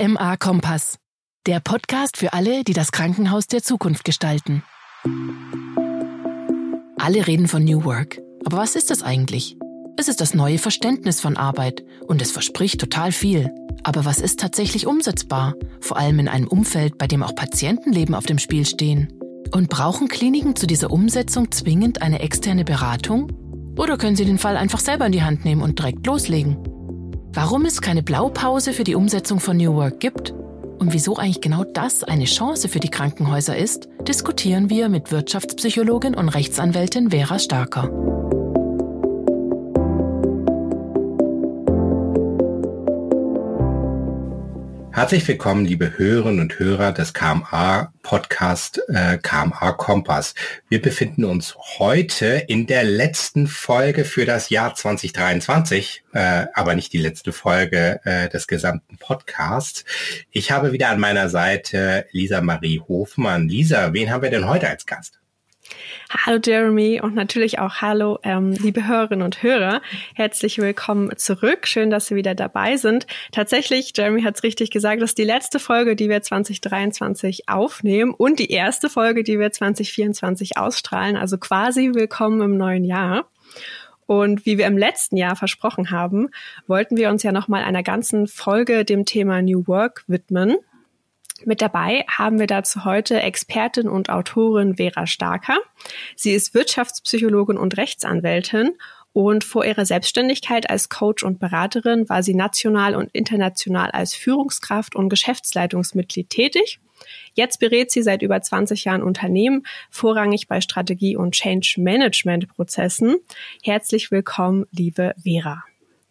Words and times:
KMA 0.00 0.38
Kompass. 0.38 0.96
Der 1.46 1.60
Podcast 1.60 2.16
für 2.16 2.32
alle, 2.32 2.64
die 2.64 2.72
das 2.72 2.90
Krankenhaus 2.90 3.48
der 3.48 3.62
Zukunft 3.62 4.02
gestalten. 4.02 4.62
Alle 6.96 7.26
reden 7.26 7.48
von 7.48 7.64
New 7.64 7.84
Work. 7.84 8.18
Aber 8.46 8.56
was 8.56 8.76
ist 8.76 8.90
das 8.90 9.02
eigentlich? 9.02 9.58
Es 9.98 10.08
ist 10.08 10.22
das 10.22 10.32
neue 10.32 10.56
Verständnis 10.56 11.20
von 11.20 11.36
Arbeit 11.36 11.84
und 12.06 12.22
es 12.22 12.32
verspricht 12.32 12.80
total 12.80 13.12
viel. 13.12 13.50
Aber 13.82 14.06
was 14.06 14.20
ist 14.20 14.40
tatsächlich 14.40 14.86
umsetzbar? 14.86 15.54
Vor 15.82 15.98
allem 15.98 16.18
in 16.18 16.28
einem 16.28 16.48
Umfeld, 16.48 16.96
bei 16.96 17.06
dem 17.06 17.22
auch 17.22 17.34
Patientenleben 17.34 18.14
auf 18.14 18.24
dem 18.24 18.38
Spiel 18.38 18.64
stehen. 18.64 19.12
Und 19.52 19.68
brauchen 19.68 20.08
Kliniken 20.08 20.56
zu 20.56 20.66
dieser 20.66 20.90
Umsetzung 20.90 21.52
zwingend 21.52 22.00
eine 22.00 22.20
externe 22.20 22.64
Beratung? 22.64 23.30
Oder 23.76 23.98
können 23.98 24.16
sie 24.16 24.24
den 24.24 24.38
Fall 24.38 24.56
einfach 24.56 24.80
selber 24.80 25.04
in 25.04 25.12
die 25.12 25.22
Hand 25.22 25.44
nehmen 25.44 25.60
und 25.60 25.78
direkt 25.78 26.06
loslegen? 26.06 26.69
Warum 27.32 27.64
es 27.64 27.80
keine 27.80 28.02
Blaupause 28.02 28.72
für 28.72 28.82
die 28.82 28.96
Umsetzung 28.96 29.38
von 29.38 29.56
New 29.56 29.74
Work 29.74 30.00
gibt 30.00 30.32
und 30.80 30.92
wieso 30.92 31.16
eigentlich 31.16 31.40
genau 31.40 31.62
das 31.62 32.02
eine 32.02 32.24
Chance 32.24 32.68
für 32.68 32.80
die 32.80 32.88
Krankenhäuser 32.88 33.56
ist, 33.56 33.88
diskutieren 34.08 34.68
wir 34.68 34.88
mit 34.88 35.12
Wirtschaftspsychologin 35.12 36.16
und 36.16 36.28
Rechtsanwältin 36.28 37.10
Vera 37.10 37.38
Starker. 37.38 38.29
Herzlich 45.00 45.26
willkommen, 45.26 45.64
liebe 45.64 45.96
Hörerinnen 45.96 46.40
und 46.40 46.58
Hörer 46.58 46.92
des 46.92 47.14
KMA 47.14 47.90
Podcast 48.02 48.82
äh, 48.88 49.16
KMA 49.16 49.72
Kompass. 49.72 50.34
Wir 50.68 50.82
befinden 50.82 51.24
uns 51.24 51.56
heute 51.78 52.44
in 52.48 52.66
der 52.66 52.84
letzten 52.84 53.46
Folge 53.46 54.04
für 54.04 54.26
das 54.26 54.50
Jahr 54.50 54.74
2023, 54.74 56.04
äh, 56.12 56.44
aber 56.52 56.74
nicht 56.74 56.92
die 56.92 56.98
letzte 56.98 57.32
Folge 57.32 58.02
äh, 58.04 58.28
des 58.28 58.46
gesamten 58.46 58.98
Podcasts. 58.98 59.86
Ich 60.32 60.50
habe 60.50 60.72
wieder 60.72 60.90
an 60.90 61.00
meiner 61.00 61.30
Seite 61.30 62.04
Lisa 62.12 62.42
Marie 62.42 62.82
Hofmann. 62.86 63.48
Lisa, 63.48 63.94
wen 63.94 64.10
haben 64.10 64.22
wir 64.22 64.30
denn 64.30 64.46
heute 64.46 64.68
als 64.68 64.84
Gast? 64.84 65.19
Hallo 66.10 66.40
Jeremy 66.44 67.00
und 67.00 67.14
natürlich 67.14 67.58
auch 67.58 67.76
hallo 67.76 68.18
ähm, 68.22 68.52
liebe 68.52 68.86
Hörerinnen 68.86 69.24
und 69.24 69.42
Hörer. 69.42 69.80
Herzlich 70.14 70.58
willkommen 70.58 71.16
zurück. 71.16 71.66
Schön, 71.66 71.90
dass 71.90 72.06
Sie 72.06 72.16
wieder 72.16 72.34
dabei 72.34 72.76
sind. 72.76 73.06
Tatsächlich, 73.32 73.92
Jeremy 73.96 74.22
hat 74.22 74.36
es 74.36 74.42
richtig 74.42 74.70
gesagt, 74.70 75.02
das 75.02 75.10
ist 75.10 75.18
die 75.18 75.24
letzte 75.24 75.58
Folge, 75.58 75.96
die 75.96 76.08
wir 76.08 76.20
2023 76.20 77.48
aufnehmen 77.48 78.12
und 78.12 78.38
die 78.38 78.50
erste 78.50 78.90
Folge, 78.90 79.22
die 79.22 79.38
wir 79.38 79.52
2024 79.52 80.56
ausstrahlen. 80.56 81.16
Also 81.16 81.38
quasi 81.38 81.90
willkommen 81.94 82.40
im 82.42 82.56
neuen 82.56 82.84
Jahr. 82.84 83.26
Und 84.06 84.44
wie 84.44 84.58
wir 84.58 84.66
im 84.66 84.76
letzten 84.76 85.16
Jahr 85.16 85.36
versprochen 85.36 85.92
haben, 85.92 86.30
wollten 86.66 86.96
wir 86.96 87.10
uns 87.10 87.22
ja 87.22 87.30
nochmal 87.30 87.62
einer 87.62 87.84
ganzen 87.84 88.26
Folge 88.26 88.84
dem 88.84 89.04
Thema 89.04 89.40
New 89.40 89.68
Work 89.68 90.02
widmen. 90.08 90.56
Mit 91.44 91.62
dabei 91.62 92.04
haben 92.08 92.38
wir 92.38 92.46
dazu 92.46 92.84
heute 92.84 93.20
Expertin 93.20 93.88
und 93.88 94.10
Autorin 94.10 94.76
Vera 94.76 95.06
Starker. 95.06 95.56
Sie 96.14 96.32
ist 96.32 96.54
Wirtschaftspsychologin 96.54 97.56
und 97.56 97.76
Rechtsanwältin 97.76 98.76
und 99.12 99.42
vor 99.42 99.64
ihrer 99.64 99.86
Selbstständigkeit 99.86 100.70
als 100.70 100.88
Coach 100.88 101.24
und 101.24 101.40
Beraterin 101.40 102.08
war 102.08 102.22
sie 102.22 102.34
national 102.34 102.94
und 102.94 103.10
international 103.12 103.90
als 103.90 104.14
Führungskraft 104.14 104.94
und 104.94 105.08
Geschäftsleitungsmitglied 105.08 106.30
tätig. 106.30 106.78
Jetzt 107.34 107.58
berät 107.58 107.90
sie 107.90 108.02
seit 108.02 108.22
über 108.22 108.40
20 108.40 108.84
Jahren 108.84 109.02
Unternehmen, 109.02 109.64
vorrangig 109.90 110.46
bei 110.46 110.60
Strategie- 110.60 111.16
und 111.16 111.32
Change-Management-Prozessen. 111.32 113.16
Herzlich 113.62 114.10
willkommen, 114.10 114.66
liebe 114.70 115.14
Vera. 115.22 115.64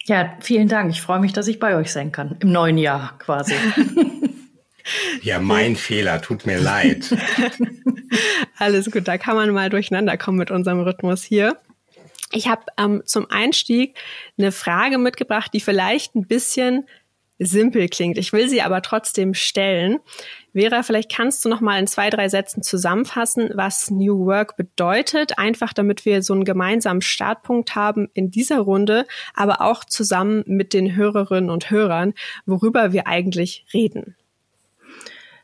Ja, 0.06 0.34
vielen 0.42 0.68
Dank. 0.68 0.90
Ich 0.92 1.02
freue 1.02 1.20
mich, 1.20 1.34
dass 1.34 1.48
ich 1.48 1.60
bei 1.60 1.76
euch 1.76 1.92
sein 1.92 2.12
kann. 2.12 2.36
Im 2.40 2.52
neuen 2.52 2.80
Jahr 2.80 3.18
quasi. 3.20 3.54
Ja, 5.22 5.40
mein 5.40 5.76
Fehler, 5.76 6.22
tut 6.22 6.46
mir 6.46 6.60
leid. 6.60 7.16
Alles 8.58 8.92
gut, 8.92 9.08
da 9.08 9.18
kann 9.18 9.36
man 9.36 9.52
mal 9.52 9.70
durcheinander 9.70 10.18
kommen 10.18 10.38
mit 10.38 10.52
unserem 10.52 10.82
Rhythmus 10.82 11.24
hier. 11.24 11.58
Ich 12.32 12.48
habe 12.48 12.64
ähm, 12.78 13.02
zum 13.06 13.30
Einstieg 13.30 13.98
eine 14.38 14.52
Frage 14.52 14.98
mitgebracht, 14.98 15.52
die 15.54 15.60
vielleicht 15.60 16.16
ein 16.16 16.28
bisschen 16.28 16.86
simpel 17.40 17.88
klingt. 17.88 18.18
Ich 18.18 18.34
will 18.34 18.50
sie 18.50 18.62
aber 18.62 18.82
trotzdem 18.82 19.34
stellen. 19.34 20.00
Vera, 20.54 20.84
vielleicht 20.84 21.12
kannst 21.12 21.44
du 21.44 21.50
noch 21.50 21.62
mal 21.62 21.80
in 21.80 21.88
zwei, 21.88 22.10
drei 22.10 22.28
Sätzen 22.28 22.62
zusammenfassen, 22.64 23.52
was 23.54 23.90
New 23.90 24.26
Work 24.26 24.58
bedeutet, 24.58 25.38
einfach 25.38 25.74
damit 25.74 26.06
wir 26.06 26.22
so 26.22 26.34
einen 26.34 26.44
gemeinsamen 26.44 27.02
Startpunkt 27.02 27.76
haben 27.76 28.10
in 28.14 28.30
dieser 28.30 28.60
Runde, 28.60 29.08
aber 29.34 29.62
auch 29.62 29.86
zusammen 29.86 30.44
mit 30.48 30.74
den 30.74 30.96
Hörerinnen 30.96 31.50
und 31.50 31.72
Hörern, 31.72 32.14
worüber 32.46 32.92
wir 32.92 33.08
eigentlich 33.08 33.66
reden. 33.74 34.16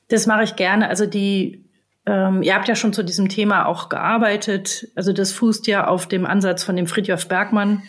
Das 0.08 0.28
mache 0.28 0.44
ich 0.44 0.56
gerne. 0.56 0.90
Also 0.90 1.06
die, 1.06 1.66
ähm, 2.06 2.44
ihr 2.44 2.56
habt 2.56 2.68
ja 2.68 2.76
schon 2.76 2.94
zu 2.94 3.04
diesem 3.04 3.30
Thema 3.30 3.66
auch 3.66 3.90
gearbeitet. 3.90 4.88
Also 4.96 5.14
das 5.14 5.32
fußt 5.32 5.68
ja 5.68 5.88
auf 5.88 6.08
dem 6.08 6.26
Ansatz 6.26 6.64
von 6.64 6.76
dem 6.76 6.88
Friedhof 6.88 7.28
Bergmann. 7.28 7.84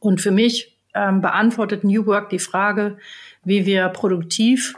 Und 0.00 0.20
für 0.20 0.30
mich 0.30 0.78
ähm, 0.94 1.20
beantwortet 1.20 1.84
New 1.84 2.06
Work 2.06 2.30
die 2.30 2.38
Frage, 2.38 2.98
wie 3.42 3.66
wir 3.66 3.88
produktiv 3.88 4.74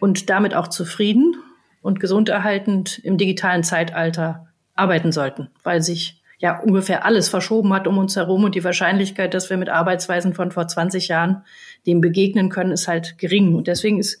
und 0.00 0.30
damit 0.30 0.54
auch 0.54 0.68
zufrieden 0.68 1.36
und 1.82 2.00
gesunderhaltend 2.00 2.98
im 2.98 3.18
digitalen 3.18 3.62
Zeitalter 3.62 4.48
arbeiten 4.74 5.12
sollten, 5.12 5.50
weil 5.62 5.82
sich 5.82 6.22
ja 6.38 6.58
ungefähr 6.58 7.04
alles 7.04 7.28
verschoben 7.28 7.72
hat 7.72 7.86
um 7.86 7.98
uns 7.98 8.16
herum 8.16 8.42
und 8.44 8.54
die 8.54 8.64
Wahrscheinlichkeit, 8.64 9.32
dass 9.32 9.48
wir 9.48 9.56
mit 9.56 9.68
Arbeitsweisen 9.68 10.34
von 10.34 10.50
vor 10.50 10.66
20 10.66 11.08
Jahren 11.08 11.44
dem 11.86 12.00
begegnen 12.00 12.48
können, 12.48 12.72
ist 12.72 12.88
halt 12.88 13.16
gering. 13.18 13.54
Und 13.54 13.68
deswegen 13.68 14.00
ist 14.00 14.20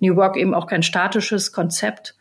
New 0.00 0.16
Work 0.16 0.36
eben 0.36 0.54
auch 0.54 0.66
kein 0.66 0.82
statisches 0.82 1.52
Konzept, 1.52 2.16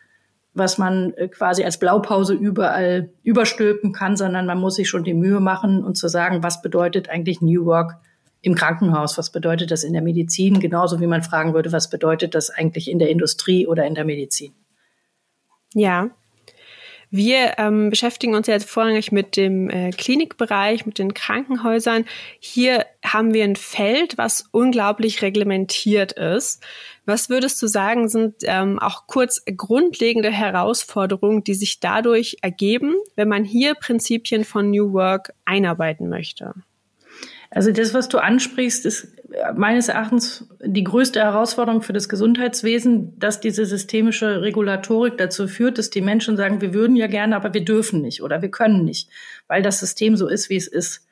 was 0.54 0.78
man 0.78 1.14
äh, 1.14 1.28
quasi 1.28 1.64
als 1.64 1.80
Blaupause 1.80 2.34
überall 2.34 3.10
überstülpen 3.24 3.94
kann, 3.94 4.16
sondern 4.16 4.46
man 4.46 4.60
muss 4.60 4.76
sich 4.76 4.90
schon 4.90 5.04
die 5.04 5.14
Mühe 5.14 5.40
machen 5.40 5.84
und 5.84 5.96
zu 5.96 6.08
sagen, 6.08 6.44
was 6.44 6.62
bedeutet 6.62 7.10
eigentlich 7.10 7.42
New 7.42 7.66
Work 7.66 7.98
im 8.42 8.56
Krankenhaus? 8.56 9.18
Was 9.18 9.32
bedeutet 9.32 9.72
das 9.72 9.84
in 9.84 9.94
der 9.94 10.02
Medizin? 10.02 10.60
Genauso 10.60 11.00
wie 11.02 11.08
man 11.08 11.24
fragen 11.24 11.54
würde, 11.54 11.72
was 11.72 11.90
bedeutet 11.90 12.36
das 12.36 12.50
eigentlich 12.50 12.90
in 12.90 13.00
der 13.00 13.10
Industrie 13.10 13.68
oder 13.68 13.86
in 13.86 13.96
der 13.96 14.06
Medizin? 14.06 14.54
Ja, 15.74 16.10
wir 17.12 17.56
ähm, 17.58 17.90
beschäftigen 17.90 18.36
uns 18.36 18.48
jetzt 18.48 18.70
vorrangig 18.70 19.12
mit 19.12 19.36
dem 19.36 19.70
äh, 19.70 19.90
Klinikbereich, 19.92 20.86
mit 20.86 21.00
den 21.00 21.14
Krankenhäusern. 21.14 22.06
Hier 22.40 22.86
haben 23.04 23.34
wir 23.34 23.44
ein 23.44 23.56
Feld, 23.56 24.18
was 24.18 24.46
unglaublich 24.52 25.22
reglementiert 25.22 26.12
ist. 26.12 26.64
Was 27.06 27.30
würdest 27.30 27.60
du 27.62 27.68
sagen, 27.68 28.10
sind 28.10 28.36
ähm, 28.44 28.78
auch 28.78 29.08
kurz 29.08 29.44
grundlegende 29.58 30.30
Herausforderungen, 30.30 31.44
die 31.44 31.56
sich 31.56 31.80
dadurch 31.80 32.38
ergeben, 32.42 32.94
wenn 33.16 33.28
man 33.28 33.44
hier 33.44 33.74
Prinzipien 33.74 34.46
von 34.46 34.70
New 34.70 34.94
Work 34.94 35.34
einarbeiten 35.46 36.10
möchte? 36.10 36.54
Also 37.52 37.72
das, 37.72 37.94
was 37.94 38.10
du 38.10 38.20
ansprichst, 38.20 38.86
ist 38.86 39.08
meines 39.56 39.90
Erachtens 39.90 40.48
die 40.64 40.84
größte 40.84 41.20
Herausforderung 41.20 41.82
für 41.82 41.94
das 41.94 42.10
Gesundheitswesen, 42.10 43.18
dass 43.20 43.40
diese 43.40 43.66
systemische 43.66 44.42
Regulatorik 44.42 45.18
dazu 45.18 45.48
führt, 45.48 45.78
dass 45.78 45.90
die 45.90 46.02
Menschen 46.02 46.38
sagen, 46.38 46.62
wir 46.62 46.74
würden 46.74 46.96
ja 46.96 47.08
gerne, 47.08 47.36
aber 47.36 47.54
wir 47.54 47.66
dürfen 47.66 48.02
nicht 48.02 48.22
oder 48.22 48.42
wir 48.42 48.50
können 48.50 48.86
nicht, 48.86 49.10
weil 49.48 49.62
das 49.62 49.80
System 49.80 50.16
so 50.16 50.28
ist, 50.28 50.50
wie 50.50 50.58
es 50.58 50.68
ist. 50.68 51.06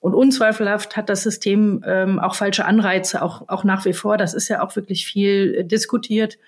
Und 0.00 0.14
unzweifelhaft 0.14 0.96
hat 0.96 1.08
das 1.08 1.22
System 1.22 1.82
ähm, 1.84 2.20
auch 2.20 2.34
falsche 2.36 2.64
Anreize, 2.64 3.20
auch, 3.20 3.48
auch 3.48 3.64
nach 3.64 3.84
wie 3.84 3.92
vor. 3.92 4.16
Das 4.16 4.32
ist 4.32 4.48
ja 4.48 4.62
auch 4.62 4.76
wirklich 4.76 5.06
viel 5.06 5.56
äh, 5.58 5.64
diskutiert. 5.64 6.38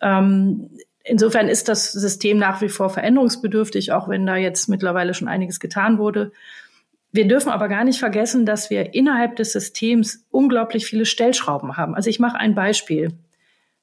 Ähm, 0.00 0.70
insofern 1.02 1.48
ist 1.48 1.68
das 1.68 1.90
System 1.90 2.38
nach 2.38 2.60
wie 2.60 2.68
vor 2.68 2.88
veränderungsbedürftig, 2.90 3.92
auch 3.92 4.08
wenn 4.08 4.26
da 4.26 4.36
jetzt 4.36 4.68
mittlerweile 4.68 5.12
schon 5.14 5.26
einiges 5.26 5.58
getan 5.58 5.98
wurde. 5.98 6.30
Wir 7.18 7.26
dürfen 7.26 7.50
aber 7.50 7.66
gar 7.66 7.82
nicht 7.82 7.98
vergessen, 7.98 8.46
dass 8.46 8.70
wir 8.70 8.94
innerhalb 8.94 9.34
des 9.34 9.50
Systems 9.50 10.24
unglaublich 10.30 10.86
viele 10.86 11.04
Stellschrauben 11.04 11.76
haben. 11.76 11.96
Also 11.96 12.08
ich 12.08 12.20
mache 12.20 12.38
ein 12.38 12.54
Beispiel. 12.54 13.18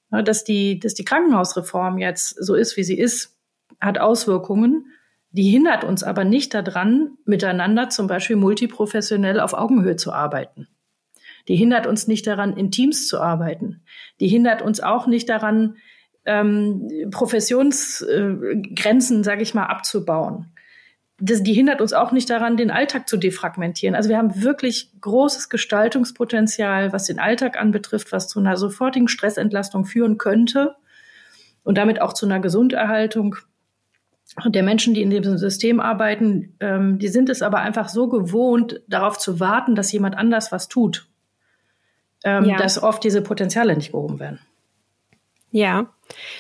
Dass 0.10 0.46
die, 0.46 0.80
dass 0.80 0.94
die 0.94 1.04
Krankenhausreform 1.04 1.98
jetzt 1.98 2.42
so 2.42 2.56
ist, 2.56 2.78
wie 2.78 2.86
sie 2.86 2.98
ist, 2.98 3.38
hat 3.82 4.00
Auswirkungen. 4.00 4.86
Die 5.32 5.50
hindert 5.50 5.84
uns 5.84 6.02
aber 6.02 6.24
nicht 6.24 6.54
daran, 6.54 7.18
miteinander 7.26 7.90
zum 7.90 8.08
Beispiel 8.08 8.38
multiprofessionell 8.38 9.42
auf 9.42 9.54
Augenhöhe 9.54 9.98
zu 9.98 10.14
arbeiten. 10.14 10.70
Die 11.50 11.58
hindert 11.58 11.88
uns 11.88 12.08
nicht 12.08 12.26
daran, 12.28 12.56
in 12.56 12.72
Teams 12.72 13.06
zu 13.06 13.20
arbeiten. 13.20 13.82
Die 14.22 14.30
hindert 14.30 14.62
uns 14.62 14.80
auch 14.80 15.08
nicht 15.08 15.28
daran, 15.28 15.76
ähm, 16.24 17.10
Professionsgrenzen, 17.12 19.26
sage 19.26 19.44
ich 19.44 19.54
mal, 19.54 19.66
abzubauen 19.66 20.55
das, 21.18 21.44
die 21.44 21.54
hindert 21.54 21.80
uns 21.80 21.94
auch 21.94 22.12
nicht 22.12 22.30
daran, 22.30 22.58
den 22.58 22.72
Alltag 22.72 23.08
zu 23.08 23.18
defragmentieren. 23.18 23.96
Also 23.96 24.10
wir 24.10 24.18
haben 24.18 24.42
wirklich 24.44 24.92
großes 25.00 25.50
Gestaltungspotenzial, 25.50 26.92
was 26.92 27.06
den 27.06 27.20
Alltag 27.20 27.58
anbetrifft, 27.58 28.12
was 28.12 28.28
zu 28.28 28.40
einer 28.40 28.58
sofortigen 28.58 29.08
Stressentlastung 29.08 29.86
führen 29.86 30.18
könnte 30.18 30.76
und 31.64 31.78
damit 31.78 32.02
auch 32.02 32.14
zu 32.14 32.26
einer 32.26 32.42
Gesunderhaltung 32.42 33.38
der 34.46 34.64
Menschen, 34.64 34.94
die 34.94 35.02
in 35.02 35.10
diesem 35.10 35.38
System 35.38 35.80
arbeiten. 35.80 36.56
Ähm, 36.60 37.00
die 37.00 37.08
sind 37.08 37.30
es 37.30 37.42
aber 37.42 37.60
einfach 37.60 37.88
so 37.88 38.10
gewohnt, 38.10 38.82
darauf 38.88 39.18
zu 39.18 39.40
warten, 39.40 39.76
dass 39.76 39.92
jemand 39.94 40.18
anders 40.18 40.52
was 40.52 40.68
tut, 40.68 41.08
ähm, 42.26 42.44
ja. 42.44 42.58
dass 42.58 42.82
oft 42.82 43.04
diese 43.04 43.22
Potenziale 43.22 43.76
nicht 43.78 43.94
gehoben 43.94 44.20
werden. 44.20 44.40
Ja, 45.56 45.86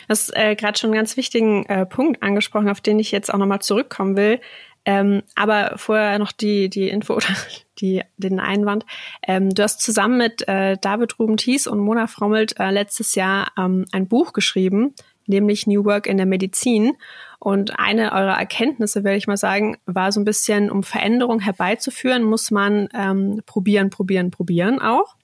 das 0.09 0.23
ist 0.23 0.35
äh, 0.35 0.56
gerade 0.56 0.77
schon 0.77 0.89
einen 0.89 0.97
ganz 0.97 1.15
wichtigen 1.15 1.65
äh, 1.67 1.85
Punkt 1.85 2.21
angesprochen, 2.21 2.67
auf 2.67 2.81
den 2.81 3.00
ich 3.00 3.12
jetzt 3.12 3.33
auch 3.33 3.38
nochmal 3.38 3.62
zurückkommen 3.62 4.17
will. 4.17 4.41
Ähm, 4.83 5.23
aber 5.35 5.77
vorher 5.77 6.19
noch 6.19 6.33
die, 6.33 6.69
die 6.69 6.89
Info 6.89 7.13
oder 7.13 7.29
die, 7.79 8.01
den 8.17 8.41
Einwand. 8.41 8.85
Ähm, 9.25 9.51
du 9.51 9.63
hast 9.63 9.81
zusammen 9.81 10.17
mit 10.17 10.45
äh, 10.50 10.75
David 10.81 11.17
Ruben 11.17 11.38
Thies 11.38 11.65
und 11.65 11.79
Mona 11.79 12.07
Frommelt 12.07 12.59
äh, 12.59 12.71
letztes 12.71 13.15
Jahr 13.15 13.53
ähm, 13.57 13.85
ein 13.94 14.09
Buch 14.09 14.33
geschrieben, 14.33 14.94
nämlich 15.27 15.65
New 15.65 15.85
Work 15.85 16.07
in 16.07 16.17
der 16.17 16.25
Medizin. 16.25 16.97
Und 17.39 17.79
eine 17.79 18.12
eurer 18.12 18.38
Erkenntnisse, 18.38 19.06
werde 19.06 19.17
ich 19.17 19.27
mal 19.27 19.38
sagen, 19.38 19.77
war 19.85 20.12
so 20.12 20.19
ein 20.19 20.25
bisschen, 20.25 20.69
um 20.69 20.83
Veränderung 20.83 21.39
herbeizuführen, 21.39 22.21
muss 22.21 22.51
man 22.51 22.89
ähm, 22.94 23.41
probieren, 23.45 23.89
probieren, 23.89 24.29
probieren 24.29 24.81
auch. 24.81 25.15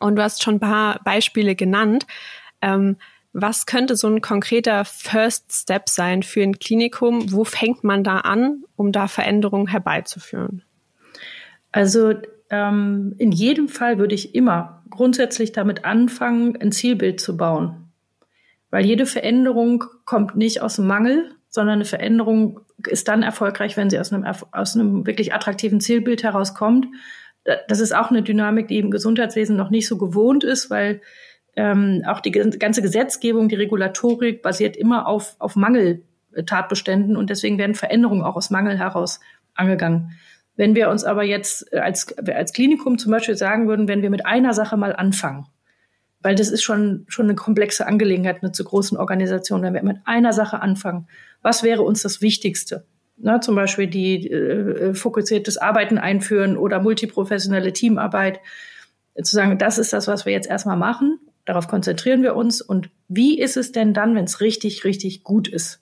Und 0.00 0.16
du 0.16 0.22
hast 0.22 0.42
schon 0.42 0.56
ein 0.56 0.60
paar 0.60 1.00
Beispiele 1.02 1.54
genannt. 1.54 2.06
Ähm, 2.62 2.96
was 3.32 3.66
könnte 3.66 3.96
so 3.96 4.08
ein 4.08 4.22
konkreter 4.22 4.86
First 4.86 5.52
Step 5.52 5.90
sein 5.90 6.22
für 6.22 6.42
ein 6.42 6.58
Klinikum? 6.58 7.32
Wo 7.32 7.44
fängt 7.44 7.84
man 7.84 8.02
da 8.02 8.18
an, 8.18 8.64
um 8.76 8.92
da 8.92 9.08
Veränderungen 9.08 9.66
herbeizuführen? 9.66 10.62
Also 11.70 12.14
ähm, 12.48 13.14
in 13.18 13.32
jedem 13.32 13.68
Fall 13.68 13.98
würde 13.98 14.14
ich 14.14 14.34
immer 14.34 14.82
grundsätzlich 14.88 15.52
damit 15.52 15.84
anfangen, 15.84 16.56
ein 16.60 16.72
Zielbild 16.72 17.20
zu 17.20 17.36
bauen. 17.36 17.90
Weil 18.70 18.86
jede 18.86 19.04
Veränderung 19.04 19.84
kommt 20.06 20.36
nicht 20.36 20.62
aus 20.62 20.78
Mangel, 20.78 21.30
sondern 21.48 21.74
eine 21.74 21.84
Veränderung 21.84 22.60
ist 22.86 23.08
dann 23.08 23.22
erfolgreich, 23.22 23.76
wenn 23.76 23.90
sie 23.90 23.98
aus 23.98 24.12
einem, 24.12 24.24
aus 24.52 24.74
einem 24.74 25.06
wirklich 25.06 25.34
attraktiven 25.34 25.80
Zielbild 25.80 26.22
herauskommt. 26.22 26.86
Das 27.68 27.80
ist 27.80 27.94
auch 27.94 28.10
eine 28.10 28.22
Dynamik, 28.22 28.68
die 28.68 28.78
im 28.78 28.90
Gesundheitswesen 28.90 29.56
noch 29.56 29.70
nicht 29.70 29.86
so 29.86 29.98
gewohnt 29.98 30.44
ist, 30.44 30.70
weil 30.70 31.00
ähm, 31.56 32.02
auch 32.06 32.20
die 32.20 32.30
ganze 32.30 32.82
Gesetzgebung, 32.82 33.48
die 33.48 33.54
Regulatorik 33.54 34.42
basiert 34.42 34.76
immer 34.76 35.06
auf, 35.06 35.36
auf 35.38 35.56
Mangeltatbeständen 35.56 37.16
und 37.16 37.30
deswegen 37.30 37.56
werden 37.56 37.74
Veränderungen 37.74 38.22
auch 38.22 38.36
aus 38.36 38.50
Mangel 38.50 38.78
heraus 38.78 39.20
angegangen. 39.54 40.12
Wenn 40.56 40.74
wir 40.74 40.90
uns 40.90 41.04
aber 41.04 41.24
jetzt 41.24 41.72
als, 41.74 42.16
als 42.18 42.52
Klinikum 42.52 42.98
zum 42.98 43.10
Beispiel 43.10 43.36
sagen 43.36 43.68
würden, 43.68 43.88
wenn 43.88 44.02
wir 44.02 44.10
mit 44.10 44.26
einer 44.26 44.52
Sache 44.52 44.76
mal 44.76 44.94
anfangen, 44.94 45.46
weil 46.20 46.34
das 46.34 46.50
ist 46.50 46.62
schon, 46.62 47.06
schon 47.08 47.26
eine 47.26 47.34
komplexe 47.34 47.86
Angelegenheit 47.86 48.42
mit 48.42 48.54
so 48.54 48.64
großen 48.64 48.98
Organisationen, 48.98 49.62
wenn 49.62 49.74
wir 49.74 49.82
mit 49.82 49.98
einer 50.04 50.32
Sache 50.32 50.60
anfangen, 50.60 51.08
was 51.40 51.62
wäre 51.62 51.82
uns 51.82 52.02
das 52.02 52.20
Wichtigste? 52.20 52.84
Na, 53.18 53.40
zum 53.40 53.54
Beispiel 53.54 53.86
die 53.86 54.30
äh, 54.30 54.92
fokussiertes 54.92 55.56
Arbeiten 55.56 55.96
einführen 55.96 56.58
oder 56.58 56.80
multiprofessionelle 56.80 57.72
Teamarbeit. 57.72 58.40
Zu 59.22 59.34
sagen, 59.34 59.56
das 59.56 59.78
ist 59.78 59.94
das, 59.94 60.06
was 60.06 60.26
wir 60.26 60.34
jetzt 60.34 60.50
erstmal 60.50 60.76
machen 60.76 61.18
Darauf 61.46 61.68
konzentrieren 61.68 62.22
wir 62.22 62.36
uns. 62.36 62.60
Und 62.60 62.90
wie 63.08 63.40
ist 63.40 63.56
es 63.56 63.72
denn 63.72 63.94
dann, 63.94 64.14
wenn 64.14 64.24
es 64.24 64.40
richtig, 64.40 64.84
richtig 64.84 65.24
gut 65.24 65.48
ist? 65.48 65.80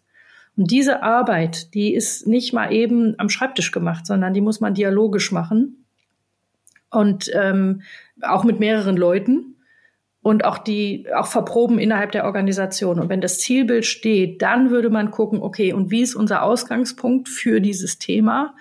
Und 0.56 0.70
diese 0.70 1.02
Arbeit, 1.02 1.74
die 1.74 1.94
ist 1.94 2.28
nicht 2.28 2.52
mal 2.52 2.72
eben 2.72 3.14
am 3.18 3.28
Schreibtisch 3.28 3.72
gemacht, 3.72 4.06
sondern 4.06 4.34
die 4.34 4.40
muss 4.40 4.60
man 4.60 4.74
dialogisch 4.74 5.32
machen 5.32 5.84
und 6.90 7.28
ähm, 7.34 7.82
auch 8.22 8.44
mit 8.44 8.60
mehreren 8.60 8.96
Leuten 8.96 9.56
und 10.22 10.44
auch 10.44 10.58
die 10.58 11.06
auch 11.14 11.26
verproben 11.26 11.78
innerhalb 11.78 12.12
der 12.12 12.24
Organisation. 12.24 13.00
Und 13.00 13.08
wenn 13.08 13.20
das 13.20 13.40
Zielbild 13.40 13.84
steht, 13.84 14.42
dann 14.42 14.70
würde 14.70 14.90
man 14.90 15.10
gucken, 15.10 15.42
okay, 15.42 15.72
und 15.72 15.90
wie 15.90 16.02
ist 16.02 16.14
unser 16.14 16.42
Ausgangspunkt 16.42 17.28
für 17.28 17.60
dieses 17.60 17.98
Thema? 17.98 18.54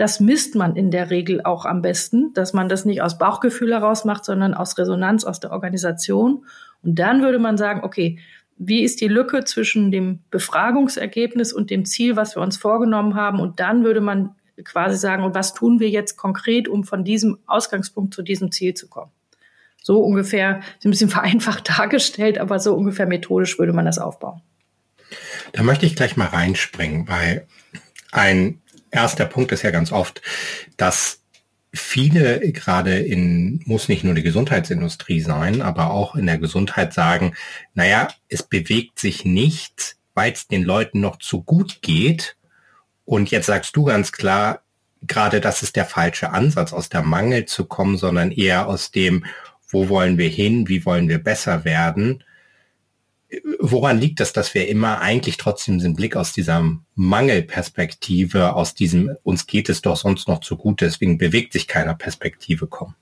Das 0.00 0.18
misst 0.18 0.54
man 0.54 0.76
in 0.76 0.90
der 0.90 1.10
Regel 1.10 1.42
auch 1.42 1.66
am 1.66 1.82
besten, 1.82 2.32
dass 2.32 2.54
man 2.54 2.70
das 2.70 2.86
nicht 2.86 3.02
aus 3.02 3.18
Bauchgefühl 3.18 3.70
heraus 3.74 4.06
macht, 4.06 4.24
sondern 4.24 4.54
aus 4.54 4.78
Resonanz 4.78 5.24
aus 5.24 5.40
der 5.40 5.52
Organisation. 5.52 6.46
Und 6.82 6.98
dann 6.98 7.20
würde 7.20 7.38
man 7.38 7.58
sagen, 7.58 7.82
okay, 7.84 8.18
wie 8.56 8.82
ist 8.82 9.02
die 9.02 9.08
Lücke 9.08 9.44
zwischen 9.44 9.90
dem 9.90 10.20
Befragungsergebnis 10.30 11.52
und 11.52 11.68
dem 11.68 11.84
Ziel, 11.84 12.16
was 12.16 12.34
wir 12.34 12.40
uns 12.40 12.56
vorgenommen 12.56 13.14
haben? 13.14 13.40
Und 13.40 13.60
dann 13.60 13.84
würde 13.84 14.00
man 14.00 14.30
quasi 14.64 14.96
sagen, 14.96 15.22
und 15.22 15.34
was 15.34 15.52
tun 15.52 15.80
wir 15.80 15.90
jetzt 15.90 16.16
konkret, 16.16 16.66
um 16.66 16.84
von 16.84 17.04
diesem 17.04 17.36
Ausgangspunkt 17.46 18.14
zu 18.14 18.22
diesem 18.22 18.50
Ziel 18.52 18.72
zu 18.72 18.88
kommen? 18.88 19.12
So 19.82 20.02
ungefähr, 20.02 20.60
ein 20.82 20.90
bisschen 20.90 21.10
vereinfacht 21.10 21.68
dargestellt, 21.78 22.38
aber 22.38 22.58
so 22.58 22.74
ungefähr 22.74 23.04
methodisch 23.04 23.58
würde 23.58 23.74
man 23.74 23.84
das 23.84 23.98
aufbauen. 23.98 24.40
Da 25.52 25.62
möchte 25.62 25.84
ich 25.84 25.94
gleich 25.94 26.16
mal 26.16 26.28
reinspringen, 26.28 27.06
weil 27.06 27.46
ein 28.12 28.62
erster 28.90 29.26
Punkt 29.26 29.52
ist 29.52 29.62
ja 29.62 29.70
ganz 29.70 29.92
oft, 29.92 30.22
dass 30.76 31.20
viele 31.72 32.40
gerade 32.52 32.98
in, 32.98 33.62
muss 33.64 33.88
nicht 33.88 34.04
nur 34.04 34.14
die 34.14 34.22
Gesundheitsindustrie 34.22 35.20
sein, 35.20 35.62
aber 35.62 35.90
auch 35.90 36.16
in 36.16 36.26
der 36.26 36.38
Gesundheit 36.38 36.92
sagen, 36.92 37.34
naja, 37.74 38.08
es 38.28 38.42
bewegt 38.42 38.98
sich 38.98 39.24
nichts, 39.24 39.96
weil 40.14 40.32
es 40.32 40.48
den 40.48 40.64
Leuten 40.64 41.00
noch 41.00 41.18
zu 41.18 41.42
gut 41.42 41.80
geht. 41.82 42.36
Und 43.04 43.30
jetzt 43.30 43.46
sagst 43.46 43.76
du 43.76 43.84
ganz 43.84 44.12
klar, 44.12 44.62
gerade 45.02 45.40
das 45.40 45.62
ist 45.62 45.76
der 45.76 45.86
falsche 45.86 46.30
Ansatz, 46.30 46.72
aus 46.72 46.88
der 46.88 47.02
Mangel 47.02 47.46
zu 47.46 47.64
kommen, 47.66 47.96
sondern 47.96 48.32
eher 48.32 48.66
aus 48.66 48.90
dem, 48.90 49.24
wo 49.68 49.88
wollen 49.88 50.18
wir 50.18 50.28
hin, 50.28 50.68
wie 50.68 50.84
wollen 50.84 51.08
wir 51.08 51.18
besser 51.18 51.64
werden 51.64 52.24
woran 53.60 53.98
liegt 53.98 54.20
das, 54.20 54.32
dass 54.32 54.54
wir 54.54 54.68
immer 54.68 55.00
eigentlich 55.00 55.36
trotzdem 55.36 55.78
den 55.78 55.94
Blick 55.94 56.16
aus 56.16 56.32
dieser 56.32 56.64
Mangelperspektive, 56.94 58.54
aus 58.54 58.74
diesem 58.74 59.16
uns 59.22 59.46
geht 59.46 59.68
es 59.68 59.82
doch 59.82 59.96
sonst 59.96 60.28
noch 60.28 60.40
zu 60.40 60.56
gut, 60.56 60.80
deswegen 60.80 61.18
bewegt 61.18 61.52
sich 61.52 61.68
keiner 61.68 61.94
Perspektive 61.94 62.66
kommen? 62.66 62.94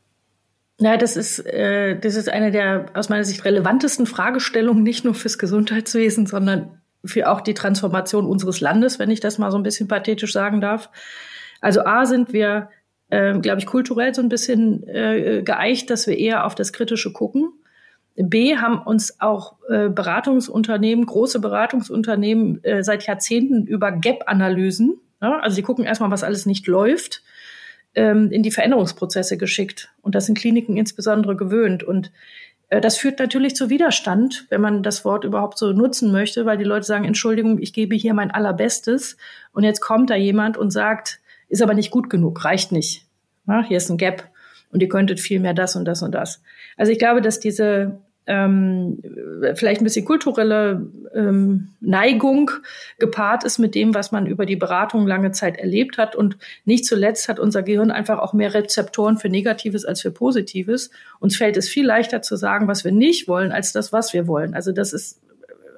Ja, 0.81 0.97
das 0.97 1.17
ist, 1.17 1.41
äh, 1.41 1.99
das 1.99 2.15
ist 2.15 2.29
eine 2.29 2.51
der 2.51 2.87
aus 2.95 3.09
meiner 3.09 3.25
Sicht 3.25 3.45
relevantesten 3.45 4.07
Fragestellungen, 4.07 4.83
nicht 4.83 5.05
nur 5.05 5.15
fürs 5.15 5.39
Gesundheitswesen, 5.39 6.27
sondern 6.27 6.81
für 7.05 7.31
auch 7.31 7.41
die 7.41 7.55
Transformation 7.55 8.27
unseres 8.27 8.61
Landes, 8.61 8.99
wenn 8.99 9.11
ich 9.11 9.21
das 9.21 9.39
mal 9.39 9.51
so 9.51 9.57
ein 9.57 9.63
bisschen 9.63 9.89
pathetisch 9.89 10.33
sagen 10.33 10.61
darf. 10.61 10.91
Also 11.61 11.85
A 11.85 12.07
sind 12.07 12.33
wir, 12.33 12.71
äh, 13.09 13.39
glaube 13.39 13.59
ich, 13.59 13.67
kulturell 13.67 14.15
so 14.15 14.23
ein 14.23 14.29
bisschen 14.29 14.87
äh, 14.87 15.43
geeicht, 15.45 15.91
dass 15.91 16.07
wir 16.07 16.17
eher 16.17 16.45
auf 16.45 16.55
das 16.55 16.73
Kritische 16.73 17.13
gucken 17.13 17.53
B 18.25 18.57
haben 18.57 18.83
uns 18.83 19.21
auch 19.21 19.57
äh, 19.69 19.89
Beratungsunternehmen, 19.89 21.07
große 21.07 21.41
Beratungsunternehmen 21.41 22.63
äh, 22.65 22.83
seit 22.83 23.07
Jahrzehnten 23.07 23.67
über 23.67 23.93
Gap-Analysen, 23.93 25.01
ja, 25.21 25.39
also 25.41 25.55
sie 25.55 25.63
gucken 25.63 25.85
erstmal, 25.85 26.11
was 26.11 26.25
alles 26.25 26.47
nicht 26.47 26.67
läuft, 26.67 27.23
ähm, 27.95 28.31
in 28.31 28.43
die 28.43 28.51
Veränderungsprozesse 28.51 29.37
geschickt. 29.37 29.91
Und 30.03 30.15
das 30.15 30.27
sind 30.27 30.39
Kliniken 30.39 30.77
insbesondere 30.77 31.37
gewöhnt. 31.37 31.83
Und 31.83 32.13
äh, 32.69 32.81
das 32.81 32.99
führt 32.99 33.19
natürlich 33.19 33.57
zu 33.57 33.71
Widerstand, 33.71 34.47
wenn 34.51 34.61
man 34.61 34.83
das 34.83 35.05
Wort 35.05 35.25
überhaupt 35.25 35.59
so 35.59 35.73
nutzen 35.73 36.13
möchte, 36.13 36.47
weil 36.47 36.59
die 36.59 36.65
Leute 36.65 36.87
sagen, 36.87 37.05
Entschuldigung, 37.05 37.59
ich 37.61 37.73
gebe 37.73 37.97
hier 37.97 38.15
mein 38.15 38.31
Allerbestes. 38.31 39.17
Und 39.53 39.65
jetzt 39.65 39.81
kommt 39.81 40.11
da 40.11 40.15
jemand 40.15 40.57
und 40.57 40.71
sagt, 40.71 41.21
ist 41.49 41.63
aber 41.63 41.75
nicht 41.75 41.91
gut 41.91 42.11
genug, 42.11 42.45
reicht 42.45 42.73
nicht. 42.73 43.07
Ja, 43.47 43.65
hier 43.65 43.79
ist 43.79 43.91
ein 43.91 43.97
Gap 43.97 44.29
und 44.71 44.83
ihr 44.83 44.89
könntet 44.89 45.19
viel 45.19 45.41
mehr 45.41 45.55
das 45.55 45.75
und 45.75 45.87
das 45.87 46.03
und 46.03 46.13
das. 46.13 46.43
Also 46.77 46.93
ich 46.93 46.99
glaube, 46.99 47.23
dass 47.23 47.41
diese 47.41 47.99
ähm, 48.29 48.99
vielleicht 49.55 49.81
ein 49.81 49.85
bisschen 49.85 50.05
kulturelle 50.05 50.87
ähm, 51.15 51.69
Neigung 51.81 52.51
gepaart 52.99 53.43
ist 53.43 53.59
mit 53.59 53.75
dem, 53.75 53.95
was 53.95 54.13
man 54.13 54.27
über 54.27 54.45
die 54.45 54.55
Beratung 54.55 55.07
lange 55.07 55.33
Zeit 55.33 55.57
erlebt 55.57 55.97
hat. 55.97 56.15
Und 56.15 56.37
nicht 56.67 56.85
zuletzt 56.85 57.29
hat 57.29 57.41
unser 57.41 57.63
Gehirn 57.63 57.91
einfach 57.91 58.19
auch 58.19 58.35
mehr 58.35 58.53
Rezeptoren 58.53 59.17
für 59.17 59.31
Negatives 59.31 59.87
als 59.87 60.03
für 60.03 60.11
Positives. 60.11 60.91
Uns 61.21 61.39
fällt 61.39 61.57
es 61.57 61.71
viel 61.71 61.87
leichter 61.87 62.21
zu 62.21 62.37
sagen, 62.37 62.69
was 62.69 62.85
wir 62.85 62.93
nicht 62.93 63.29
wollen, 63.29 63.51
als 63.51 63.73
das, 63.73 63.95
was 63.95 64.13
wir 64.13 64.27
wollen. 64.27 64.53
Also 64.53 64.73
das 64.73 64.93
ist 64.93 65.23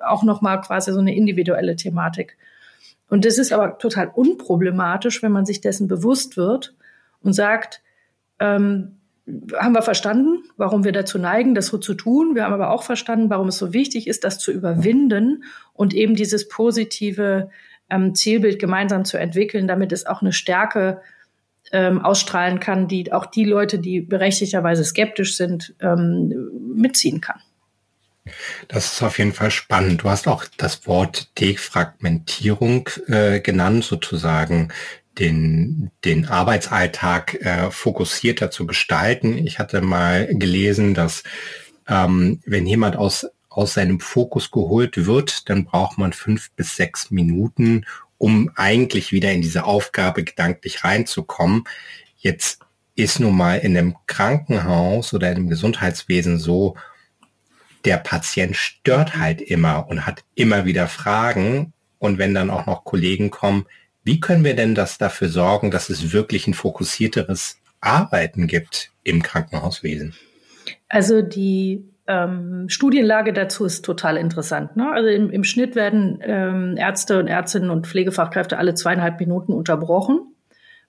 auch 0.04 0.24
nochmal 0.24 0.60
quasi 0.60 0.92
so 0.92 0.98
eine 0.98 1.14
individuelle 1.14 1.76
Thematik. 1.76 2.36
Und 3.08 3.24
das 3.24 3.38
ist 3.38 3.52
aber 3.52 3.78
total 3.78 4.08
unproblematisch, 4.08 5.22
wenn 5.22 5.30
man 5.32 5.46
sich 5.46 5.60
dessen 5.60 5.86
bewusst 5.86 6.36
wird 6.36 6.74
und 7.22 7.32
sagt, 7.32 7.80
ähm, 8.40 8.96
haben 9.56 9.72
wir 9.72 9.82
verstanden, 9.82 10.44
warum 10.56 10.84
wir 10.84 10.92
dazu 10.92 11.18
neigen, 11.18 11.54
das 11.54 11.66
so 11.66 11.78
zu 11.78 11.94
tun. 11.94 12.34
Wir 12.34 12.44
haben 12.44 12.54
aber 12.54 12.70
auch 12.70 12.82
verstanden, 12.82 13.30
warum 13.30 13.48
es 13.48 13.58
so 13.58 13.72
wichtig 13.72 14.06
ist, 14.06 14.24
das 14.24 14.38
zu 14.38 14.52
überwinden 14.52 15.44
und 15.72 15.94
eben 15.94 16.14
dieses 16.14 16.48
positive 16.48 17.50
ähm, 17.90 18.14
Zielbild 18.14 18.58
gemeinsam 18.58 19.04
zu 19.04 19.18
entwickeln, 19.18 19.66
damit 19.66 19.92
es 19.92 20.06
auch 20.06 20.22
eine 20.22 20.32
Stärke 20.32 21.02
ähm, 21.72 22.04
ausstrahlen 22.04 22.60
kann, 22.60 22.88
die 22.88 23.12
auch 23.12 23.26
die 23.26 23.44
Leute, 23.44 23.78
die 23.78 24.00
berechtigterweise 24.00 24.84
skeptisch 24.84 25.36
sind, 25.36 25.74
ähm, 25.80 26.50
mitziehen 26.74 27.20
kann. 27.20 27.40
Das 28.68 28.92
ist 28.92 29.02
auf 29.02 29.18
jeden 29.18 29.32
Fall 29.32 29.50
spannend. 29.50 30.02
Du 30.02 30.10
hast 30.10 30.28
auch 30.28 30.44
das 30.56 30.86
Wort 30.86 31.38
Defragmentierung 31.40 32.88
äh, 33.06 33.40
genannt, 33.40 33.84
sozusagen 33.84 34.68
den, 35.20 35.90
den 36.04 36.26
Arbeitsalltag 36.26 37.34
äh, 37.34 37.70
fokussierter 37.70 38.50
zu 38.50 38.66
gestalten. 38.66 39.38
Ich 39.46 39.58
hatte 39.58 39.82
mal 39.82 40.26
gelesen, 40.34 40.94
dass 40.94 41.22
ähm, 41.86 42.40
wenn 42.46 42.66
jemand 42.66 42.96
aus, 42.96 43.26
aus 43.50 43.74
seinem 43.74 44.00
Fokus 44.00 44.50
geholt 44.50 45.06
wird, 45.06 45.48
dann 45.50 45.64
braucht 45.66 45.98
man 45.98 46.14
fünf 46.14 46.50
bis 46.52 46.74
sechs 46.74 47.10
Minuten, 47.10 47.84
um 48.16 48.50
eigentlich 48.56 49.12
wieder 49.12 49.30
in 49.32 49.42
diese 49.42 49.64
Aufgabe 49.64 50.24
gedanklich 50.24 50.84
reinzukommen. 50.84 51.64
Jetzt 52.16 52.60
ist 52.96 53.20
nun 53.20 53.36
mal 53.36 53.56
in 53.56 53.76
einem 53.76 53.96
Krankenhaus 54.06 55.12
oder 55.12 55.30
in 55.30 55.36
einem 55.36 55.48
Gesundheitswesen 55.48 56.38
so, 56.38 56.76
der 57.84 57.96
Patient 57.98 58.56
stört 58.56 59.16
halt 59.16 59.40
immer 59.40 59.88
und 59.88 60.06
hat 60.06 60.22
immer 60.34 60.64
wieder 60.64 60.86
Fragen. 60.86 61.72
Und 61.98 62.18
wenn 62.18 62.34
dann 62.34 62.50
auch 62.50 62.66
noch 62.66 62.84
Kollegen 62.84 63.30
kommen, 63.30 63.66
wie 64.10 64.18
können 64.18 64.42
wir 64.44 64.56
denn 64.56 64.74
das 64.74 64.98
dafür 64.98 65.28
sorgen, 65.28 65.70
dass 65.70 65.88
es 65.88 66.12
wirklich 66.12 66.48
ein 66.48 66.54
fokussierteres 66.54 67.60
Arbeiten 67.80 68.48
gibt 68.48 68.90
im 69.04 69.22
Krankenhauswesen? 69.22 70.14
Also 70.88 71.22
die 71.22 71.88
ähm, 72.08 72.68
Studienlage 72.68 73.32
dazu 73.32 73.64
ist 73.64 73.84
total 73.84 74.16
interessant. 74.16 74.74
Ne? 74.74 74.90
Also 74.90 75.08
im, 75.08 75.30
im 75.30 75.44
Schnitt 75.44 75.76
werden 75.76 76.18
ähm, 76.22 76.76
Ärzte 76.76 77.20
und 77.20 77.28
Ärztinnen 77.28 77.70
und 77.70 77.86
Pflegefachkräfte 77.86 78.58
alle 78.58 78.74
zweieinhalb 78.74 79.20
Minuten 79.20 79.52
unterbrochen. 79.52 80.34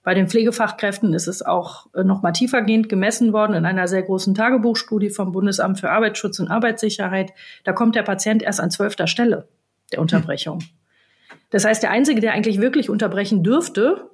Bei 0.01 0.16
den 0.16 0.28
Pflegefachkräften 0.28 1.13
ist 1.13 1.28
es 1.28 1.44
auch 1.44 1.94
äh, 1.94 2.04
noch 2.04 2.24
mal 2.24 2.32
tiefergehend 2.32 2.90
gemessen 2.90 3.34
worden 3.34 3.54
in 3.54 3.68
einer 3.68 3.88
sehr 3.88 4.01
großen 4.01 4.34
Tagebuchstudie 4.34 5.12
vom 5.12 5.32
Bundesamt 5.32 5.80
für 5.80 5.92
Arbeitsschutz 5.92 6.40
und 6.40 6.48
Arbeitssicherheit. 6.48 7.34
Da 7.66 7.72
kommt 7.72 7.96
der 7.96 8.01
Patient 8.01 8.42
erst 8.42 8.60
an 8.60 8.72
zwölfter 8.72 9.06
Stelle 9.06 9.48
der 9.92 10.01
Unterbrechung. 10.01 10.63
Das 11.51 11.65
heißt, 11.65 11.84
der 11.84 11.91
Einzige, 11.91 12.22
der 12.22 12.34
eigentlich 12.34 12.60
wirklich 12.60 12.89
unterbrechen 12.89 13.43
dürfte, 13.43 14.10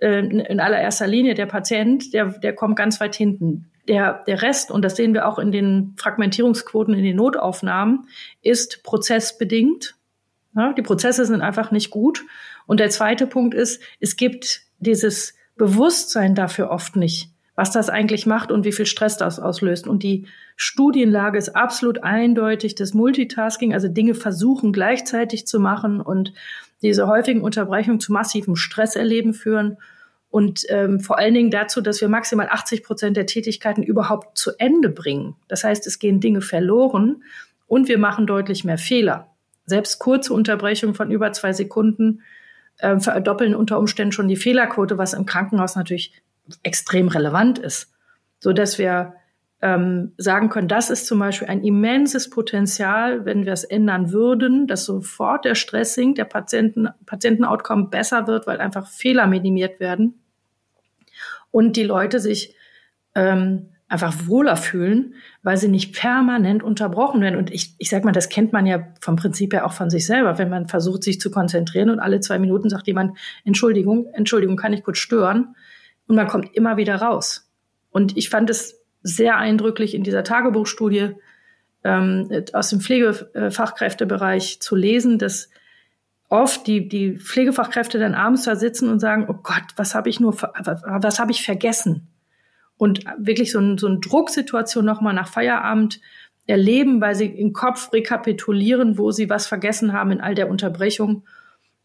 äh, 0.00 0.18
in 0.18 0.60
allererster 0.60 1.06
Linie 1.06 1.34
der 1.34 1.46
Patient, 1.46 2.12
der, 2.12 2.26
der 2.26 2.54
kommt 2.54 2.76
ganz 2.76 3.00
weit 3.00 3.14
hinten. 3.14 3.70
Der, 3.88 4.22
der 4.26 4.42
Rest, 4.42 4.70
und 4.70 4.82
das 4.82 4.96
sehen 4.96 5.14
wir 5.14 5.26
auch 5.26 5.38
in 5.38 5.52
den 5.52 5.94
Fragmentierungsquoten 5.96 6.94
in 6.94 7.04
den 7.04 7.16
Notaufnahmen, 7.16 8.08
ist 8.42 8.82
prozessbedingt. 8.82 9.94
Ja, 10.56 10.72
die 10.72 10.82
Prozesse 10.82 11.26
sind 11.26 11.42
einfach 11.42 11.70
nicht 11.70 11.90
gut. 11.90 12.24
Und 12.66 12.80
der 12.80 12.90
zweite 12.90 13.26
Punkt 13.26 13.54
ist, 13.54 13.82
es 14.00 14.16
gibt 14.16 14.62
dieses 14.78 15.34
Bewusstsein 15.56 16.34
dafür 16.34 16.70
oft 16.70 16.96
nicht, 16.96 17.30
was 17.54 17.70
das 17.70 17.88
eigentlich 17.88 18.26
macht 18.26 18.50
und 18.50 18.64
wie 18.64 18.72
viel 18.72 18.86
Stress 18.86 19.16
das 19.16 19.38
auslöst. 19.38 19.86
Und 19.86 20.02
die 20.02 20.26
Studienlage 20.56 21.38
ist 21.38 21.54
absolut 21.54 22.02
eindeutig, 22.02 22.74
das 22.74 22.94
Multitasking, 22.94 23.72
also 23.72 23.88
Dinge 23.88 24.14
versuchen 24.14 24.72
gleichzeitig 24.72 25.46
zu 25.46 25.60
machen 25.60 26.00
und 26.00 26.32
diese 26.82 27.06
häufigen 27.06 27.42
Unterbrechungen 27.42 28.00
zu 28.00 28.12
massivem 28.12 28.56
Stresserleben 28.56 29.34
führen 29.34 29.78
und 30.34 30.64
ähm, 30.68 30.98
vor 30.98 31.16
allen 31.16 31.34
Dingen 31.34 31.52
dazu, 31.52 31.80
dass 31.80 32.00
wir 32.00 32.08
maximal 32.08 32.48
80 32.50 32.82
Prozent 32.82 33.16
der 33.16 33.26
Tätigkeiten 33.26 33.84
überhaupt 33.84 34.36
zu 34.36 34.50
Ende 34.58 34.88
bringen. 34.88 35.36
Das 35.46 35.62
heißt, 35.62 35.86
es 35.86 36.00
gehen 36.00 36.18
Dinge 36.18 36.40
verloren 36.40 37.22
und 37.68 37.86
wir 37.86 37.98
machen 37.98 38.26
deutlich 38.26 38.64
mehr 38.64 38.76
Fehler. 38.76 39.28
Selbst 39.64 40.00
kurze 40.00 40.34
Unterbrechungen 40.34 40.96
von 40.96 41.12
über 41.12 41.32
zwei 41.32 41.52
Sekunden 41.52 42.22
äh, 42.78 42.98
verdoppeln 42.98 43.54
unter 43.54 43.78
Umständen 43.78 44.10
schon 44.10 44.26
die 44.26 44.34
Fehlerquote, 44.34 44.98
was 44.98 45.14
im 45.14 45.24
Krankenhaus 45.24 45.76
natürlich 45.76 46.12
extrem 46.62 47.08
relevant 47.08 47.58
ist, 47.58 47.92
so 48.40 48.52
dass 48.52 48.78
wir 48.78 49.14
ähm, 49.62 50.12
sagen 50.18 50.50
können, 50.50 50.68
das 50.68 50.90
ist 50.90 51.06
zum 51.06 51.18
Beispiel 51.18 51.48
ein 51.48 51.62
immenses 51.64 52.28
Potenzial, 52.28 53.24
wenn 53.24 53.46
wir 53.46 53.52
es 53.54 53.64
ändern 53.64 54.12
würden, 54.12 54.66
dass 54.66 54.84
sofort 54.84 55.46
der 55.46 55.54
Stress 55.54 55.94
sinkt, 55.94 56.18
der 56.18 56.26
Patienten, 56.26 56.88
Patientenoutcome 57.06 57.88
besser 57.88 58.26
wird, 58.26 58.46
weil 58.46 58.60
einfach 58.60 58.86
Fehler 58.86 59.26
minimiert 59.26 59.80
werden 59.80 60.20
und 61.50 61.76
die 61.76 61.84
Leute 61.84 62.20
sich 62.20 62.54
ähm, 63.14 63.70
einfach 63.88 64.26
wohler 64.26 64.56
fühlen, 64.56 65.14
weil 65.42 65.56
sie 65.56 65.68
nicht 65.68 65.94
permanent 65.94 66.62
unterbrochen 66.62 67.20
werden. 67.20 67.36
Und 67.36 67.50
ich, 67.50 67.74
ich 67.78 67.88
sag 67.88 68.04
mal, 68.04 68.12
das 68.12 68.28
kennt 68.28 68.52
man 68.52 68.66
ja 68.66 68.88
vom 69.00 69.16
Prinzip 69.16 69.52
her 69.52 69.64
auch 69.64 69.72
von 69.72 69.88
sich 69.88 70.04
selber, 70.04 70.36
wenn 70.36 70.50
man 70.50 70.68
versucht, 70.68 71.04
sich 71.04 71.20
zu 71.20 71.30
konzentrieren 71.30 71.90
und 71.90 72.00
alle 72.00 72.20
zwei 72.20 72.38
Minuten 72.38 72.68
sagt 72.68 72.86
jemand, 72.86 73.16
Entschuldigung, 73.44 74.08
Entschuldigung, 74.12 74.56
kann 74.56 74.72
ich 74.72 74.82
kurz 74.82 74.98
stören? 74.98 75.54
Und 76.06 76.16
man 76.16 76.28
kommt 76.28 76.54
immer 76.54 76.76
wieder 76.76 76.96
raus. 76.96 77.50
Und 77.90 78.16
ich 78.16 78.28
fand 78.28 78.50
es 78.50 78.80
sehr 79.02 79.36
eindrücklich 79.36 79.94
in 79.94 80.02
dieser 80.02 80.24
Tagebuchstudie 80.24 81.14
ähm, 81.84 82.28
aus 82.52 82.70
dem 82.70 82.80
Pflegefachkräftebereich 82.80 84.60
zu 84.60 84.74
lesen, 84.74 85.18
dass 85.18 85.50
oft 86.28 86.66
die, 86.66 86.88
die 86.88 87.16
Pflegefachkräfte 87.18 87.98
dann 87.98 88.14
abends 88.14 88.44
da 88.44 88.56
sitzen 88.56 88.88
und 88.88 88.98
sagen, 88.98 89.26
oh 89.28 89.34
Gott, 89.42 89.64
was 89.76 89.94
habe 89.94 90.08
ich 90.08 90.20
nur, 90.20 90.34
was 90.34 91.18
habe 91.18 91.30
ich 91.30 91.44
vergessen? 91.44 92.08
Und 92.76 93.04
wirklich 93.18 93.52
so, 93.52 93.60
ein, 93.60 93.78
so 93.78 93.86
eine 93.86 94.00
Drucksituation 94.00 94.84
nochmal 94.84 95.14
nach 95.14 95.28
Feierabend 95.28 96.00
erleben, 96.46 97.00
weil 97.00 97.14
sie 97.14 97.26
im 97.26 97.52
Kopf 97.52 97.92
rekapitulieren, 97.92 98.98
wo 98.98 99.12
sie 99.12 99.30
was 99.30 99.46
vergessen 99.46 99.92
haben 99.92 100.10
in 100.10 100.20
all 100.20 100.34
der 100.34 100.50
Unterbrechung. 100.50 101.24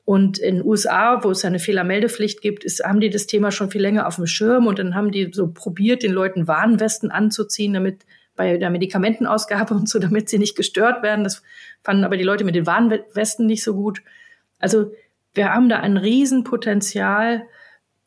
Und 0.09 0.39
in 0.39 0.55
den 0.55 0.65
USA, 0.65 1.23
wo 1.23 1.29
es 1.29 1.43
ja 1.43 1.49
eine 1.49 1.59
Fehlermeldepflicht 1.59 2.41
gibt, 2.41 2.63
ist, 2.63 2.83
haben 2.83 2.99
die 2.99 3.11
das 3.11 3.27
Thema 3.27 3.51
schon 3.51 3.69
viel 3.69 3.81
länger 3.81 4.07
auf 4.07 4.15
dem 4.15 4.25
Schirm 4.25 4.65
und 4.65 4.79
dann 4.79 4.95
haben 4.95 5.11
die 5.11 5.29
so 5.31 5.51
probiert, 5.51 6.01
den 6.01 6.11
Leuten 6.11 6.47
Warnwesten 6.47 7.11
anzuziehen, 7.11 7.75
damit 7.75 8.07
bei 8.35 8.57
der 8.57 8.71
Medikamentenausgabe 8.71 9.71
und 9.75 9.87
so, 9.87 9.99
damit 9.99 10.27
sie 10.27 10.39
nicht 10.39 10.55
gestört 10.55 11.03
werden. 11.03 11.23
Das 11.23 11.43
fanden 11.83 12.05
aber 12.05 12.17
die 12.17 12.23
Leute 12.23 12.43
mit 12.43 12.55
den 12.55 12.65
Warnwesten 12.65 13.45
nicht 13.45 13.63
so 13.63 13.75
gut. 13.75 14.01
Also 14.57 14.91
wir 15.35 15.53
haben 15.53 15.69
da 15.69 15.79
ein 15.79 15.95
Riesenpotenzial 15.95 17.43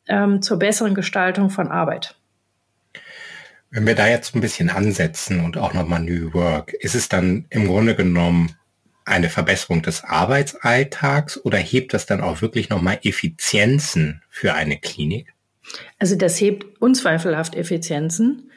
ähm, 0.09 0.41
zur 0.41 0.59
besseren 0.59 0.95
Gestaltung 0.95 1.49
von 1.49 1.69
Arbeit. 1.69 2.17
Wenn 3.69 3.87
wir 3.87 3.95
da 3.95 4.09
jetzt 4.09 4.35
ein 4.35 4.41
bisschen 4.41 4.69
ansetzen 4.69 5.39
und 5.39 5.55
auch 5.55 5.73
nochmal 5.73 6.01
New 6.01 6.33
Work, 6.33 6.73
ist 6.73 6.95
es 6.95 7.07
dann 7.07 7.45
im 7.49 7.65
Grunde 7.65 7.95
genommen 7.95 8.57
eine 9.05 9.29
Verbesserung 9.29 9.81
des 9.81 10.03
Arbeitsalltags 10.03 11.43
oder 11.43 11.57
hebt 11.57 11.93
das 11.93 12.05
dann 12.05 12.21
auch 12.21 12.41
wirklich 12.41 12.69
nochmal 12.69 12.99
Effizienzen 13.03 14.21
für 14.29 14.53
eine 14.53 14.77
Klinik? 14.77 15.33
Also 15.99 16.15
das 16.15 16.39
hebt 16.39 16.81
unzweifelhaft 16.81 17.55
Effizienzen, 17.55 18.51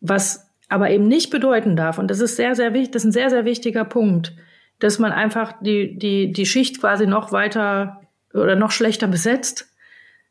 was 0.00 0.46
aber 0.68 0.90
eben 0.90 1.06
nicht 1.06 1.30
bedeuten 1.30 1.76
darf, 1.76 1.98
und 1.98 2.08
das 2.10 2.20
ist 2.20 2.36
sehr, 2.36 2.54
sehr 2.54 2.72
wichtig, 2.72 2.92
das 2.92 3.02
ist 3.02 3.08
ein 3.10 3.12
sehr, 3.12 3.30
sehr 3.30 3.44
wichtiger 3.44 3.84
Punkt, 3.84 4.34
dass 4.78 4.98
man 4.98 5.12
einfach 5.12 5.54
die, 5.60 5.98
die, 5.98 6.32
die 6.32 6.46
Schicht 6.46 6.80
quasi 6.80 7.06
noch 7.06 7.30
weiter 7.30 8.00
oder 8.32 8.56
noch 8.56 8.70
schlechter 8.70 9.06
besetzt 9.06 9.68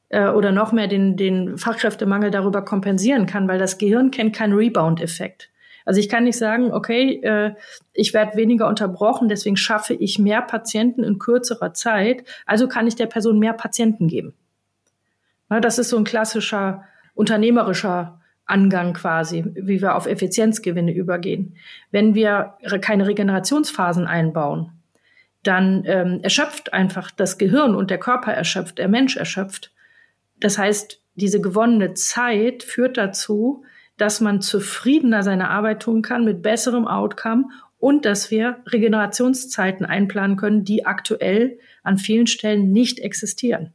äh, 0.09 0.27
oder 0.27 0.51
noch 0.51 0.71
mehr 0.71 0.87
den, 0.87 1.15
den 1.15 1.57
Fachkräftemangel 1.57 2.31
darüber 2.31 2.63
kompensieren 2.63 3.27
kann, 3.27 3.47
weil 3.47 3.59
das 3.59 3.77
Gehirn 3.77 4.11
kennt 4.11 4.35
keinen 4.35 4.53
Rebound-Effekt. 4.53 5.50
Also 5.85 5.99
ich 5.99 6.09
kann 6.09 6.23
nicht 6.23 6.37
sagen, 6.37 6.71
okay, 6.71 7.21
äh, 7.23 7.53
ich 7.93 8.13
werde 8.13 8.37
weniger 8.37 8.67
unterbrochen, 8.67 9.29
deswegen 9.29 9.57
schaffe 9.57 9.93
ich 9.93 10.19
mehr 10.19 10.41
Patienten 10.41 11.03
in 11.03 11.19
kürzerer 11.19 11.73
Zeit, 11.73 12.23
also 12.45 12.67
kann 12.67 12.87
ich 12.87 12.95
der 12.95 13.07
Person 13.07 13.39
mehr 13.39 13.53
Patienten 13.53 14.07
geben. 14.07 14.33
Na, 15.49 15.59
das 15.59 15.79
ist 15.79 15.89
so 15.89 15.97
ein 15.97 16.03
klassischer 16.03 16.85
unternehmerischer 17.13 18.21
Angang 18.45 18.93
quasi, 18.93 19.45
wie 19.55 19.81
wir 19.81 19.95
auf 19.95 20.07
Effizienzgewinne 20.07 20.93
übergehen. 20.93 21.55
Wenn 21.91 22.15
wir 22.15 22.55
keine 22.81 23.07
Regenerationsphasen 23.07 24.07
einbauen, 24.07 24.71
dann 25.43 25.83
ähm, 25.85 26.19
erschöpft 26.21 26.73
einfach 26.73 27.11
das 27.11 27.37
Gehirn 27.37 27.75
und 27.75 27.89
der 27.89 27.97
Körper 27.97 28.33
erschöpft, 28.33 28.77
der 28.77 28.87
Mensch 28.87 29.15
erschöpft. 29.15 29.71
Das 30.39 30.57
heißt, 30.57 31.01
diese 31.15 31.41
gewonnene 31.41 31.93
Zeit 31.93 32.63
führt 32.63 32.97
dazu, 32.97 33.63
dass 34.01 34.19
man 34.19 34.41
zufriedener 34.41 35.21
seine 35.21 35.49
Arbeit 35.49 35.83
tun 35.83 36.01
kann 36.01 36.25
mit 36.25 36.41
besserem 36.41 36.87
Outcome 36.87 37.49
und 37.77 38.03
dass 38.03 38.31
wir 38.31 38.57
Regenerationszeiten 38.65 39.85
einplanen 39.85 40.37
können, 40.37 40.65
die 40.65 40.87
aktuell 40.87 41.59
an 41.83 41.99
vielen 41.99 42.25
Stellen 42.25 42.71
nicht 42.71 42.99
existieren. 42.99 43.73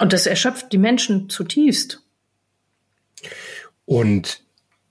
Und 0.00 0.12
das 0.12 0.26
erschöpft 0.26 0.72
die 0.72 0.78
Menschen 0.78 1.28
zutiefst. 1.28 2.02
Und 3.84 4.42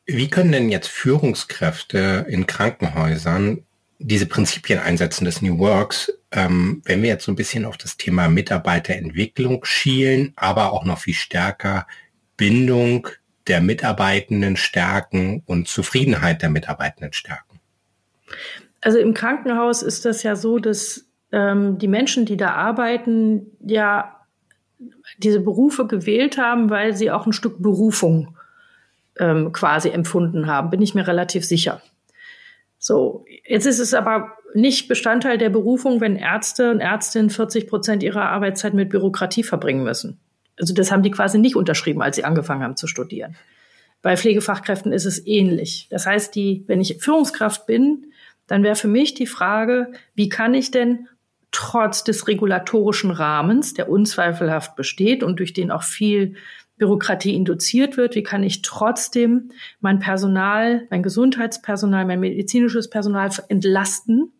wie 0.06 0.30
können 0.30 0.54
denn 0.54 0.70
jetzt 0.70 0.88
Führungskräfte 0.88 2.26
in 2.30 2.48
Krankenhäusern 2.48 3.66
diese 4.00 4.28
Prinzipien 4.28 4.80
einsetzen 4.80 5.26
des 5.26 5.42
New 5.42 5.60
Works, 5.60 6.12
ähm, 6.32 6.82
wenn 6.86 7.02
wir 7.02 7.10
jetzt 7.10 7.26
so 7.26 7.34
ein 7.34 7.36
bisschen 7.36 7.66
auf 7.66 7.76
das 7.76 7.98
Thema 7.98 8.30
Mitarbeiterentwicklung 8.30 9.66
schielen, 9.66 10.32
aber 10.38 10.72
auch 10.72 10.86
noch 10.86 11.00
viel 11.00 11.16
stärker 11.16 11.86
Bindung 12.38 13.10
der 13.48 13.62
Mitarbeitenden 13.62 14.56
stärken 14.56 15.44
und 15.46 15.68
Zufriedenheit 15.68 16.42
der 16.42 16.50
Mitarbeitenden 16.50 17.14
stärken? 17.14 17.60
Also 18.82 18.98
im 18.98 19.14
Krankenhaus 19.14 19.82
ist 19.82 20.06
das 20.06 20.24
ja 20.24 20.36
so, 20.36 20.60
dass 20.60 21.06
ähm, 21.32 21.78
die 21.78 21.88
Menschen, 21.88 22.26
die 22.26 22.38
da 22.38 22.52
arbeiten, 22.52 23.48
ja 23.66 24.18
diese 25.18 25.40
Berufe 25.40 25.86
gewählt 25.86 26.38
haben, 26.38 26.70
weil 26.70 26.96
sie 26.96 27.12
auch 27.12 27.26
ein 27.26 27.34
Stück 27.34 27.62
Berufung 27.62 28.38
ähm, 29.20 29.52
quasi 29.52 29.90
empfunden 29.90 30.48
haben, 30.48 30.70
bin 30.70 30.82
ich 30.82 30.96
mir 30.96 31.08
relativ 31.08 31.46
sicher. 31.46 31.82
So, 32.80 33.26
jetzt 33.46 33.68
ist 33.68 33.80
es 33.80 33.94
aber 33.94 34.34
nicht 34.56 34.88
Bestandteil 34.88 35.38
der 35.38 35.50
Berufung, 35.50 36.02
wenn 36.02 36.16
Ärzte 36.16 36.72
und 36.72 36.80
Ärztinnen 36.80 37.30
40 37.30 37.68
Prozent 37.68 38.04
ihrer 38.04 38.30
Arbeitszeit 38.30 38.74
mit 38.74 38.90
Bürokratie 38.90 39.44
verbringen 39.44 39.84
müssen. 39.84 40.20
Also 40.60 40.74
das 40.74 40.92
haben 40.92 41.04
die 41.04 41.12
quasi 41.12 41.38
nicht 41.38 41.56
unterschrieben, 41.56 42.02
als 42.02 42.16
sie 42.16 42.24
angefangen 42.24 42.64
haben 42.64 42.78
zu 42.78 42.88
studieren. 42.88 43.36
Bei 44.02 44.18
Pflegefachkräften 44.18 44.94
ist 44.94 45.06
es 45.06 45.26
ähnlich. 45.26 45.88
Das 45.90 46.06
heißt, 46.06 46.34
die, 46.36 46.64
wenn 46.68 46.82
ich 46.82 46.98
Führungskraft 47.00 47.66
bin, 47.66 48.12
dann 48.48 48.64
wäre 48.64 48.76
für 48.76 48.88
mich 48.88 49.14
die 49.14 49.28
Frage, 49.28 49.92
wie 50.16 50.30
kann 50.30 50.54
ich 50.54 50.72
denn 50.72 51.08
trotz 51.52 52.04
des 52.04 52.28
regulatorischen 52.28 53.12
Rahmens, 53.12 53.74
der 53.74 53.90
unzweifelhaft 53.90 54.76
besteht 54.76 55.22
und 55.24 55.40
durch 55.40 55.54
den 55.54 55.70
auch 55.70 55.84
viel 55.84 56.36
Bürokratie 56.78 57.36
induziert 57.36 57.96
wird, 57.98 58.16
wie 58.16 58.24
kann 58.24 58.42
ich 58.42 58.64
trotzdem 58.64 59.52
mein 59.82 60.00
Personal, 60.00 60.88
mein 60.90 61.04
Gesundheitspersonal, 61.04 62.06
mein 62.06 62.20
medizinisches 62.20 62.90
Personal 62.90 63.30
entlasten 63.50 64.32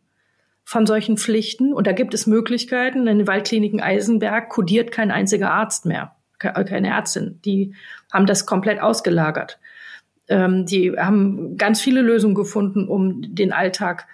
von 0.72 0.86
solchen 0.86 1.18
Pflichten. 1.18 1.74
Und 1.74 1.86
da 1.86 1.92
gibt 1.92 2.14
es 2.14 2.28
Möglichkeiten. 2.28 3.06
In 3.06 3.18
den 3.18 3.28
Waldkliniken 3.28 3.82
Eisenberg 3.82 4.48
kodiert 4.48 4.94
kein 4.94 5.12
einziger 5.12 5.52
Arzt 5.52 5.86
mehr, 5.86 6.16
keine 6.40 6.88
Ärztin. 6.88 7.42
Die 7.44 7.74
haben 8.10 8.26
das 8.26 8.46
komplett 8.46 8.82
ausgelagert. 8.82 9.60
Ähm, 10.30 10.66
die 10.66 10.94
haben 10.98 11.58
ganz 11.58 11.82
viele 11.82 12.02
Lösungen 12.02 12.36
gefunden, 12.36 12.88
um 12.88 13.36
den 13.36 13.52
Alltag 13.52 14.08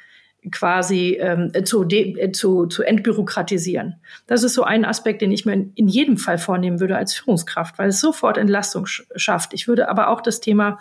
quasi 0.51 1.19
ähm, 1.21 1.51
zu, 1.63 1.83
de, 1.83 2.31
zu, 2.31 2.65
zu 2.65 2.81
entbürokratisieren. 2.81 3.97
Das 4.25 4.41
ist 4.41 4.55
so 4.55 4.63
ein 4.63 4.83
Aspekt, 4.83 5.21
den 5.21 5.31
ich 5.31 5.45
mir 5.45 5.53
in, 5.53 5.73
in 5.75 5.87
jedem 5.87 6.17
Fall 6.17 6.39
vornehmen 6.39 6.79
würde 6.79 6.97
als 6.97 7.13
Führungskraft, 7.13 7.77
weil 7.77 7.89
es 7.89 7.99
sofort 7.99 8.39
Entlastung 8.39 8.87
sch 8.87 9.03
schafft. 9.15 9.53
Ich 9.53 9.67
würde 9.67 9.89
aber 9.89 10.07
auch 10.07 10.21
das 10.21 10.39
Thema 10.39 10.79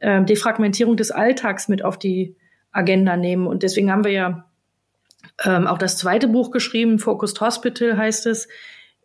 äh, 0.00 0.24
Defragmentierung 0.24 0.96
des 0.96 1.10
Alltags 1.10 1.68
mit 1.68 1.84
auf 1.84 1.98
die 1.98 2.36
Agenda 2.72 3.18
nehmen. 3.18 3.46
Und 3.46 3.62
deswegen 3.62 3.92
haben 3.92 4.04
wir 4.04 4.12
ja 4.12 4.44
ähm, 5.42 5.66
auch 5.66 5.78
das 5.78 5.98
zweite 5.98 6.28
Buch 6.28 6.50
geschrieben, 6.50 6.98
Focused 6.98 7.40
Hospital 7.40 7.96
heißt 7.96 8.26
es, 8.26 8.48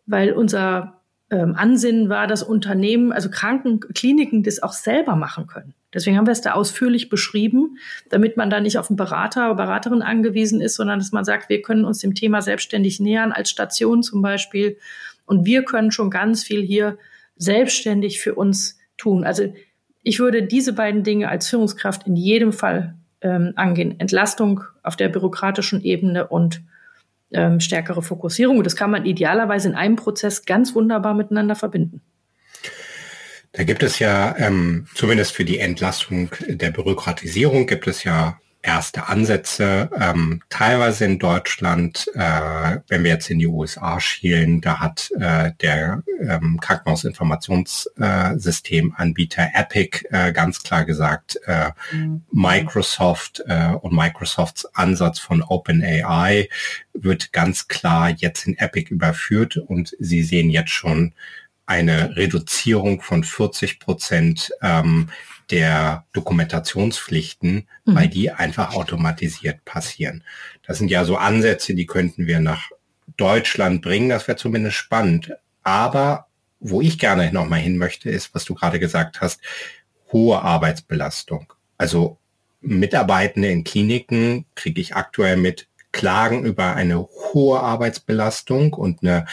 weil 0.06 0.32
unser 0.32 1.00
ähm, 1.30 1.54
Ansinnen 1.56 2.08
war, 2.08 2.26
dass 2.26 2.42
Unternehmen, 2.42 3.12
also 3.12 3.30
Krankenkliniken, 3.30 4.42
das 4.42 4.62
auch 4.62 4.72
selber 4.72 5.16
machen 5.16 5.46
können. 5.46 5.74
Deswegen 5.92 6.16
haben 6.16 6.26
wir 6.26 6.32
es 6.32 6.40
da 6.40 6.52
ausführlich 6.52 7.08
beschrieben, 7.08 7.78
damit 8.10 8.36
man 8.36 8.48
da 8.48 8.60
nicht 8.60 8.78
auf 8.78 8.90
einen 8.90 8.96
Berater 8.96 9.46
oder 9.46 9.56
Beraterin 9.56 10.02
angewiesen 10.02 10.60
ist, 10.60 10.76
sondern 10.76 11.00
dass 11.00 11.12
man 11.12 11.24
sagt, 11.24 11.48
wir 11.48 11.62
können 11.62 11.84
uns 11.84 11.98
dem 11.98 12.14
Thema 12.14 12.42
selbstständig 12.42 13.00
nähern, 13.00 13.32
als 13.32 13.50
Station 13.50 14.02
zum 14.02 14.22
Beispiel. 14.22 14.78
Und 15.26 15.46
wir 15.46 15.64
können 15.64 15.90
schon 15.90 16.10
ganz 16.10 16.44
viel 16.44 16.62
hier 16.62 16.96
selbstständig 17.36 18.20
für 18.20 18.34
uns 18.34 18.78
tun. 18.96 19.24
Also 19.24 19.52
ich 20.02 20.20
würde 20.20 20.44
diese 20.44 20.72
beiden 20.72 21.02
Dinge 21.02 21.28
als 21.28 21.48
Führungskraft 21.48 22.06
in 22.06 22.14
jedem 22.16 22.52
Fall 22.52 22.94
ähm, 23.22 23.52
angehen. 23.56 23.98
Entlastung 23.98 24.62
auf 24.82 24.96
der 24.96 25.08
bürokratischen 25.08 25.82
Ebene 25.82 26.26
und 26.26 26.62
ähm, 27.32 27.60
stärkere 27.60 28.02
Fokussierung. 28.02 28.58
Und 28.58 28.64
das 28.64 28.76
kann 28.76 28.90
man 28.90 29.06
idealerweise 29.06 29.68
in 29.68 29.74
einem 29.74 29.96
Prozess 29.96 30.44
ganz 30.44 30.74
wunderbar 30.74 31.14
miteinander 31.14 31.54
verbinden. 31.54 32.00
Da 33.52 33.64
gibt 33.64 33.82
es 33.82 33.98
ja, 33.98 34.36
ähm, 34.38 34.86
zumindest 34.94 35.32
für 35.32 35.44
die 35.44 35.58
Entlastung 35.58 36.30
der 36.46 36.70
Bürokratisierung, 36.70 37.66
gibt 37.66 37.86
es 37.88 38.04
ja 38.04 38.38
erste 38.62 39.08
Ansätze. 39.08 39.90
Ähm, 39.98 40.42
teilweise 40.48 41.06
in 41.06 41.18
Deutschland, 41.18 42.08
äh, 42.14 42.78
wenn 42.88 43.02
wir 43.04 43.12
jetzt 43.12 43.30
in 43.30 43.38
die 43.38 43.46
USA 43.46 44.00
schielen, 44.00 44.60
da 44.60 44.80
hat 44.80 45.10
äh, 45.18 45.52
der 45.60 46.02
ähm, 46.20 46.58
Krankenhausinformationssystemanbieter 46.60 49.42
äh, 49.42 49.60
Epic 49.60 50.04
äh, 50.10 50.32
ganz 50.32 50.62
klar 50.62 50.84
gesagt, 50.84 51.40
äh, 51.46 51.70
mhm. 51.92 52.22
Microsoft 52.30 53.42
äh, 53.46 53.72
und 53.80 53.94
Microsofts 53.94 54.66
Ansatz 54.74 55.18
von 55.18 55.42
OpenAI 55.42 56.50
wird 56.92 57.32
ganz 57.32 57.68
klar 57.68 58.10
jetzt 58.10 58.46
in 58.46 58.58
Epic 58.58 58.92
überführt 58.92 59.56
und 59.56 59.96
sie 59.98 60.22
sehen 60.22 60.50
jetzt 60.50 60.72
schon 60.72 61.14
eine 61.64 62.14
Reduzierung 62.16 63.00
von 63.00 63.24
40 63.24 63.78
Prozent 63.78 64.52
ähm, 64.60 65.08
der 65.50 66.04
Dokumentationspflichten, 66.12 67.66
mhm. 67.84 67.94
weil 67.94 68.08
die 68.08 68.30
einfach 68.30 68.74
automatisiert 68.74 69.64
passieren. 69.64 70.24
Das 70.66 70.78
sind 70.78 70.90
ja 70.90 71.04
so 71.04 71.16
Ansätze, 71.16 71.74
die 71.74 71.86
könnten 71.86 72.26
wir 72.26 72.40
nach 72.40 72.70
Deutschland 73.16 73.82
bringen. 73.82 74.08
Das 74.08 74.28
wäre 74.28 74.36
zumindest 74.36 74.76
spannend. 74.76 75.32
Aber 75.62 76.26
wo 76.60 76.80
ich 76.80 76.98
gerne 76.98 77.32
nochmal 77.32 77.60
hin 77.60 77.78
möchte, 77.78 78.10
ist, 78.10 78.34
was 78.34 78.44
du 78.44 78.54
gerade 78.54 78.78
gesagt 78.78 79.20
hast, 79.20 79.40
hohe 80.12 80.40
Arbeitsbelastung. 80.42 81.52
Also 81.78 82.18
Mitarbeitende 82.60 83.48
in 83.48 83.64
Kliniken 83.64 84.44
kriege 84.54 84.80
ich 84.80 84.94
aktuell 84.94 85.36
mit 85.36 85.66
Klagen 85.92 86.44
über 86.44 86.76
eine 86.76 87.00
hohe 87.00 87.60
Arbeitsbelastung 87.60 88.74
und 88.74 89.02
eine 89.02 89.26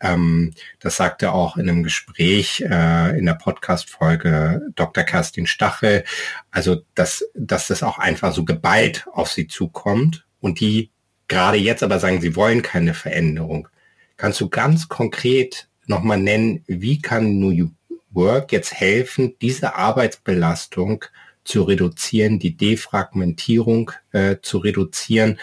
ähm, 0.00 0.52
das 0.78 0.96
sagte 0.96 1.32
auch 1.32 1.56
in 1.56 1.68
einem 1.68 1.82
Gespräch 1.82 2.60
äh, 2.60 3.18
in 3.18 3.26
der 3.26 3.34
Podcast-Folge 3.34 4.62
Dr. 4.74 5.04
Kerstin 5.04 5.46
Stachel, 5.46 6.04
also 6.50 6.82
dass, 6.94 7.24
dass 7.34 7.68
das 7.68 7.82
auch 7.82 7.98
einfach 7.98 8.32
so 8.32 8.44
geballt 8.44 9.06
auf 9.12 9.30
sie 9.30 9.46
zukommt 9.46 10.26
und 10.40 10.60
die 10.60 10.90
gerade 11.28 11.56
jetzt 11.56 11.82
aber 11.82 11.98
sagen, 11.98 12.20
sie 12.20 12.36
wollen 12.36 12.62
keine 12.62 12.94
Veränderung. 12.94 13.68
Kannst 14.16 14.40
du 14.40 14.48
ganz 14.48 14.88
konkret 14.88 15.68
nochmal 15.86 16.18
nennen, 16.18 16.62
wie 16.66 17.00
kann 17.00 17.38
New 17.38 17.70
Work 18.10 18.52
jetzt 18.52 18.72
helfen, 18.74 19.34
diese 19.40 19.74
Arbeitsbelastung 19.74 21.04
zu 21.44 21.62
reduzieren, 21.62 22.38
die 22.38 22.56
Defragmentierung 22.56 23.92
äh, 24.12 24.36
zu 24.42 24.58
reduzieren? 24.58 25.38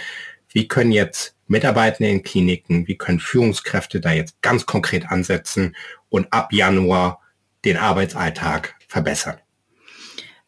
Wie 0.50 0.68
können 0.68 0.92
jetzt 0.92 1.33
Mitarbeitende 1.48 2.10
in 2.10 2.24
Kliniken, 2.24 2.88
wie 2.88 2.98
können 2.98 3.20
Führungskräfte 3.20 4.00
da 4.00 4.12
jetzt 4.12 4.42
ganz 4.42 4.66
konkret 4.66 5.10
ansetzen 5.10 5.76
und 6.10 6.32
ab 6.32 6.54
Januar 6.54 7.22
den 7.66 7.78
Arbeitsalltag 7.78 8.76
verbessern? 8.88 9.38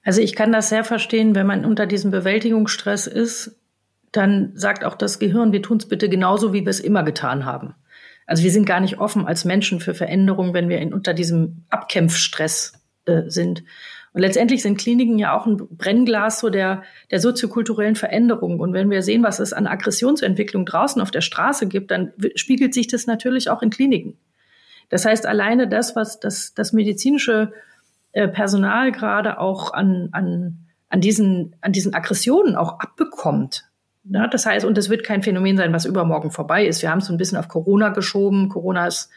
Also 0.04 0.22
ich 0.22 0.36
kann 0.36 0.52
das 0.52 0.70
sehr 0.70 0.84
verstehen, 0.84 1.36
wenn 1.36 1.48
man 1.48 1.66
unter 1.66 1.88
diesem 1.88 2.12
Bewältigungsstress 2.12 3.08
ist, 3.08 3.56
dann 4.12 4.52
sagt 4.56 4.86
auch 4.86 4.96
das 4.96 5.20
Gehirn, 5.20 5.52
wir 5.52 5.62
tun 5.62 5.78
es 5.78 5.88
bitte 5.88 6.10
genauso, 6.10 6.54
wie 6.54 6.62
wir 6.62 6.70
es 6.70 6.80
immer 6.80 7.04
getan 7.04 7.44
haben. 7.46 7.76
Also 8.26 8.44
wir 8.44 8.52
sind 8.52 8.66
gar 8.66 8.80
nicht 8.80 9.00
offen 9.00 9.28
als 9.28 9.46
Menschen 9.46 9.80
für 9.80 9.94
Veränderungen, 9.94 10.54
wenn 10.54 10.70
wir 10.70 10.80
in, 10.80 10.94
unter 10.94 11.14
diesem 11.14 11.66
Abkämpfstress 11.70 12.74
äh, 13.06 13.24
sind. 13.28 13.64
Und 14.16 14.22
letztendlich 14.22 14.62
sind 14.62 14.78
Kliniken 14.78 15.20
ja 15.20 15.38
auch 15.38 15.46
ein 15.46 15.58
Brennglas 15.58 16.40
so 16.40 16.50
der, 16.50 16.84
der 17.12 17.20
soziokulturellen 17.20 17.98
Veränderung. 17.98 18.62
Und 18.62 18.72
wenn 18.72 18.90
wir 18.90 19.02
sehen, 19.02 19.24
was 19.24 19.40
es 19.40 19.52
an 19.52 19.68
Aggressionsentwicklung 19.68 20.66
draußen 20.66 21.02
auf 21.02 21.12
der 21.12 21.20
Straße 21.20 21.68
gibt, 21.68 21.92
dann 21.92 22.14
spiegelt 22.36 22.74
sich 22.74 22.88
das 22.88 23.08
natürlich 23.08 23.50
auch 23.50 23.62
in 23.62 23.72
Kliniken. 23.72 24.18
Das 24.88 25.04
heißt, 25.04 25.26
alleine 25.26 25.68
das, 25.68 25.98
was 25.98 26.22
das, 26.22 26.54
das 26.54 26.72
medizinische 26.72 27.52
äh, 28.14 28.30
Personal 28.30 28.94
gerade 28.94 29.38
auch 29.38 29.74
an, 29.74 30.08
an, 30.14 30.60
an, 30.88 31.02
diesen, 31.02 31.58
an 31.60 31.74
diesen 31.74 31.94
Aggressionen 31.94 32.56
auch 32.56 32.80
abbekommt. 32.80 33.66
Ja, 34.06 34.28
das 34.28 34.46
heißt, 34.46 34.66
und 34.66 34.78
das 34.78 34.90
wird 34.90 35.04
kein 35.04 35.24
Phänomen 35.24 35.58
sein, 35.58 35.74
was 35.74 35.84
übermorgen 35.84 36.32
vorbei 36.32 36.66
ist. 36.66 36.82
Wir 36.82 36.90
haben 36.90 37.00
es 37.00 37.08
so 37.08 37.14
ein 37.14 37.18
bisschen 37.18 37.38
auf 37.38 37.50
Corona 37.50 37.90
geschoben. 37.90 38.48
Corona 38.48 38.88
ist 38.88 39.10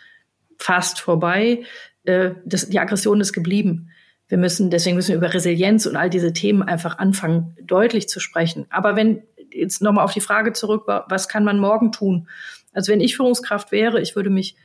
fast 0.59 0.99
vorbei. 0.99 1.63
Äh, 2.03 2.31
das, 2.45 2.69
die 2.69 2.81
Aggression 2.81 3.21
ist 3.21 3.33
geblieben. 3.33 3.91
Wir 4.29 4.39
müssen, 4.39 4.71
deswegen 4.71 4.97
müssen 4.97 5.11
wir 5.11 5.17
über 5.17 5.33
Resilienz 5.33 5.87
und 5.87 5.97
all 5.97 6.11
diese 6.11 6.33
Themen 6.33 6.63
einfach 6.63 6.99
anfangen, 6.99 7.57
deutlich 7.63 8.09
zu 8.09 8.21
sprechen. 8.21 8.67
Aber 8.71 8.95
wenn 8.95 9.23
jetzt 9.53 9.81
nochmal 9.81 10.05
auf 10.05 10.13
die 10.13 10.21
Frage 10.21 10.53
zurück, 10.53 10.85
was 10.87 11.29
kann 11.29 11.45
man 11.45 11.59
morgen 11.59 11.93
tun? 11.93 12.29
Also 12.75 12.93
wenn 12.93 13.01
ich 13.01 13.17
Führungskraft 13.17 13.73
wäre, 13.73 14.01
ich 14.01 14.17
würde 14.17 14.31
mich, 14.31 14.57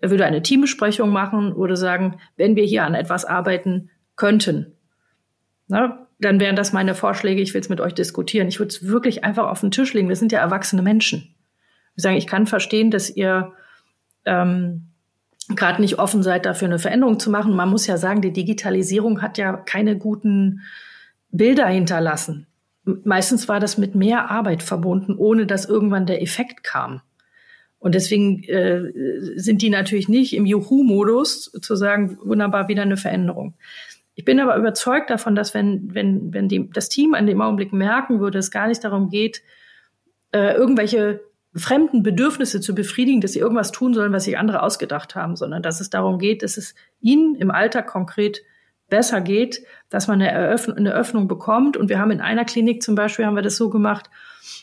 würde 0.00 0.24
eine 0.24 0.42
Teambesprechung 0.42 1.10
machen 1.10 1.52
oder 1.52 1.76
sagen, 1.76 2.18
wenn 2.36 2.56
wir 2.56 2.64
hier 2.64 2.84
an 2.84 2.94
etwas 2.94 3.26
arbeiten 3.26 3.90
könnten, 4.16 4.72
na, 5.68 6.06
dann 6.18 6.40
wären 6.40 6.56
das 6.56 6.72
meine 6.72 6.94
Vorschläge, 6.94 7.40
ich 7.40 7.54
will 7.54 7.60
es 7.60 7.68
mit 7.68 7.80
euch 7.80 7.94
diskutieren. 7.94 8.48
Ich 8.48 8.58
würde 8.58 8.70
es 8.70 8.86
wirklich 8.86 9.24
einfach 9.24 9.46
auf 9.46 9.60
den 9.60 9.70
Tisch 9.70 9.94
legen. 9.94 10.08
Wir 10.08 10.16
sind 10.16 10.32
ja 10.32 10.40
erwachsene 10.40 10.82
Menschen. 10.82 11.34
Wir 11.94 12.02
sagen, 12.02 12.16
ich 12.16 12.26
kann 12.26 12.46
verstehen, 12.46 12.90
dass 12.90 13.08
ihr 13.08 13.52
ähm, 14.24 14.89
gerade 15.56 15.80
nicht 15.80 15.98
offen 15.98 16.22
seid, 16.22 16.46
dafür 16.46 16.68
eine 16.68 16.78
Veränderung 16.78 17.18
zu 17.18 17.30
machen. 17.30 17.54
Man 17.54 17.68
muss 17.68 17.86
ja 17.86 17.96
sagen, 17.96 18.22
die 18.22 18.32
Digitalisierung 18.32 19.22
hat 19.22 19.38
ja 19.38 19.56
keine 19.56 19.96
guten 19.96 20.62
Bilder 21.30 21.66
hinterlassen. 21.66 22.46
Meistens 22.84 23.48
war 23.48 23.60
das 23.60 23.78
mit 23.78 23.94
mehr 23.94 24.30
Arbeit 24.30 24.62
verbunden, 24.62 25.14
ohne 25.16 25.46
dass 25.46 25.66
irgendwann 25.66 26.06
der 26.06 26.22
Effekt 26.22 26.64
kam. 26.64 27.02
Und 27.78 27.94
deswegen 27.94 28.42
äh, 28.44 28.92
sind 29.36 29.62
die 29.62 29.70
natürlich 29.70 30.08
nicht 30.08 30.34
im 30.34 30.44
Juhu-Modus 30.44 31.52
zu 31.62 31.76
sagen, 31.76 32.18
wunderbar, 32.22 32.68
wieder 32.68 32.82
eine 32.82 32.96
Veränderung. 32.96 33.54
Ich 34.14 34.24
bin 34.24 34.38
aber 34.38 34.56
überzeugt 34.56 35.08
davon, 35.08 35.34
dass 35.34 35.54
wenn, 35.54 35.94
wenn, 35.94 36.34
wenn 36.34 36.48
die, 36.48 36.68
das 36.70 36.90
Team 36.90 37.14
an 37.14 37.26
dem 37.26 37.40
Augenblick 37.40 37.72
merken 37.72 38.20
würde, 38.20 38.38
es 38.38 38.50
gar 38.50 38.68
nicht 38.68 38.84
darum 38.84 39.08
geht, 39.08 39.42
äh, 40.32 40.54
irgendwelche 40.54 41.20
fremden 41.54 42.02
Bedürfnisse 42.02 42.60
zu 42.60 42.74
befriedigen, 42.74 43.20
dass 43.20 43.32
sie 43.32 43.40
irgendwas 43.40 43.72
tun 43.72 43.92
sollen, 43.92 44.12
was 44.12 44.24
sich 44.24 44.38
andere 44.38 44.62
ausgedacht 44.62 45.14
haben, 45.14 45.36
sondern 45.36 45.62
dass 45.62 45.80
es 45.80 45.90
darum 45.90 46.18
geht, 46.18 46.42
dass 46.42 46.56
es 46.56 46.74
ihnen 47.00 47.34
im 47.34 47.50
Alltag 47.50 47.88
konkret 47.88 48.42
besser 48.88 49.20
geht, 49.20 49.64
dass 49.88 50.06
man 50.06 50.20
eine, 50.20 50.30
Eröffnung, 50.30 50.76
eine 50.76 50.92
Öffnung 50.92 51.28
bekommt. 51.28 51.76
Und 51.76 51.88
wir 51.88 51.98
haben 51.98 52.10
in 52.10 52.20
einer 52.20 52.44
Klinik 52.44 52.82
zum 52.82 52.94
Beispiel, 52.94 53.24
haben 53.24 53.36
wir 53.36 53.42
das 53.42 53.56
so 53.56 53.70
gemacht, 53.70 54.10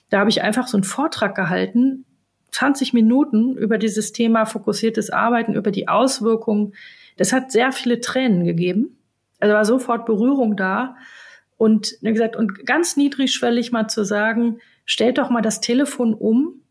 da 0.10 0.20
habe 0.20 0.30
ich 0.30 0.42
einfach 0.42 0.68
so 0.68 0.78
einen 0.78 0.84
Vortrag 0.84 1.36
gehalten, 1.36 2.06
20 2.52 2.94
Minuten 2.94 3.58
über 3.58 3.78
dieses 3.78 4.14
Thema 4.14 4.46
fokussiertes 4.46 5.10
Arbeiten, 5.10 5.54
über 5.54 5.72
die 5.72 5.88
Auswirkungen. 5.88 6.74
Das 7.18 7.34
hat 7.34 7.52
sehr 7.52 7.72
viele 7.72 8.00
Tränen 8.00 8.46
gegeben. 8.46 8.98
Also 9.40 9.54
war 9.54 9.66
sofort 9.66 10.06
Berührung 10.06 10.56
da. 10.56 10.96
Und 11.58 11.98
wie 12.02 12.14
gesagt, 12.14 12.36
und 12.36 12.66
ganz 12.66 12.96
niedrigschwellig 12.96 13.72
mal 13.72 13.88
zu 13.88 14.04
sagen, 14.06 14.60
stellt 14.86 15.18
doch 15.18 15.30
mal 15.30 15.42
das 15.42 15.60
Telefon 15.60 16.14
um 16.14 16.62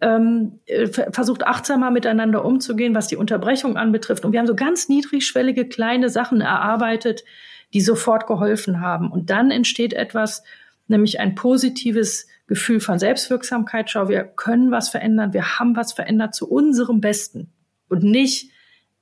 ähm, 0.00 0.60
äh, 0.66 0.86
versucht 0.86 1.46
achtsamer 1.46 1.90
miteinander 1.90 2.44
umzugehen, 2.44 2.94
was 2.94 3.06
die 3.06 3.16
Unterbrechung 3.16 3.76
anbetrifft. 3.76 4.24
Und 4.24 4.32
wir 4.32 4.40
haben 4.40 4.46
so 4.46 4.56
ganz 4.56 4.88
niedrigschwellige 4.88 5.68
kleine 5.68 6.10
Sachen 6.10 6.40
erarbeitet, 6.40 7.24
die 7.72 7.80
sofort 7.80 8.26
geholfen 8.26 8.80
haben. 8.80 9.10
Und 9.10 9.30
dann 9.30 9.50
entsteht 9.50 9.92
etwas, 9.92 10.42
nämlich 10.88 11.20
ein 11.20 11.34
positives 11.34 12.26
Gefühl 12.46 12.80
von 12.80 12.98
Selbstwirksamkeit. 12.98 13.90
Schau, 13.90 14.08
wir 14.08 14.24
können 14.24 14.70
was 14.70 14.88
verändern, 14.88 15.32
wir 15.32 15.58
haben 15.58 15.76
was 15.76 15.92
verändert 15.92 16.34
zu 16.34 16.48
unserem 16.48 17.00
Besten 17.00 17.52
und 17.88 18.02
nicht, 18.02 18.50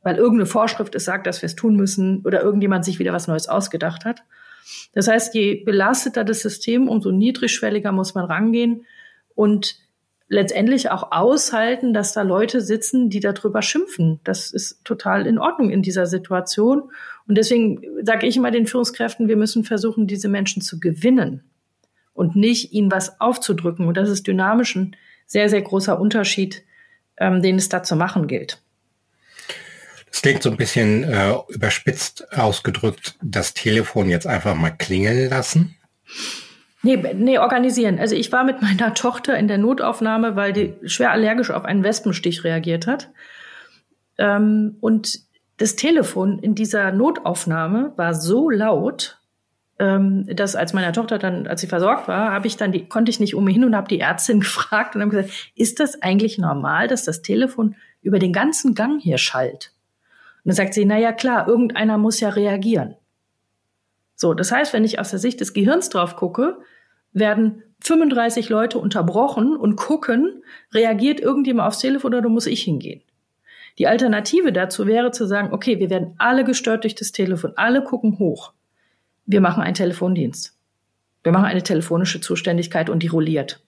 weil 0.03 0.17
irgendeine 0.17 0.47
Vorschrift 0.47 0.95
es 0.95 1.05
sagt, 1.05 1.27
dass 1.27 1.43
wir 1.43 1.47
es 1.47 1.57
tun 1.57 1.77
müssen 1.77 2.23
oder 2.25 2.43
irgendjemand 2.43 2.85
sich 2.85 2.99
wieder 2.99 3.13
was 3.13 3.29
Neues 3.29 3.49
ausgedacht 3.49 4.05
hat. 4.05 4.23
Das 4.95 5.09
heißt, 5.09 5.35
je 5.35 5.63
belasteter 5.65 6.25
das 6.25 6.41
System, 6.41 6.89
umso 6.89 7.11
niedrigschwelliger 7.11 7.93
muss 7.93 8.15
man 8.15 8.25
rangehen 8.25 8.85
und 9.35 9.77
letztendlich 10.33 10.91
auch 10.91 11.13
aushalten, 11.13 11.93
dass 11.93 12.15
da 12.15 12.23
Leute 12.23 12.63
sitzen, 12.63 13.11
die 13.11 13.21
darüber 13.21 13.61
schimpfen. 13.61 14.19
Das 14.25 14.51
ist 14.51 14.83
total 14.83 15.27
in 15.27 15.39
Ordnung 15.39 15.71
in 15.71 15.83
dieser 15.83 16.07
Situation. 16.07 16.91
Und 17.29 17.37
deswegen 17.37 17.83
sage 18.03 18.27
ich 18.27 18.37
immer 18.39 18.51
den 18.51 18.67
Führungskräften, 18.67 19.29
wir 19.29 19.37
müssen 19.37 19.63
versuchen, 19.63 20.07
diese 20.07 20.29
Menschen 20.29 20.63
zu 20.63 20.81
gewinnen 20.81 21.45
und 22.15 22.35
nicht 22.35 22.73
ihnen 22.73 22.91
was 22.91 23.21
aufzudrücken. 23.21 23.87
Und 23.87 23.97
das 23.99 24.09
ist 24.09 24.27
dynamisch 24.27 24.75
ein 24.75 24.97
sehr, 25.27 25.51
sehr 25.51 25.61
großer 25.61 26.01
Unterschied, 26.01 26.65
ähm, 27.19 27.43
den 27.43 27.57
es 27.57 27.69
da 27.69 27.83
zu 27.83 27.95
machen 27.95 28.27
gilt. 28.27 28.63
Das 30.11 30.23
klingt 30.23 30.43
so 30.43 30.51
ein 30.51 30.57
bisschen 30.57 31.05
äh, 31.05 31.35
überspitzt 31.49 32.33
ausgedrückt, 32.33 33.17
das 33.23 33.53
Telefon 33.53 34.09
jetzt 34.09 34.27
einfach 34.27 34.55
mal 34.55 34.71
klingeln 34.71 35.29
lassen. 35.29 35.77
Nee, 36.83 36.97
nee, 37.15 37.39
organisieren. 37.39 37.99
Also 37.99 38.17
ich 38.17 38.33
war 38.33 38.45
mit 38.45 38.61
meiner 38.61 38.95
Tochter 38.95 39.39
in 39.39 39.49
der 39.49 39.59
Notaufnahme, 39.59 40.37
weil 40.37 40.53
die 40.53 40.75
schwer 40.85 41.13
allergisch 41.13 41.51
auf 41.51 41.65
einen 41.65 41.85
Wespenstich 41.85 42.45
reagiert 42.45 42.87
hat. 42.87 43.11
Ähm, 44.19 44.77
und 44.81 45.21
das 45.59 45.77
Telefon 45.77 46.41
in 46.41 46.55
dieser 46.55 46.91
Notaufnahme 46.91 47.93
war 47.97 48.15
so 48.15 48.51
laut, 48.51 49.21
ähm, 49.79 50.27
dass 50.35 50.57
als 50.57 50.73
meine 50.73 50.93
Tochter 50.93 51.19
dann, 51.19 51.47
als 51.47 51.61
sie 51.61 51.69
versorgt 51.69 52.09
war, 52.09 52.33
habe 52.33 52.49
ich 52.49 52.57
dann 52.57 52.73
die, 52.73 52.89
konnte 52.89 53.11
ich 53.11 53.21
nicht 53.21 53.37
umhin 53.37 53.65
und 53.65 53.77
habe 53.77 53.89
die 53.89 54.01
Ärztin 54.01 54.41
gefragt 54.41 54.97
und 54.97 55.03
habe 55.03 55.11
gesagt, 55.13 55.53
ist 55.55 55.79
das 55.79 56.03
eigentlich 56.03 56.39
normal, 56.39 56.89
dass 56.89 57.05
das 57.05 57.23
Telefon 57.23 57.77
über 58.03 58.19
den 58.19 58.33
ganzen 58.33 58.75
Gang 58.75 59.01
hier 59.01 59.19
schallt? 59.19 59.73
Und 60.45 60.49
dann 60.49 60.57
sagt 60.57 60.75
sie, 60.75 60.85
na 60.85 60.99
ja, 60.99 61.13
klar, 61.13 61.47
irgendeiner 61.47 61.97
muss 61.97 62.19
ja 62.19 62.31
reagieren. 62.31 62.97
So, 64.17 64.35
das 64.35 64.51
heißt, 64.51 64.73
wenn 64.73 64.85
ich 64.85 64.99
aus 64.99 65.11
der 65.11 65.19
Sicht 65.19 65.41
des 65.41 65.53
Gehirns 65.53 65.89
drauf 65.89 66.17
gucke, 66.17 66.59
werden 67.13 67.63
35 67.81 68.49
Leute 68.49 68.79
unterbrochen 68.79 69.57
und 69.57 69.77
gucken, 69.77 70.43
reagiert 70.73 71.21
irgendjemand 71.21 71.69
aufs 71.69 71.81
Telefon 71.81 72.15
oder 72.15 72.29
muss 72.29 72.47
ich 72.47 72.63
hingehen? 72.63 73.03
Die 73.79 73.87
Alternative 73.87 74.53
dazu 74.53 74.87
wäre 74.87 75.11
zu 75.11 75.27
sagen, 75.27 75.53
okay, 75.53 75.79
wir 75.79 75.91
werden 75.91 76.15
alle 76.19 76.45
gestört 76.45 76.85
durch 76.85 76.95
das 76.95 77.13
Telefon, 77.13 77.53
alle 77.57 77.83
gucken 77.83 78.19
hoch 78.19 78.53
wir 79.27 79.41
machen 79.41 79.63
einen 79.63 79.75
Telefondienst. 79.75 80.59
Wir 81.23 81.33
machen 81.33 81.45
eine 81.45 81.63
telefonische 81.63 82.21
Zuständigkeit 82.21 82.91
und 82.91 83.03
die 83.03 83.09
rolliert. 83.09 83.65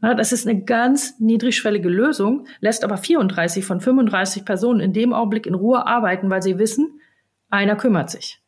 Das 0.00 0.32
ist 0.32 0.46
eine 0.46 0.62
ganz 0.62 1.18
niedrigschwellige 1.20 1.88
Lösung, 1.88 2.46
lässt 2.60 2.84
aber 2.84 2.96
34 2.96 3.64
von 3.64 3.80
35 3.80 4.44
Personen 4.44 4.80
in 4.80 4.92
dem 4.92 5.12
Augenblick 5.12 5.46
in 5.46 5.54
Ruhe 5.54 5.86
arbeiten, 5.86 6.28
weil 6.28 6.42
sie 6.42 6.58
wissen, 6.58 7.00
einer 7.48 7.76
kümmert 7.76 8.10
sich. 8.10 8.40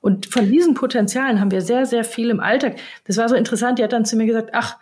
Und 0.00 0.26
von 0.26 0.50
diesen 0.50 0.74
Potenzialen 0.74 1.40
haben 1.40 1.50
wir 1.50 1.62
sehr, 1.62 1.86
sehr 1.86 2.04
viel 2.04 2.30
im 2.30 2.40
Alltag. 2.40 2.76
Das 3.04 3.16
war 3.16 3.28
so 3.28 3.34
interessant. 3.34 3.78
Die 3.78 3.84
hat 3.84 3.92
dann 3.92 4.04
zu 4.04 4.16
mir 4.16 4.26
gesagt, 4.26 4.50
ach, 4.52 4.76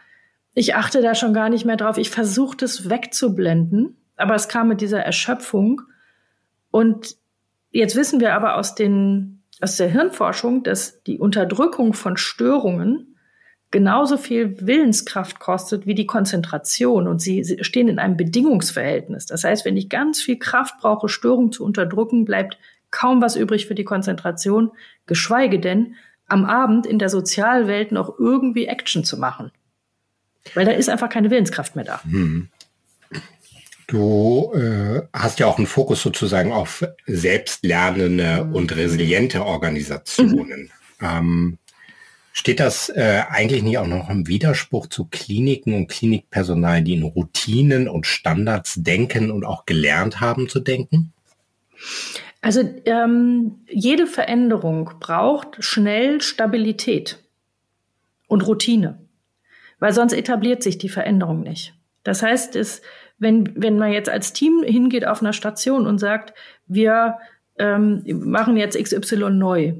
ich 0.54 0.74
achte 0.74 1.02
da 1.02 1.14
schon 1.14 1.34
gar 1.34 1.48
nicht 1.48 1.64
mehr 1.64 1.76
drauf. 1.76 1.98
Ich 1.98 2.10
versuche 2.10 2.56
das 2.56 2.88
wegzublenden. 2.88 3.96
Aber 4.16 4.34
es 4.34 4.48
kam 4.48 4.68
mit 4.68 4.80
dieser 4.80 5.00
Erschöpfung. 5.00 5.82
Und 6.70 7.16
jetzt 7.70 7.96
wissen 7.96 8.20
wir 8.20 8.34
aber 8.34 8.56
aus 8.56 8.74
den 8.74 9.34
aus 9.60 9.76
der 9.76 9.88
Hirnforschung, 9.88 10.62
dass 10.62 11.02
die 11.04 11.18
Unterdrückung 11.18 11.94
von 11.94 12.16
Störungen 12.16 13.16
genauso 13.70 14.16
viel 14.16 14.64
Willenskraft 14.66 15.40
kostet 15.40 15.86
wie 15.86 15.94
die 15.94 16.06
Konzentration 16.06 17.08
und 17.08 17.20
sie, 17.20 17.42
sie 17.42 17.64
stehen 17.64 17.88
in 17.88 17.98
einem 17.98 18.16
Bedingungsverhältnis. 18.16 19.26
Das 19.26 19.42
heißt, 19.42 19.64
wenn 19.64 19.76
ich 19.76 19.88
ganz 19.88 20.22
viel 20.22 20.38
Kraft 20.38 20.78
brauche, 20.80 21.08
Störungen 21.08 21.50
zu 21.50 21.64
unterdrücken, 21.64 22.24
bleibt 22.24 22.58
kaum 22.94 23.20
was 23.20 23.34
übrig 23.34 23.66
für 23.66 23.74
die 23.74 23.84
Konzentration, 23.84 24.70
geschweige 25.06 25.58
denn 25.58 25.96
am 26.26 26.44
Abend 26.44 26.86
in 26.86 27.00
der 27.00 27.08
Sozialwelt 27.08 27.90
noch 27.90 28.18
irgendwie 28.20 28.66
Action 28.66 29.04
zu 29.04 29.18
machen. 29.18 29.50
Weil 30.54 30.64
da 30.64 30.72
ist 30.72 30.88
einfach 30.88 31.08
keine 31.08 31.30
Willenskraft 31.30 31.74
mehr 31.74 31.84
da. 31.84 32.02
Hm. 32.04 32.48
Du 33.88 34.52
äh, 34.54 35.02
hast 35.12 35.40
ja 35.40 35.46
auch 35.46 35.58
einen 35.58 35.66
Fokus 35.66 36.02
sozusagen 36.02 36.52
auf 36.52 36.86
selbstlernende 37.06 38.48
und 38.52 38.74
resiliente 38.74 39.44
Organisationen. 39.44 40.70
Mhm. 41.00 41.06
Ähm, 41.06 41.58
steht 42.32 42.60
das 42.60 42.88
äh, 42.90 43.22
eigentlich 43.28 43.62
nicht 43.62 43.78
auch 43.78 43.86
noch 43.86 44.08
im 44.08 44.26
Widerspruch 44.26 44.86
zu 44.86 45.06
Kliniken 45.06 45.74
und 45.74 45.88
Klinikpersonal, 45.88 46.82
die 46.82 46.94
in 46.94 47.02
Routinen 47.02 47.88
und 47.88 48.06
Standards 48.06 48.74
denken 48.76 49.30
und 49.30 49.44
auch 49.44 49.66
gelernt 49.66 50.20
haben 50.20 50.48
zu 50.48 50.60
denken? 50.60 51.12
Also 52.44 52.60
ähm, 52.84 53.64
jede 53.70 54.06
Veränderung 54.06 54.90
braucht 55.00 55.64
schnell 55.64 56.20
Stabilität 56.20 57.18
und 58.28 58.46
Routine, 58.46 58.98
weil 59.78 59.94
sonst 59.94 60.12
etabliert 60.12 60.62
sich 60.62 60.76
die 60.76 60.90
Veränderung 60.90 61.40
nicht. 61.40 61.72
Das 62.02 62.22
heißt, 62.22 62.54
es 62.54 62.82
wenn, 63.18 63.50
wenn 63.56 63.78
man 63.78 63.92
jetzt 63.92 64.10
als 64.10 64.34
Team 64.34 64.62
hingeht 64.62 65.06
auf 65.06 65.22
einer 65.22 65.32
Station 65.32 65.86
und 65.86 65.96
sagt, 65.96 66.34
wir 66.66 67.16
ähm, 67.58 68.02
machen 68.06 68.58
jetzt 68.58 68.76
XY 68.78 69.30
neu, 69.30 69.76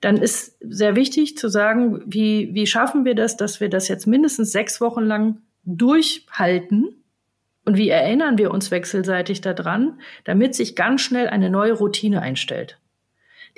dann 0.00 0.16
ist 0.16 0.56
sehr 0.60 0.96
wichtig 0.96 1.38
zu 1.38 1.48
sagen, 1.48 2.02
wie, 2.06 2.54
wie 2.54 2.66
schaffen 2.66 3.04
wir 3.04 3.14
das, 3.14 3.36
dass 3.36 3.60
wir 3.60 3.68
das 3.68 3.86
jetzt 3.86 4.08
mindestens 4.08 4.50
sechs 4.50 4.80
Wochen 4.80 5.04
lang 5.04 5.42
durchhalten 5.64 6.97
und 7.68 7.76
wie 7.76 7.90
erinnern 7.90 8.38
wir 8.38 8.50
uns 8.50 8.70
wechselseitig 8.70 9.42
daran, 9.42 10.00
damit 10.24 10.54
sich 10.54 10.74
ganz 10.74 11.02
schnell 11.02 11.28
eine 11.28 11.50
neue 11.50 11.74
Routine 11.74 12.22
einstellt. 12.22 12.80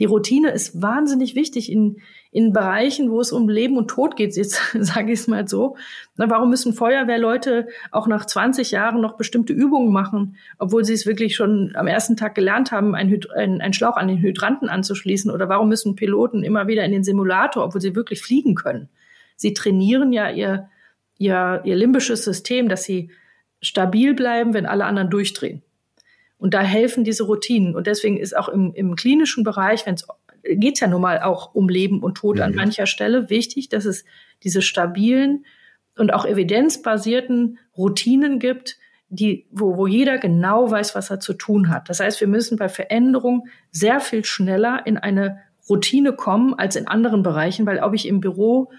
Die 0.00 0.04
Routine 0.04 0.50
ist 0.50 0.82
wahnsinnig 0.82 1.36
wichtig 1.36 1.70
in, 1.70 1.98
in 2.32 2.52
Bereichen, 2.52 3.12
wo 3.12 3.20
es 3.20 3.30
um 3.30 3.48
Leben 3.48 3.78
und 3.78 3.86
Tod 3.86 4.16
geht, 4.16 4.34
jetzt 4.34 4.60
sage 4.80 5.12
ich 5.12 5.20
es 5.20 5.28
mal 5.28 5.46
so. 5.46 5.76
Na, 6.16 6.28
warum 6.28 6.50
müssen 6.50 6.72
Feuerwehrleute 6.72 7.68
auch 7.92 8.08
nach 8.08 8.26
20 8.26 8.72
Jahren 8.72 9.00
noch 9.00 9.16
bestimmte 9.16 9.52
Übungen 9.52 9.92
machen, 9.92 10.34
obwohl 10.58 10.84
sie 10.84 10.94
es 10.94 11.06
wirklich 11.06 11.36
schon 11.36 11.70
am 11.76 11.86
ersten 11.86 12.16
Tag 12.16 12.34
gelernt 12.34 12.72
haben, 12.72 12.96
einen, 12.96 13.20
ein, 13.36 13.60
ein 13.60 13.72
Schlauch 13.72 13.96
an 13.96 14.08
den 14.08 14.20
Hydranten 14.20 14.68
anzuschließen? 14.68 15.30
Oder 15.30 15.48
warum 15.48 15.68
müssen 15.68 15.94
Piloten 15.94 16.42
immer 16.42 16.66
wieder 16.66 16.82
in 16.82 16.90
den 16.90 17.04
Simulator, 17.04 17.64
obwohl 17.64 17.80
sie 17.80 17.94
wirklich 17.94 18.20
fliegen 18.20 18.56
können? 18.56 18.88
Sie 19.36 19.54
trainieren 19.54 20.12
ja 20.12 20.28
ihr, 20.30 20.68
ihr, 21.16 21.60
ihr 21.62 21.76
limbisches 21.76 22.24
System, 22.24 22.68
dass 22.68 22.82
sie 22.82 23.12
stabil 23.60 24.14
bleiben, 24.14 24.54
wenn 24.54 24.66
alle 24.66 24.84
anderen 24.84 25.10
durchdrehen. 25.10 25.62
Und 26.38 26.54
da 26.54 26.62
helfen 26.62 27.04
diese 27.04 27.24
Routinen. 27.24 27.74
Und 27.74 27.86
deswegen 27.86 28.16
ist 28.16 28.36
auch 28.36 28.48
im, 28.48 28.72
im 28.74 28.96
klinischen 28.96 29.44
Bereich, 29.44 29.84
wenn 29.86 29.94
es 29.94 30.06
geht 30.42 30.80
ja 30.80 30.86
nun 30.86 31.02
mal 31.02 31.20
auch 31.20 31.54
um 31.54 31.68
Leben 31.68 32.02
und 32.02 32.16
Tod 32.16 32.36
mhm. 32.36 32.42
an 32.42 32.54
mancher 32.54 32.86
Stelle, 32.86 33.30
wichtig, 33.30 33.68
dass 33.68 33.84
es 33.84 34.04
diese 34.42 34.62
stabilen 34.62 35.44
und 35.96 36.12
auch 36.14 36.24
evidenzbasierten 36.24 37.58
Routinen 37.76 38.38
gibt, 38.38 38.78
die, 39.08 39.46
wo, 39.50 39.76
wo 39.76 39.86
jeder 39.86 40.18
genau 40.18 40.70
weiß, 40.70 40.94
was 40.94 41.10
er 41.10 41.20
zu 41.20 41.34
tun 41.34 41.68
hat. 41.68 41.88
Das 41.88 42.00
heißt, 42.00 42.20
wir 42.20 42.28
müssen 42.28 42.56
bei 42.56 42.68
Veränderung 42.68 43.48
sehr 43.70 44.00
viel 44.00 44.24
schneller 44.24 44.86
in 44.86 44.96
eine 44.96 45.40
Routine 45.68 46.12
kommen 46.12 46.54
als 46.54 46.76
in 46.76 46.86
anderen 46.86 47.22
Bereichen, 47.22 47.66
weil 47.66 47.80
ob 47.80 47.94
ich 47.94 48.06
im 48.06 48.20
Büro, 48.20 48.70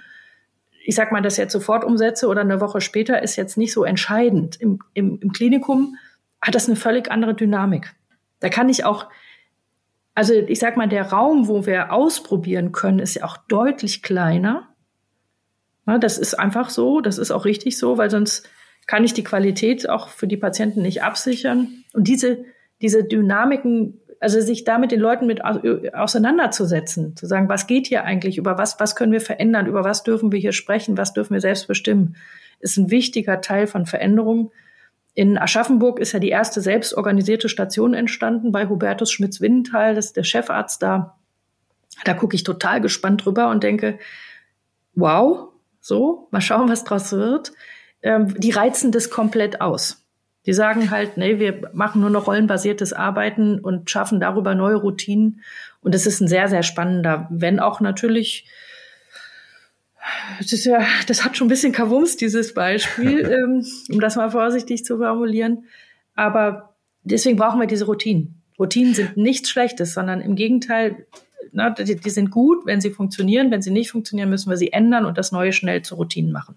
ich 0.84 0.96
sag 0.96 1.12
mal, 1.12 1.22
das 1.22 1.38
jetzt 1.38 1.54
sofort 1.54 1.84
umsetze 1.84 2.28
oder 2.28 2.42
eine 2.42 2.62
Woche 2.62 2.82
später, 2.82 3.22
ist 3.22 3.36
jetzt 3.36 3.58
nicht 3.58 3.74
so 3.74 3.84
entscheidend. 3.84 4.60
Im, 4.60 4.80
im, 4.94 5.20
im 5.22 5.32
Klinikum 5.32 5.96
hat 6.42 6.56
das 6.56 6.68
eine 6.68 6.76
völlig 6.76 7.12
andere 7.12 7.36
Dynamik. 7.36 7.94
Da 8.40 8.50
kann 8.50 8.70
ich 8.70 8.84
auch, 8.84 9.08
also 10.16 10.34
ich 10.34 10.60
sag 10.60 10.78
mal, 10.78 10.90
der 10.90 11.12
Raum, 11.12 11.48
wo 11.48 11.66
wir 11.66 11.94
ausprobieren 11.94 12.72
können, 12.72 13.00
ist 13.00 13.16
ja 13.16 13.24
auch 13.24 13.38
deutlich 13.48 14.02
kleiner. 14.02 14.68
Ja, 15.86 15.98
das 15.98 16.18
ist 16.18 16.34
einfach 16.34 16.70
so, 16.70 17.02
das 17.02 17.18
ist 17.18 17.32
auch 17.32 17.46
richtig 17.46 17.78
so, 17.78 17.98
weil 17.98 18.10
sonst 18.10 18.50
kann 18.88 19.04
ich 19.04 19.14
die 19.14 19.24
Qualität 19.24 19.88
auch 19.88 20.10
für 20.10 20.28
die 20.28 20.38
Patienten 20.38 20.82
nicht 20.82 21.04
absichern. 21.04 21.84
Und 21.94 22.08
diese, 22.08 22.44
diese 22.82 23.04
Dynamiken, 23.04 24.01
also 24.22 24.40
sich 24.40 24.64
da 24.64 24.78
mit 24.78 24.92
den 24.92 25.00
Leuten 25.00 25.26
mit 25.26 25.44
auseinanderzusetzen, 25.44 27.18
zu 27.18 27.26
sagen, 27.26 27.50
was 27.50 27.68
geht 27.68 27.88
hier 27.88 28.04
eigentlich, 28.04 28.38
über 28.38 28.58
was, 28.58 28.80
was 28.80 28.96
können 28.96 29.12
wir 29.12 29.20
verändern, 29.20 29.66
über 29.66 29.84
was 29.84 30.04
dürfen 30.04 30.32
wir 30.32 30.40
hier 30.40 30.54
sprechen, 30.54 30.96
was 30.96 31.14
dürfen 31.14 31.34
wir 31.34 31.42
selbst 31.42 31.68
bestimmen, 31.68 32.16
ist 32.60 32.78
ein 32.78 32.92
wichtiger 32.92 33.42
Teil 33.42 33.66
von 33.66 33.88
Veränderung, 33.88 34.52
in 35.14 35.38
Aschaffenburg 35.38 36.00
ist 36.00 36.14
ja 36.14 36.20
die 36.20 36.30
erste 36.30 36.62
selbstorganisierte 36.62 37.50
Station 37.50 37.94
entstanden 37.94 38.52
bei 38.52 38.68
Hubertus 38.68 39.12
Schmitz-Windenthal, 39.12 39.96
das 39.96 40.06
ist 40.08 40.18
der 40.18 40.24
Chefarzt 40.24 40.82
da. 40.82 41.18
Da 42.06 42.14
gucke 42.14 42.36
ich 42.36 42.44
total 42.44 42.80
gespannt 42.80 43.26
drüber 43.26 43.50
und 43.50 43.64
denke, 43.64 44.00
wow, 44.96 45.50
so, 45.82 46.28
mal 46.32 46.40
schauen, 46.40 46.70
was 46.70 46.86
draus 46.86 47.12
wird. 47.12 47.52
ähm, 48.04 48.34
die 48.40 48.52
reizen 48.52 48.92
das 48.92 49.10
komplett 49.10 49.62
aus. 49.62 50.01
Die 50.46 50.54
sagen 50.54 50.90
halt, 50.90 51.18
nee, 51.18 51.40
wir 51.40 51.70
machen 51.74 52.02
nur 52.02 52.10
noch 52.10 52.28
rollenbasiertes 52.28 52.94
Arbeiten 52.94 53.60
und 53.60 53.90
schaffen 53.90 54.20
darüber 54.20 54.56
neue 54.56 54.76
Routinen. 54.76 55.42
Und 55.82 55.94
es 55.94 56.08
ist 56.08 56.20
ein 56.20 56.28
sehr, 56.28 56.48
sehr 56.48 56.64
spannender, 56.64 57.28
wenn 57.30 57.60
auch 57.60 57.80
natürlich, 57.80 58.46
das 60.40 60.52
ist 60.52 60.66
ja, 60.66 60.84
das 61.08 61.24
hat 61.24 61.38
schon 61.38 61.46
ein 61.46 61.50
bisschen 61.50 61.74
Kavums, 61.74 62.18
dieses 62.18 62.54
Beispiel, 62.54 63.20
ähm, 63.32 63.66
um 63.90 64.00
das 64.00 64.16
mal 64.16 64.32
vorsichtig 64.32 64.84
zu 64.84 64.98
formulieren. 64.98 65.66
Aber 66.16 66.74
deswegen 67.04 67.38
brauchen 67.38 67.60
wir 67.60 67.68
diese 67.68 67.86
Routinen. 67.86 68.42
Routinen 68.58 68.94
sind 68.96 69.18
nichts 69.18 69.50
Schlechtes, 69.50 69.94
sondern 69.94 70.22
im 70.22 70.36
Gegenteil, 70.36 71.06
na, 71.52 71.70
die, 71.70 71.96
die 71.96 72.10
sind 72.10 72.32
gut, 72.32 72.66
wenn 72.66 72.82
sie 72.82 72.92
funktionieren. 72.92 73.52
Wenn 73.52 73.62
sie 73.62 73.72
nicht 73.72 73.92
funktionieren, 73.92 74.30
müssen 74.30 74.50
wir 74.50 74.58
sie 74.58 74.74
ändern 74.74 75.06
und 75.06 75.18
das 75.18 75.32
Neue 75.32 75.54
schnell 75.54 75.82
zu 75.82 75.96
Routinen 75.96 76.32
machen. 76.32 76.56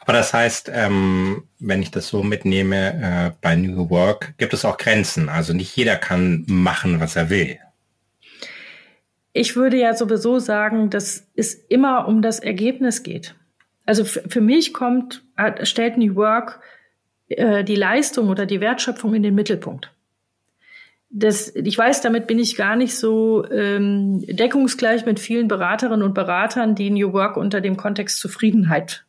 Aber 0.00 0.12
das 0.12 0.32
heißt, 0.32 0.70
ähm, 0.72 1.44
wenn 1.58 1.82
ich 1.82 1.90
das 1.90 2.08
so 2.08 2.22
mitnehme, 2.22 3.32
äh, 3.32 3.36
bei 3.40 3.56
New 3.56 3.90
Work 3.90 4.34
gibt 4.38 4.54
es 4.54 4.64
auch 4.64 4.78
Grenzen. 4.78 5.28
Also 5.28 5.52
nicht 5.52 5.76
jeder 5.76 5.96
kann 5.96 6.44
machen, 6.46 7.00
was 7.00 7.16
er 7.16 7.30
will. 7.30 7.58
Ich 9.32 9.56
würde 9.56 9.76
ja 9.76 9.94
sowieso 9.94 10.38
sagen, 10.38 10.90
dass 10.90 11.26
es 11.34 11.54
immer 11.54 12.08
um 12.08 12.22
das 12.22 12.38
Ergebnis 12.38 13.02
geht. 13.02 13.34
Also 13.84 14.04
für 14.04 14.40
mich 14.40 14.72
kommt, 14.72 15.22
stellt 15.62 15.98
New 15.98 16.16
Work 16.16 16.60
äh, 17.28 17.62
die 17.62 17.76
Leistung 17.76 18.28
oder 18.28 18.46
die 18.46 18.60
Wertschöpfung 18.60 19.14
in 19.14 19.22
den 19.22 19.34
Mittelpunkt. 19.34 19.92
Das, 21.10 21.54
ich 21.54 21.78
weiß, 21.78 22.00
damit 22.00 22.26
bin 22.26 22.38
ich 22.38 22.56
gar 22.56 22.76
nicht 22.76 22.96
so 22.96 23.48
ähm, 23.50 24.24
deckungsgleich 24.26 25.06
mit 25.06 25.20
vielen 25.20 25.48
Beraterinnen 25.48 26.02
und 26.02 26.14
Beratern, 26.14 26.74
die 26.74 26.90
New 26.90 27.12
Work 27.12 27.36
unter 27.36 27.60
dem 27.60 27.76
Kontext 27.76 28.18
Zufriedenheit 28.18 29.05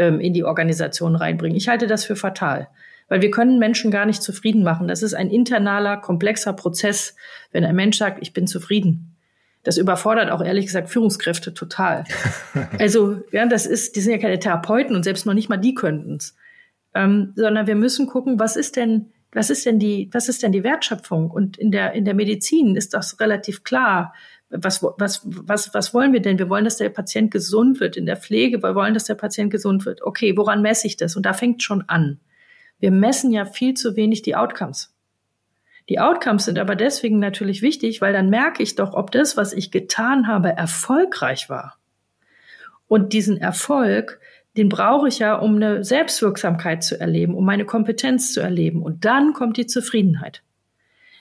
ähm, 0.00 0.18
in 0.18 0.32
die 0.32 0.44
Organisation 0.44 1.14
reinbringen. 1.14 1.56
Ich 1.56 1.68
halte 1.68 1.86
das 1.86 2.04
für 2.04 2.16
fatal, 2.16 2.68
weil 3.08 3.20
wir 3.20 3.30
können 3.30 3.58
Menschen 3.58 3.90
gar 3.90 4.06
nicht 4.06 4.22
zufrieden 4.22 4.64
machen. 4.64 4.88
Das 4.88 5.02
ist 5.02 5.14
ein 5.14 5.30
internaler, 5.30 5.98
komplexer 5.98 6.54
Prozess, 6.54 7.14
wenn 7.52 7.64
ein 7.64 7.76
Mensch 7.76 7.98
sagt, 7.98 8.18
ich 8.22 8.32
bin 8.32 8.46
zufrieden. 8.46 9.14
Das 9.62 9.76
überfordert 9.76 10.30
auch 10.30 10.42
ehrlich 10.42 10.64
gesagt 10.64 10.88
Führungskräfte 10.88 11.52
total. 11.52 12.04
also, 12.78 13.20
ja, 13.30 13.44
das 13.46 13.66
ist, 13.66 13.94
die 13.94 14.00
sind 14.00 14.12
ja 14.12 14.18
keine 14.18 14.38
Therapeuten 14.38 14.96
und 14.96 15.04
selbst 15.04 15.26
noch 15.26 15.34
nicht 15.34 15.50
mal 15.50 15.58
die 15.58 15.74
könnten 15.74 16.16
es. 16.16 16.34
Ähm, 16.94 17.34
sondern 17.36 17.66
wir 17.66 17.76
müssen 17.76 18.06
gucken, 18.06 18.40
was 18.40 18.56
ist 18.56 18.76
denn, 18.76 19.12
was 19.32 19.50
ist 19.50 19.66
denn 19.66 19.78
die, 19.78 20.08
was 20.12 20.30
ist 20.30 20.42
denn 20.42 20.50
die 20.50 20.64
Wertschöpfung? 20.64 21.30
Und 21.30 21.58
in 21.58 21.70
der, 21.70 21.92
in 21.92 22.06
der 22.06 22.14
Medizin 22.14 22.74
ist 22.74 22.94
das 22.94 23.20
relativ 23.20 23.62
klar 23.62 24.14
was, 24.50 24.82
was, 24.82 25.22
was, 25.24 25.72
was 25.74 25.94
wollen 25.94 26.12
wir 26.12 26.20
denn? 26.20 26.38
Wir 26.38 26.50
wollen, 26.50 26.64
dass 26.64 26.76
der 26.76 26.88
Patient 26.88 27.30
gesund 27.30 27.80
wird. 27.80 27.96
In 27.96 28.06
der 28.06 28.16
Pflege, 28.16 28.62
wir 28.62 28.74
wollen, 28.74 28.94
dass 28.94 29.04
der 29.04 29.14
Patient 29.14 29.50
gesund 29.50 29.86
wird. 29.86 30.02
Okay, 30.02 30.36
woran 30.36 30.60
messe 30.60 30.86
ich 30.86 30.96
das? 30.96 31.16
Und 31.16 31.24
da 31.24 31.32
fängt 31.32 31.62
schon 31.62 31.84
an. 31.86 32.18
Wir 32.80 32.90
messen 32.90 33.30
ja 33.30 33.44
viel 33.44 33.74
zu 33.74 33.94
wenig 33.96 34.22
die 34.22 34.34
Outcomes. 34.34 34.94
Die 35.88 36.00
Outcomes 36.00 36.44
sind 36.44 36.58
aber 36.58 36.76
deswegen 36.76 37.18
natürlich 37.18 37.62
wichtig, 37.62 38.00
weil 38.00 38.12
dann 38.12 38.30
merke 38.30 38.62
ich 38.62 38.74
doch, 38.74 38.94
ob 38.94 39.10
das, 39.12 39.36
was 39.36 39.52
ich 39.52 39.70
getan 39.70 40.26
habe, 40.26 40.50
erfolgreich 40.50 41.48
war. 41.48 41.78
Und 42.86 43.12
diesen 43.12 43.36
Erfolg, 43.36 44.20
den 44.56 44.68
brauche 44.68 45.08
ich 45.08 45.20
ja, 45.20 45.36
um 45.36 45.56
eine 45.56 45.84
Selbstwirksamkeit 45.84 46.82
zu 46.82 46.98
erleben, 46.98 47.34
um 47.34 47.44
meine 47.44 47.64
Kompetenz 47.64 48.32
zu 48.32 48.40
erleben. 48.40 48.82
Und 48.82 49.04
dann 49.04 49.32
kommt 49.32 49.56
die 49.56 49.66
Zufriedenheit. 49.66 50.42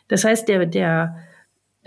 Das 0.07 0.23
heißt, 0.23 0.47
der, 0.47 0.65
der, 0.65 1.17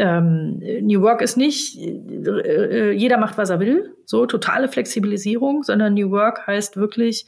ähm, 0.02 0.58
New 0.80 1.00
Work 1.00 1.22
ist 1.22 1.36
nicht, 1.36 1.78
äh, 1.78 2.90
äh, 2.90 2.92
jeder 2.92 3.18
macht, 3.18 3.38
was 3.38 3.50
er 3.50 3.60
will, 3.60 3.94
so 4.04 4.26
totale 4.26 4.66
Flexibilisierung, 4.66 5.62
sondern 5.62 5.94
New 5.94 6.10
Work 6.10 6.44
heißt 6.48 6.76
wirklich 6.76 7.26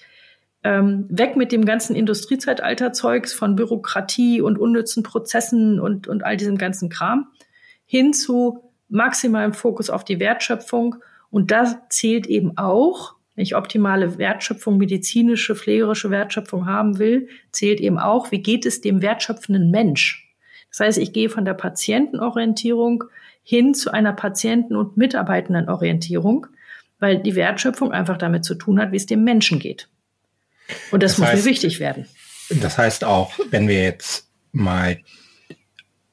ähm, 0.65 1.07
weg 1.09 1.37
mit 1.37 1.53
dem 1.53 1.65
ganzen 1.65 1.95
Industriezeitalter-Zeugs 1.95 3.33
von 3.33 3.55
Bürokratie 3.55 4.41
und 4.41 4.59
unnützen 4.59 5.05
Prozessen 5.05 5.79
und, 5.79 6.09
und 6.09 6.25
all 6.25 6.37
diesem 6.37 6.59
ganzen 6.59 6.89
Kram 6.89 7.29
hin 7.87 8.13
zu 8.13 8.73
maximalem 8.89 9.53
Fokus 9.53 9.89
auf 9.89 10.03
die 10.05 10.19
Wertschöpfung. 10.19 10.97
Und 11.31 11.53
da 11.53 11.81
zählt 11.91 12.27
eben 12.27 12.59
auch, 12.59 13.15
wenn 13.37 13.45
ich 13.45 13.55
optimale 13.55 14.19
Wertschöpfung, 14.19 14.79
medizinische, 14.79 15.55
pflegerische 15.55 16.11
Wertschöpfung 16.11 16.67
haben 16.67 16.99
will, 16.99 17.29
zählt 17.53 17.81
eben 17.81 17.99
auch, 17.99 18.33
wie 18.33 18.43
geht 18.43 18.67
es 18.67 18.81
dem 18.81 19.01
wertschöpfenden 19.01 19.71
Mensch? 19.71 20.24
Das 20.77 20.89
heißt, 20.89 20.99
ich 20.99 21.13
gehe 21.13 21.31
von 21.31 21.45
der 21.45 21.55
Patientenorientierung 21.55 23.05
hin 23.45 23.75
zu 23.75 23.93
einer 23.93 24.13
Patienten- 24.13 24.75
und 24.75 24.97
Mitarbeitendenorientierung, 24.97 26.49
weil 26.99 27.23
die 27.23 27.37
Wertschöpfung 27.37 27.93
einfach 27.93 28.19
damit 28.19 28.45
zu 28.45 28.57
tun 28.57 28.81
hat, 28.81 28.91
wie 28.91 28.97
es 28.97 29.07
dem 29.07 29.23
Menschen 29.23 29.61
geht. 29.61 29.89
Und 30.91 31.05
das, 31.05 31.13
das 31.13 31.19
muss 31.19 31.29
heißt, 31.29 31.45
mir 31.45 31.51
wichtig 31.51 31.79
werden. 31.79 32.09
Das 32.51 32.77
heißt 32.77 33.05
auch, 33.05 33.39
wenn 33.51 33.69
wir 33.69 33.85
jetzt 33.85 34.29
mal 34.51 34.99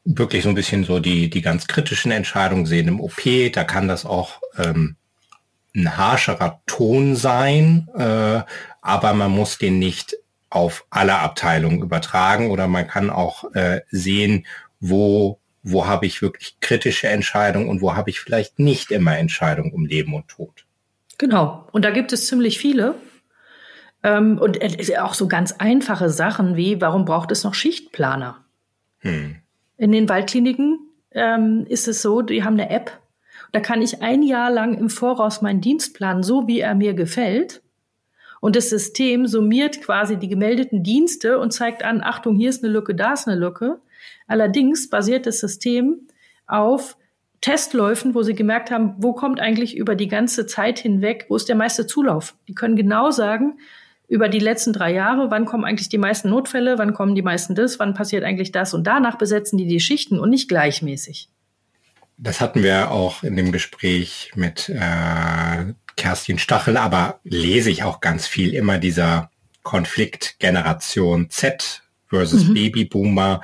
wirklich 0.06 0.44
so 0.44 0.50
ein 0.50 0.56
bisschen 0.56 0.84
so 0.84 1.00
die, 1.00 1.32
die 1.32 1.42
ganz 1.42 1.66
kritischen 1.66 2.12
Entscheidungen 2.12 2.68
sehen 2.68 2.88
im 2.88 3.02
OP, 3.02 3.24
da 3.54 3.64
kann 3.64 3.88
das 3.88 4.06
auch 4.06 4.42
ähm, 4.60 4.96
ein 5.76 5.98
harscherer 5.98 6.62
Ton 6.68 7.16
sein, 7.16 7.88
äh, 7.96 8.42
aber 8.82 9.14
man 9.14 9.32
muss 9.32 9.58
den 9.58 9.80
nicht 9.80 10.18
auf 10.52 10.86
alle 10.90 11.18
Abteilungen 11.18 11.82
übertragen 11.82 12.52
oder 12.52 12.68
man 12.68 12.86
kann 12.86 13.10
auch 13.10 13.56
äh, 13.56 13.82
sehen, 13.90 14.46
wo, 14.80 15.40
wo 15.64 15.88
habe 15.88 16.06
ich 16.06 16.22
wirklich 16.22 16.60
kritische 16.60 17.08
Entscheidungen 17.08 17.70
und 17.70 17.82
wo 17.82 17.96
habe 17.96 18.10
ich 18.10 18.20
vielleicht 18.20 18.60
nicht 18.60 18.92
immer 18.92 19.18
Entscheidungen 19.18 19.74
um 19.74 19.86
Leben 19.86 20.14
und 20.14 20.28
Tod. 20.28 20.66
Genau. 21.18 21.68
Und 21.72 21.86
da 21.86 21.92
gibt 21.92 22.12
es 22.14 22.28
ziemlich 22.28 22.60
viele. 22.60 22.96
Ähm, 24.04 24.40
und 24.40 24.60
auch 25.00 25.14
so 25.14 25.28
ganz 25.28 25.54
einfache 25.54 26.10
Sachen 26.10 26.56
wie, 26.58 26.82
warum 26.82 27.06
braucht 27.06 27.32
es 27.32 27.44
noch 27.44 27.54
Schichtplaner? 27.54 28.44
Hm. 29.00 29.38
In 29.78 29.92
den 29.92 30.10
Waldkliniken 30.10 30.80
ähm, 31.12 31.66
ist 31.70 31.88
es 31.88 32.02
so, 32.02 32.22
die 32.22 32.44
haben 32.44 32.60
eine 32.60 32.70
App. 32.70 33.00
Da 33.54 33.62
kann 33.62 33.82
ich 33.82 34.02
ein 34.02 34.24
Jahr 34.24 34.52
lang 34.52 34.78
im 34.78 34.90
Voraus 34.90 35.42
meinen 35.42 35.62
Dienst 35.62 35.94
planen, 35.94 36.24
so 36.24 36.48
wie 36.48 36.60
er 36.60 36.76
mir 36.76 36.94
gefällt. 36.94 37.62
Und 38.42 38.56
das 38.58 38.70
System 38.70 39.28
summiert 39.28 39.82
quasi 39.82 40.18
die 40.18 40.28
gemeldeten 40.28 40.84
Dienste 40.84 41.40
und 41.40 41.54
zeigt 41.54 41.84
an, 41.84 42.02
Achtung, 42.02 42.36
hier 42.36 42.50
ist 42.50 42.64
eine 42.64 42.74
Lücke, 42.74 42.94
da 42.94 43.14
ist 43.14 43.28
eine 43.28 43.40
Lücke. 43.40 43.80
Allerdings 44.28 44.90
basiert 44.90 45.26
das 45.28 45.40
System 45.40 46.08
auf 46.48 46.98
Testläufen, 47.40 48.14
wo 48.14 48.24
sie 48.24 48.34
gemerkt 48.34 48.72
haben, 48.72 48.96
wo 48.98 49.14
kommt 49.14 49.40
eigentlich 49.40 49.78
über 49.78 49.96
die 49.96 50.08
ganze 50.08 50.48
Zeit 50.48 50.80
hinweg, 50.80 51.28
wo 51.30 51.36
ist 51.36 51.50
der 51.50 51.56
meiste 51.56 51.88
Zulauf? 51.88 52.36
Die 52.48 52.56
können 52.56 52.76
genau 52.76 53.12
sagen, 53.12 53.60
über 54.08 54.28
die 54.28 54.40
letzten 54.40 54.74
drei 54.74 54.92
Jahre, 54.92 55.32
wann 55.32 55.46
kommen 55.46 55.64
eigentlich 55.64 55.90
die 55.90 55.98
meisten 55.98 56.30
Notfälle, 56.30 56.78
wann 56.78 56.94
kommen 56.94 57.16
die 57.16 57.22
meisten 57.22 57.56
das, 57.56 57.80
wann 57.80 57.94
passiert 57.94 58.24
eigentlich 58.24 58.52
das 58.52 58.74
und 58.74 58.86
danach 58.86 59.18
besetzen 59.18 59.58
die 59.58 59.68
die 59.68 59.80
Schichten 59.80 60.20
und 60.20 60.30
nicht 60.30 60.50
gleichmäßig. 60.50 61.30
Das 62.18 62.42
hatten 62.42 62.62
wir 62.62 62.92
auch 62.92 63.24
in 63.24 63.36
dem 63.36 63.52
Gespräch 63.52 64.32
mit 64.36 64.70
äh, 64.70 65.74
Kerstin 65.96 66.40
Stachel, 66.40 66.78
aber 66.78 67.20
lese 67.24 67.70
ich 67.70 67.84
auch 67.84 68.02
ganz 68.02 68.28
viel 68.28 68.54
immer 68.54 68.78
dieser 68.78 69.30
Konflikt 69.64 70.38
Generation 70.40 71.30
Z 71.30 71.84
versus 72.08 72.46
mhm. 72.46 72.54
Babyboomer. 72.54 73.42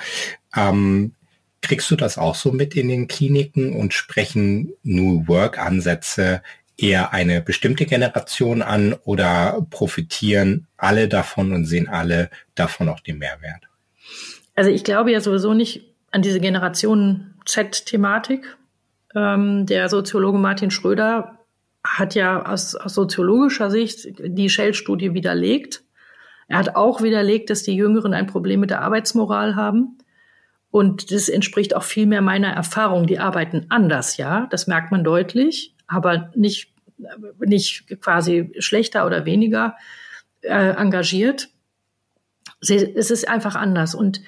Ähm, 0.56 1.14
kriegst 1.62 1.90
du 1.92 1.96
das 1.96 2.18
auch 2.18 2.36
so 2.36 2.52
mit 2.52 2.76
in 2.76 2.88
den 2.88 3.08
Kliniken 3.08 3.74
und 3.74 3.94
sprechen 3.94 4.74
New 4.84 5.28
Work 5.28 5.58
Ansätze 5.60 6.42
eher 6.78 7.14
eine 7.14 7.42
bestimmte 7.42 7.86
Generation 7.86 8.62
an 8.62 8.94
oder 9.04 9.66
profitieren 9.70 10.68
alle 10.78 11.08
davon 11.08 11.52
und 11.52 11.66
sehen 11.66 11.90
alle 11.90 12.30
davon 12.56 12.88
auch 12.90 13.00
den 13.00 13.18
Mehrwert? 13.18 13.64
Also 14.56 14.70
ich 14.70 14.84
glaube 14.84 15.12
ja 15.12 15.22
sowieso 15.22 15.54
nicht 15.54 15.84
an 16.12 16.22
diese 16.22 16.40
Generation 16.40 17.34
Z-Thematik. 17.46 18.58
Ähm, 19.16 19.66
der 19.66 19.90
Soziologe 19.90 20.38
Martin 20.38 20.72
Schröder 20.72 21.40
hat 21.96 22.16
ja 22.16 22.46
aus, 22.46 22.76
aus 22.76 22.94
soziologischer 22.94 23.72
Sicht 23.72 24.08
die 24.20 24.50
Shell-Studie 24.50 25.14
widerlegt. 25.14 25.84
Er 26.48 26.60
hat 26.60 26.76
auch 26.76 27.02
widerlegt, 27.02 27.50
dass 27.50 27.64
die 27.64 27.76
Jüngeren 27.76 28.14
ein 28.14 28.28
Problem 28.28 28.60
mit 28.60 28.70
der 28.70 28.82
Arbeitsmoral 28.82 29.56
haben. 29.56 29.98
Und 30.70 31.12
das 31.12 31.30
entspricht 31.30 31.76
auch 31.76 31.84
viel 31.84 32.06
mehr 32.06 32.22
meiner 32.22 32.50
Erfahrung. 32.50 33.08
Die 33.08 33.20
arbeiten 33.20 33.66
anders, 33.70 34.18
ja, 34.18 34.48
das 34.52 34.68
merkt 34.68 34.92
man 34.92 35.04
deutlich, 35.04 35.76
aber 35.88 36.32
nicht, 36.36 36.74
nicht 37.40 38.02
quasi 38.02 38.52
schlechter 38.60 39.06
oder 39.06 39.26
weniger 39.26 39.76
äh, 40.42 40.76
engagiert. 40.76 41.50
Es 42.62 43.12
ist 43.12 43.28
einfach 43.28 43.56
anders. 43.56 43.96
Und 43.96 44.22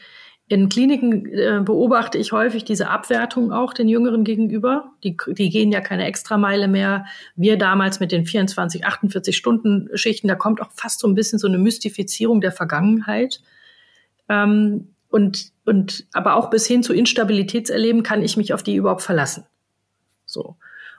in 0.50 0.68
Kliniken 0.68 1.28
äh, 1.28 1.62
beobachte 1.64 2.18
ich 2.18 2.32
häufig 2.32 2.66
diese 2.66 2.90
Abwertung 2.90 3.52
auch 3.52 3.72
den 3.72 3.88
Jüngeren 3.88 4.24
gegenüber. 4.24 4.92
Die, 5.04 5.16
die 5.28 5.52
gehen 5.52 5.72
ja 5.72 5.80
keine 5.80 6.06
Extrameile 6.06 6.68
mehr. 6.68 7.06
Wir 7.36 7.56
damals 7.56 8.00
mit 8.00 8.12
den 8.12 8.26
24, 8.26 8.84
48 8.84 9.38
Stunden 9.38 9.90
Schichten, 9.94 10.28
da 10.28 10.34
kommt 10.34 10.60
auch 10.60 10.72
fast 10.72 11.02
so 11.02 11.08
ein 11.08 11.14
bisschen 11.14 11.38
so 11.38 11.48
eine 11.48 11.60
Mystifizierung 11.60 12.42
der 12.42 12.52
Vergangenheit. 12.52 13.42
Ähm, 14.28 14.90
und, 15.10 15.52
und, 15.66 16.08
aber 16.14 16.36
auch 16.36 16.50
bis 16.50 16.66
hin 16.66 16.82
zu 16.82 16.94
Instabilitätserleben 16.94 18.02
kann 18.02 18.24
ich 18.24 18.36
mich 18.36 18.52
auf 18.52 18.64
die 18.64 18.76
überhaupt 18.76 19.04
verlassen. 19.04 19.46
So. 20.26 20.56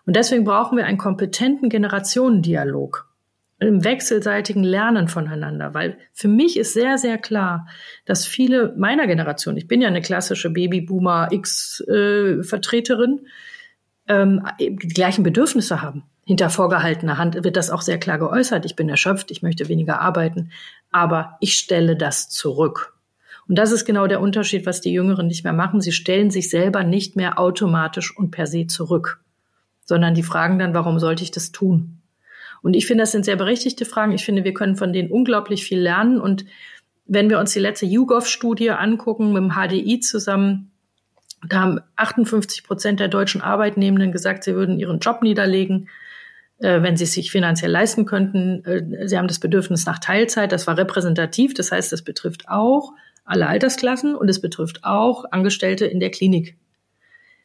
Und 0.06 0.14
deswegen 0.14 0.44
brauchen 0.44 0.78
wir 0.78 0.86
einen 0.86 0.98
kompetenten 0.98 1.68
Generationendialog. 1.68 3.09
Im 3.60 3.84
wechselseitigen 3.84 4.64
Lernen 4.64 5.08
voneinander. 5.08 5.74
Weil 5.74 5.98
für 6.12 6.28
mich 6.28 6.56
ist 6.56 6.72
sehr, 6.72 6.98
sehr 6.98 7.18
klar, 7.18 7.68
dass 8.06 8.26
viele 8.26 8.74
meiner 8.76 9.06
Generation, 9.06 9.56
ich 9.56 9.68
bin 9.68 9.82
ja 9.82 9.88
eine 9.88 10.00
klassische 10.00 10.50
Babyboomer 10.50 11.28
X-Vertreterin, 11.30 13.20
äh, 14.06 14.22
ähm, 14.22 14.42
die 14.58 14.88
gleichen 14.88 15.22
Bedürfnisse 15.22 15.82
haben. 15.82 16.04
Hinter 16.24 16.48
vorgehaltener 16.48 17.18
Hand 17.18 17.42
wird 17.44 17.56
das 17.56 17.70
auch 17.70 17.82
sehr 17.82 17.98
klar 17.98 18.18
geäußert. 18.18 18.64
Ich 18.64 18.76
bin 18.76 18.88
erschöpft, 18.88 19.30
ich 19.30 19.42
möchte 19.42 19.68
weniger 19.68 20.00
arbeiten, 20.00 20.50
aber 20.90 21.36
ich 21.40 21.54
stelle 21.54 21.96
das 21.96 22.28
zurück. 22.28 22.94
Und 23.48 23.56
das 23.56 23.72
ist 23.72 23.84
genau 23.84 24.06
der 24.06 24.20
Unterschied, 24.20 24.64
was 24.64 24.80
die 24.80 24.92
Jüngeren 24.92 25.26
nicht 25.26 25.44
mehr 25.44 25.52
machen. 25.52 25.80
Sie 25.80 25.92
stellen 25.92 26.30
sich 26.30 26.50
selber 26.50 26.84
nicht 26.84 27.16
mehr 27.16 27.38
automatisch 27.38 28.16
und 28.16 28.30
per 28.30 28.46
se 28.46 28.68
zurück, 28.68 29.20
sondern 29.84 30.14
die 30.14 30.22
fragen 30.22 30.58
dann, 30.58 30.72
warum 30.72 31.00
sollte 31.00 31.24
ich 31.24 31.32
das 31.32 31.50
tun? 31.50 31.99
Und 32.62 32.74
ich 32.74 32.86
finde, 32.86 33.02
das 33.02 33.12
sind 33.12 33.24
sehr 33.24 33.36
berechtigte 33.36 33.84
Fragen. 33.84 34.12
Ich 34.12 34.24
finde, 34.24 34.44
wir 34.44 34.54
können 34.54 34.76
von 34.76 34.92
denen 34.92 35.10
unglaublich 35.10 35.64
viel 35.64 35.80
lernen. 35.80 36.20
Und 36.20 36.44
wenn 37.06 37.30
wir 37.30 37.38
uns 37.38 37.52
die 37.52 37.58
letzte 37.58 37.86
YouGov-Studie 37.86 38.70
angucken, 38.70 39.32
mit 39.32 39.42
dem 39.42 39.52
HDI 39.52 40.00
zusammen, 40.00 40.70
da 41.48 41.60
haben 41.60 41.80
58 41.96 42.64
Prozent 42.64 43.00
der 43.00 43.08
deutschen 43.08 43.40
Arbeitnehmenden 43.40 44.12
gesagt, 44.12 44.44
sie 44.44 44.54
würden 44.54 44.78
ihren 44.78 44.98
Job 45.00 45.22
niederlegen, 45.22 45.88
äh, 46.58 46.82
wenn 46.82 46.96
sie 46.96 47.04
es 47.04 47.14
sich 47.14 47.30
finanziell 47.30 47.70
leisten 47.70 48.04
könnten. 48.04 48.64
Äh, 48.64 49.08
sie 49.08 49.16
haben 49.16 49.28
das 49.28 49.40
Bedürfnis 49.40 49.86
nach 49.86 49.98
Teilzeit. 49.98 50.52
Das 50.52 50.66
war 50.66 50.76
repräsentativ. 50.76 51.54
Das 51.54 51.72
heißt, 51.72 51.92
das 51.92 52.02
betrifft 52.02 52.48
auch 52.48 52.92
alle 53.24 53.46
Altersklassen 53.46 54.14
und 54.14 54.28
es 54.28 54.40
betrifft 54.40 54.84
auch 54.84 55.24
Angestellte 55.30 55.86
in 55.86 56.00
der 56.00 56.10
Klinik. 56.10 56.56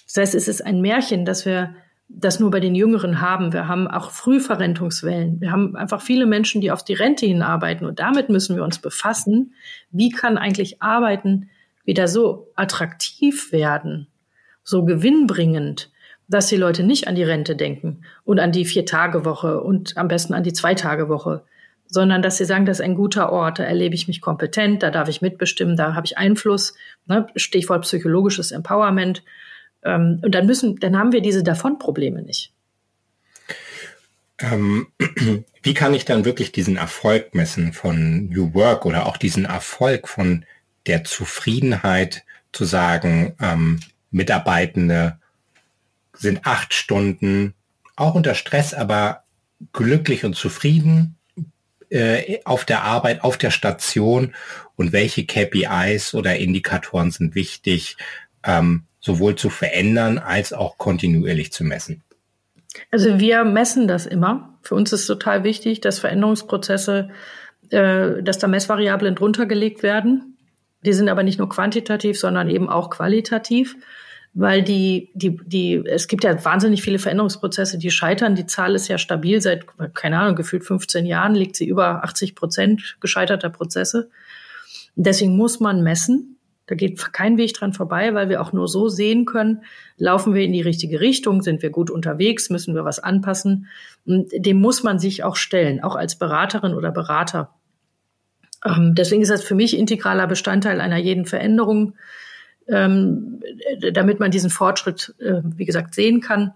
Das 0.05 0.17
heißt, 0.17 0.35
es 0.35 0.47
ist 0.47 0.65
ein 0.65 0.81
Märchen, 0.81 1.25
dass 1.25 1.45
wir 1.45 1.75
das 2.07 2.39
nur 2.39 2.51
bei 2.51 2.59
den 2.59 2.75
Jüngeren 2.75 3.19
haben. 3.21 3.51
Wir 3.51 3.67
haben 3.67 3.87
auch 3.87 4.11
Frühverrentungswellen. 4.11 5.41
Wir 5.41 5.51
haben 5.51 5.75
einfach 5.75 6.01
viele 6.01 6.25
Menschen, 6.25 6.61
die 6.61 6.71
auf 6.71 6.83
die 6.83 6.93
Rente 6.93 7.25
hinarbeiten. 7.25 7.87
Und 7.87 7.99
damit 7.99 8.29
müssen 8.29 8.55
wir 8.55 8.63
uns 8.63 8.79
befassen. 8.79 9.53
Wie 9.91 10.09
kann 10.09 10.37
eigentlich 10.37 10.81
Arbeiten 10.81 11.49
wieder 11.83 12.07
so 12.07 12.51
attraktiv 12.55 13.51
werden, 13.51 14.07
so 14.63 14.85
gewinnbringend, 14.85 15.91
dass 16.27 16.47
die 16.47 16.57
Leute 16.57 16.83
nicht 16.83 17.07
an 17.07 17.15
die 17.15 17.23
Rente 17.23 17.55
denken 17.55 18.01
und 18.23 18.39
an 18.39 18.51
die 18.51 18.65
Vier-Tage-Woche 18.65 19.61
und 19.61 19.97
am 19.97 20.07
besten 20.07 20.33
an 20.33 20.43
die 20.43 20.53
Zwei-Tage-Woche, 20.53 21.43
sondern 21.87 22.21
dass 22.21 22.37
sie 22.37 22.45
sagen, 22.45 22.65
das 22.65 22.79
ist 22.79 22.85
ein 22.85 22.95
guter 22.95 23.31
Ort, 23.31 23.59
da 23.59 23.63
erlebe 23.63 23.93
ich 23.93 24.07
mich 24.07 24.21
kompetent, 24.21 24.81
da 24.81 24.89
darf 24.89 25.07
ich 25.07 25.21
mitbestimmen, 25.21 25.77
da 25.77 25.93
habe 25.93 26.07
ich 26.07 26.17
Einfluss. 26.17 26.75
Ne? 27.05 27.27
Stichwort 27.35 27.83
psychologisches 27.83 28.51
Empowerment. 28.51 29.23
Ähm, 29.85 30.19
und 30.23 30.33
dann 30.33 30.45
müssen, 30.45 30.77
dann 30.77 30.97
haben 30.97 31.11
wir 31.11 31.21
diese 31.21 31.43
Davon-Probleme 31.43 32.21
nicht. 32.23 32.51
Ähm, 34.39 34.87
wie 35.63 35.73
kann 35.73 35.93
ich 35.93 36.03
dann 36.03 36.25
wirklich 36.25 36.51
diesen 36.51 36.75
Erfolg 36.75 37.33
messen 37.33 37.71
von 37.71 38.27
New 38.27 38.53
Work 38.53 38.85
oder 38.85 39.05
auch 39.05 39.17
diesen 39.17 39.45
Erfolg 39.45 40.07
von 40.09 40.45
der 40.87 41.03
Zufriedenheit 41.03 42.23
zu 42.51 42.65
sagen, 42.65 43.35
ähm, 43.41 43.79
Mitarbeitende 44.11 45.19
sind 46.13 46.45
acht 46.45 46.73
Stunden 46.73 47.53
auch 47.95 48.15
unter 48.15 48.35
Stress, 48.35 48.73
aber 48.73 49.23
glücklich 49.73 50.25
und 50.25 50.35
zufrieden 50.35 51.17
äh, 51.89 52.39
auf 52.45 52.65
der 52.65 52.83
Arbeit, 52.83 53.23
auf 53.23 53.37
der 53.37 53.51
Station 53.51 54.33
und 54.75 54.91
welche 54.91 55.25
KPIs 55.25 56.13
oder 56.13 56.37
Indikatoren 56.37 57.11
sind 57.11 57.35
wichtig, 57.35 57.97
ähm, 58.43 58.83
sowohl 59.05 59.35
zu 59.35 59.51
verändern 59.51 60.17
als 60.17 60.51
auch 60.51 60.79
kontinuierlich 60.79 61.51
zu 61.51 61.63
messen? 61.63 62.03
Also 62.91 63.19
wir 63.19 63.43
messen 63.43 63.87
das 63.87 64.07
immer. 64.07 64.57
Für 64.63 64.73
uns 64.75 64.91
ist 64.91 65.05
total 65.05 65.43
wichtig, 65.43 65.79
dass 65.79 65.99
Veränderungsprozesse, 65.99 67.09
äh, 67.69 68.23
dass 68.23 68.39
da 68.39 68.47
Messvariablen 68.47 69.13
drunter 69.13 69.45
gelegt 69.45 69.83
werden. 69.83 70.37
Die 70.83 70.93
sind 70.93 71.07
aber 71.07 71.21
nicht 71.21 71.37
nur 71.37 71.49
quantitativ, 71.49 72.19
sondern 72.19 72.49
eben 72.49 72.67
auch 72.67 72.89
qualitativ, 72.89 73.75
weil 74.33 74.63
die, 74.63 75.11
die, 75.13 75.39
die, 75.45 75.83
es 75.85 76.07
gibt 76.07 76.23
ja 76.23 76.43
wahnsinnig 76.43 76.81
viele 76.81 76.99
Veränderungsprozesse, 76.99 77.77
die 77.77 77.91
scheitern. 77.91 78.35
Die 78.35 78.47
Zahl 78.47 78.73
ist 78.73 78.87
ja 78.87 78.97
stabil 78.97 79.39
seit, 79.39 79.65
keine 79.93 80.19
Ahnung, 80.19 80.35
gefühlt 80.35 80.65
15 80.65 81.05
Jahren 81.05 81.35
liegt 81.35 81.55
sie 81.55 81.67
über 81.67 82.03
80 82.03 82.33
Prozent 82.35 82.97
gescheiterter 82.99 83.49
Prozesse. 83.49 84.09
deswegen 84.95 85.37
muss 85.37 85.59
man 85.59 85.83
messen. 85.83 86.34
Da 86.67 86.75
geht 86.75 87.13
kein 87.13 87.37
Weg 87.37 87.53
dran 87.53 87.73
vorbei, 87.73 88.13
weil 88.15 88.29
wir 88.29 88.41
auch 88.41 88.51
nur 88.51 88.67
so 88.67 88.89
sehen 88.89 89.25
können, 89.25 89.63
laufen 89.97 90.33
wir 90.33 90.43
in 90.43 90.53
die 90.53 90.61
richtige 90.61 90.99
Richtung, 90.99 91.41
sind 91.41 91.61
wir 91.61 91.69
gut 91.69 91.91
unterwegs, 91.91 92.49
müssen 92.49 92.73
wir 92.73 92.85
was 92.85 92.99
anpassen. 92.99 93.67
Und 94.05 94.31
dem 94.33 94.59
muss 94.59 94.81
man 94.81 94.97
sich 94.97 95.23
auch 95.23 95.35
stellen, 95.35 95.83
auch 95.83 95.95
als 95.95 96.17
Beraterin 96.17 96.73
oder 96.73 96.91
Berater. 96.91 97.53
Ähm, 98.65 98.95
deswegen 98.95 99.21
ist 99.21 99.29
das 99.31 99.43
für 99.43 99.55
mich 99.55 99.77
integraler 99.77 100.25
Bestandteil 100.25 100.81
einer 100.81 100.97
jeden 100.97 101.25
Veränderung, 101.25 101.93
ähm, 102.67 103.41
damit 103.93 104.19
man 104.19 104.31
diesen 104.31 104.49
Fortschritt, 104.49 105.13
äh, 105.19 105.41
wie 105.43 105.65
gesagt, 105.65 105.93
sehen 105.93 106.19
kann. 106.19 106.53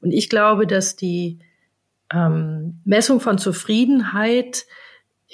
Und 0.00 0.10
ich 0.10 0.28
glaube, 0.28 0.66
dass 0.66 0.96
die 0.96 1.38
ähm, 2.12 2.80
Messung 2.84 3.20
von 3.20 3.38
Zufriedenheit 3.38 4.66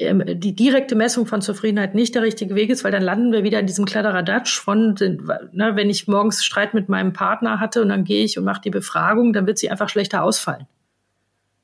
die 0.01 0.55
direkte 0.55 0.95
Messung 0.95 1.27
von 1.27 1.43
Zufriedenheit 1.43 1.95
nicht 1.95 2.15
der 2.15 2.23
richtige 2.23 2.55
Weg 2.55 2.71
ist, 2.71 2.85
weil 2.85 2.93
dann 2.93 3.03
landen 3.03 3.33
wir 3.33 3.43
wieder 3.43 3.59
in 3.59 3.67
diesem 3.67 3.85
Kladderadatsch 3.85 4.61
von, 4.61 4.95
ne, 4.95 5.73
wenn 5.75 5.91
ich 5.91 6.07
morgens 6.07 6.45
Streit 6.45 6.73
mit 6.73 6.89
meinem 6.89 7.13
Partner 7.13 7.59
hatte 7.59 7.83
und 7.83 7.89
dann 7.89 8.05
gehe 8.05 8.25
ich 8.25 8.39
und 8.39 8.45
mache 8.45 8.61
die 8.61 8.71
Befragung, 8.71 9.33
dann 9.33 9.47
wird 9.47 9.59
sie 9.59 9.71
einfach 9.71 9.89
schlechter 9.89 10.23
ausfallen. 10.23 10.67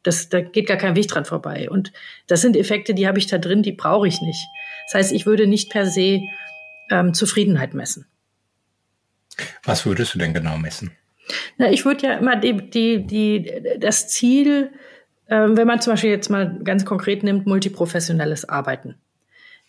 Das, 0.03 0.29
da 0.29 0.41
geht 0.41 0.67
gar 0.67 0.77
kein 0.77 0.97
Weg 0.97 1.09
dran 1.09 1.25
vorbei. 1.25 1.71
Und 1.71 1.93
das 2.27 2.41
sind 2.41 2.57
Effekte, 2.57 2.93
die 2.93 3.07
habe 3.07 3.19
ich 3.19 3.27
da 3.27 3.39
drin, 3.39 3.63
die 3.63 3.73
brauche 3.73 4.09
ich 4.09 4.21
nicht. 4.21 4.45
Das 4.87 4.95
heißt, 4.95 5.13
ich 5.13 5.27
würde 5.27 5.47
nicht 5.47 5.71
per 5.71 5.87
se 5.87 6.23
ähm, 6.91 7.15
Zufriedenheit 7.15 7.73
messen. 7.73 8.07
Was 9.63 9.87
würdest 9.87 10.15
du 10.15 10.19
denn 10.19 10.35
genau 10.35 10.59
messen? 10.59 10.91
Na, 11.57 11.71
ich 11.71 11.85
würde 11.85 12.07
ja 12.07 12.15
immer 12.15 12.37
die, 12.37 12.69
die, 12.69 13.07
die, 13.07 13.79
das 13.79 14.09
Ziel 14.09 14.65
ähm, 14.65 14.79
wenn 15.27 15.67
man 15.67 15.81
zum 15.81 15.95
Beispiel 15.95 16.11
jetzt 16.11 16.31
mal 16.31 16.61
ganz 16.65 16.85
konkret 16.85 17.23
nimmt, 17.23 17.47
multiprofessionelles 17.47 18.49
Arbeiten. 18.49 18.97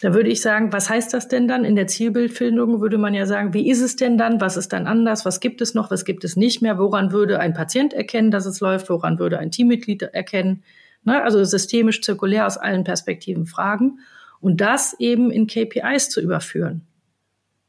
Da 0.02 0.14
würde 0.14 0.30
ich 0.30 0.42
sagen, 0.42 0.74
was 0.74 0.90
heißt 0.90 1.14
das 1.14 1.30
denn 1.30 1.48
dann? 1.48 1.64
In 1.64 1.78
der 1.78 1.88
Zielbildfindung 1.88 2.82
würde 2.82 2.98
man 2.98 3.14
ja 3.14 3.26
sagen, 3.26 3.54
wie 3.54 3.70
ist 3.70 3.82
es 3.82 3.96
denn 3.96 4.18
dann? 4.18 4.42
Was 4.42 4.58
ist 4.58 4.74
dann 4.74 4.88
anders? 4.88 5.26
Was 5.26 5.40
gibt 5.40 5.62
es 5.62 5.74
noch? 5.74 5.90
Was 5.90 6.04
gibt 6.04 6.26
es 6.26 6.36
nicht 6.36 6.62
mehr? 6.62 6.78
Woran 6.78 7.14
würde 7.14 7.40
ein 7.40 7.54
Patient 7.54 7.94
erkennen, 7.94 8.30
dass 8.30 8.46
es 8.46 8.60
läuft? 8.60 8.90
Woran 8.90 9.20
würde 9.20 9.40
ein 9.40 9.52
Teammitglied 9.52 10.02
erkennen? 10.02 10.64
Ne? 11.06 11.24
Also 11.24 11.42
systemisch, 11.46 12.02
zirkulär 12.02 12.46
aus 12.46 12.58
allen 12.58 12.84
Perspektiven 12.84 13.46
fragen 13.46 14.00
und 14.42 14.60
das 14.60 15.00
eben 15.00 15.32
in 15.32 15.48
KPIs 15.48 16.10
zu 16.10 16.20
überführen 16.20 16.82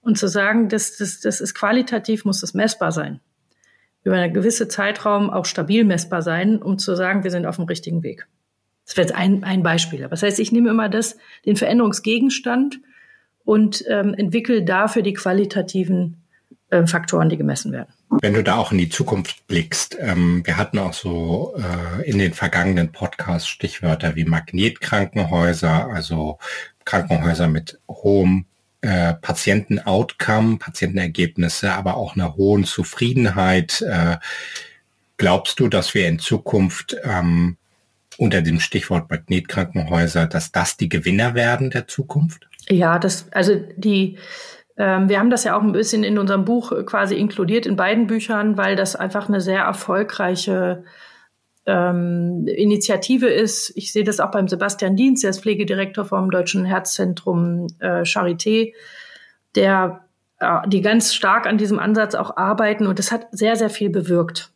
und 0.00 0.18
zu 0.18 0.26
sagen, 0.26 0.68
das, 0.68 0.96
das, 0.96 1.20
das 1.20 1.40
ist 1.40 1.54
qualitativ, 1.54 2.24
muss 2.24 2.40
das 2.40 2.54
messbar 2.54 2.90
sein 2.90 3.20
über 4.06 4.14
einen 4.14 4.32
gewissen 4.32 4.70
Zeitraum 4.70 5.30
auch 5.30 5.46
stabil 5.46 5.84
messbar 5.84 6.22
sein, 6.22 6.62
um 6.62 6.78
zu 6.78 6.94
sagen, 6.94 7.24
wir 7.24 7.32
sind 7.32 7.44
auf 7.44 7.56
dem 7.56 7.64
richtigen 7.64 8.04
Weg. 8.04 8.28
Das 8.84 8.96
wäre 8.96 9.08
jetzt 9.08 9.16
ein, 9.16 9.42
ein 9.42 9.64
Beispiel. 9.64 10.04
Aber 10.04 10.10
das 10.10 10.22
heißt, 10.22 10.38
ich 10.38 10.52
nehme 10.52 10.70
immer 10.70 10.88
das, 10.88 11.16
den 11.44 11.56
Veränderungsgegenstand 11.56 12.78
und 13.44 13.84
ähm, 13.88 14.14
entwickle 14.14 14.62
dafür 14.62 15.02
die 15.02 15.12
qualitativen 15.12 16.22
äh, 16.70 16.86
Faktoren, 16.86 17.28
die 17.28 17.36
gemessen 17.36 17.72
werden. 17.72 17.88
Wenn 18.22 18.34
du 18.34 18.44
da 18.44 18.58
auch 18.58 18.70
in 18.70 18.78
die 18.78 18.88
Zukunft 18.88 19.44
blickst, 19.48 19.96
ähm, 20.00 20.42
wir 20.44 20.56
hatten 20.56 20.78
auch 20.78 20.92
so 20.92 21.56
äh, 21.58 22.08
in 22.08 22.18
den 22.18 22.32
vergangenen 22.32 22.92
Podcasts 22.92 23.48
Stichwörter 23.48 24.14
wie 24.14 24.24
Magnetkrankenhäuser, 24.24 25.88
also 25.88 26.38
Krankenhäuser 26.84 27.48
mit 27.48 27.80
hohem 27.88 28.46
äh, 28.80 29.14
Patienten-Outcome, 29.14 30.58
Patientenergebnisse, 30.58 31.72
aber 31.72 31.96
auch 31.96 32.14
einer 32.14 32.36
hohen 32.36 32.64
Zufriedenheit. 32.64 33.82
Äh, 33.82 34.16
glaubst 35.16 35.60
du, 35.60 35.68
dass 35.68 35.94
wir 35.94 36.08
in 36.08 36.18
Zukunft 36.18 36.96
ähm, 37.02 37.56
unter 38.18 38.42
dem 38.42 38.60
Stichwort 38.60 39.10
Magnetkrankenhäuser, 39.10 40.26
dass 40.26 40.52
das 40.52 40.76
die 40.76 40.88
Gewinner 40.88 41.34
werden 41.34 41.70
der 41.70 41.86
Zukunft? 41.86 42.48
Ja, 42.68 42.98
das, 42.98 43.30
also 43.32 43.54
die, 43.76 44.18
ähm, 44.76 45.08
wir 45.08 45.18
haben 45.18 45.30
das 45.30 45.44
ja 45.44 45.56
auch 45.56 45.62
ein 45.62 45.72
bisschen 45.72 46.04
in 46.04 46.18
unserem 46.18 46.44
Buch 46.44 46.72
quasi 46.86 47.14
inkludiert 47.16 47.66
in 47.66 47.76
beiden 47.76 48.06
Büchern, 48.06 48.56
weil 48.56 48.76
das 48.76 48.96
einfach 48.96 49.28
eine 49.28 49.40
sehr 49.40 49.62
erfolgreiche 49.62 50.84
ähm, 51.66 52.46
Initiative 52.46 53.26
ist. 53.26 53.72
Ich 53.76 53.92
sehe 53.92 54.04
das 54.04 54.20
auch 54.20 54.30
beim 54.30 54.48
Sebastian 54.48 54.96
Dienst, 54.96 55.24
der 55.24 55.30
ist 55.30 55.42
Pflegedirektor 55.42 56.04
vom 56.04 56.30
Deutschen 56.30 56.64
Herzzentrum 56.64 57.66
äh, 57.80 58.02
Charité, 58.02 58.72
der 59.54 60.04
äh, 60.38 60.68
die 60.68 60.80
ganz 60.80 61.14
stark 61.14 61.46
an 61.46 61.58
diesem 61.58 61.78
Ansatz 61.78 62.14
auch 62.14 62.36
arbeiten 62.36 62.86
und 62.86 62.98
das 62.98 63.10
hat 63.10 63.26
sehr, 63.32 63.56
sehr 63.56 63.70
viel 63.70 63.90
bewirkt. 63.90 64.52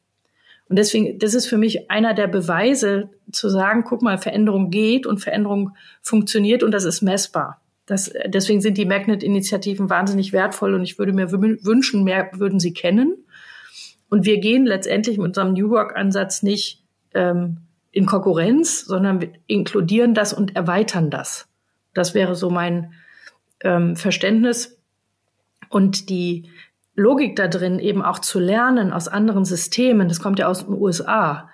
Und 0.69 0.79
deswegen, 0.79 1.19
das 1.19 1.35
ist 1.35 1.47
für 1.47 1.59
mich 1.59 1.91
einer 1.91 2.15
der 2.15 2.29
Beweise 2.29 3.11
zu 3.33 3.49
sagen, 3.49 3.83
guck 3.83 4.03
mal, 4.03 4.19
Veränderung 4.19 4.71
geht 4.71 5.05
und 5.05 5.19
Veränderung 5.19 5.77
funktioniert 6.01 6.63
und 6.63 6.71
das 6.71 6.85
ist 6.85 7.03
messbar. 7.03 7.61
Das, 7.87 8.13
deswegen 8.27 8.61
sind 8.61 8.79
die 8.79 8.85
Magnet-Initiativen 8.85 9.91
wahnsinnig 9.91 10.33
wertvoll 10.33 10.75
und 10.75 10.85
ich 10.85 10.97
würde 10.97 11.13
mir 11.13 11.33
wünschen, 11.33 12.05
mehr 12.05 12.31
würden 12.35 12.61
sie 12.61 12.73
kennen. 12.73 13.17
Und 14.11 14.25
wir 14.25 14.39
gehen 14.39 14.65
letztendlich 14.65 15.19
mit 15.19 15.27
unserem 15.27 15.55
New 15.55 15.71
Work-Ansatz 15.71 16.45
nicht 16.45 16.85
ähm, 17.15 17.59
in 17.93 18.07
Konkurrenz, 18.07 18.85
sondern 18.85 19.21
wir 19.21 19.33
inkludieren 19.47 20.15
das 20.15 20.33
und 20.33 20.57
erweitern 20.57 21.11
das. 21.11 21.49
Das 21.95 22.15
wäre 22.15 22.35
so 22.37 22.51
mein 22.51 22.93
ähm, 23.63 23.97
Verständnis. 23.97 24.79
Und 25.69 26.09
die 26.09 26.51
Logik 26.95 27.37
da 27.37 27.49
drin, 27.49 27.79
eben 27.79 28.03
auch 28.03 28.19
zu 28.19 28.39
lernen 28.39 28.93
aus 28.93 29.09
anderen 29.09 29.45
Systemen, 29.45 30.09
das 30.09 30.21
kommt 30.21 30.39
ja 30.39 30.47
aus 30.47 30.67
den 30.67 30.75
USA, 30.75 31.49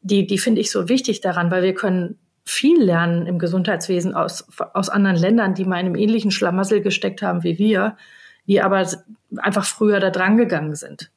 die, 0.00 0.26
die 0.26 0.38
finde 0.38 0.60
ich 0.60 0.70
so 0.70 0.88
wichtig 0.88 1.20
daran, 1.20 1.50
weil 1.50 1.62
wir 1.62 1.74
können 1.74 2.18
viel 2.44 2.82
lernen 2.82 3.26
im 3.26 3.38
Gesundheitswesen 3.38 4.14
aus, 4.14 4.48
aus 4.72 4.88
anderen 4.88 5.16
Ländern, 5.16 5.54
die 5.54 5.64
mal 5.64 5.80
in 5.80 5.86
einem 5.86 5.96
ähnlichen 5.96 6.30
Schlamassel 6.30 6.80
gesteckt 6.80 7.20
haben 7.20 7.42
wie 7.42 7.58
wir, 7.58 7.96
die 8.46 8.62
aber 8.62 8.86
einfach 9.36 9.66
früher 9.66 10.00
da 10.00 10.10
dran 10.10 10.38
gegangen 10.38 10.74
sind. 10.74 11.10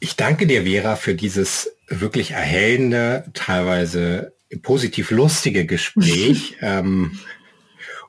Ich 0.00 0.16
danke 0.16 0.46
dir, 0.46 0.64
Vera, 0.64 0.96
für 0.96 1.14
dieses 1.14 1.76
wirklich 1.88 2.30
erhellende, 2.30 3.24
teilweise 3.34 4.32
positiv 4.62 5.10
lustige 5.10 5.66
Gespräch. 5.66 6.56
ähm, 6.62 7.18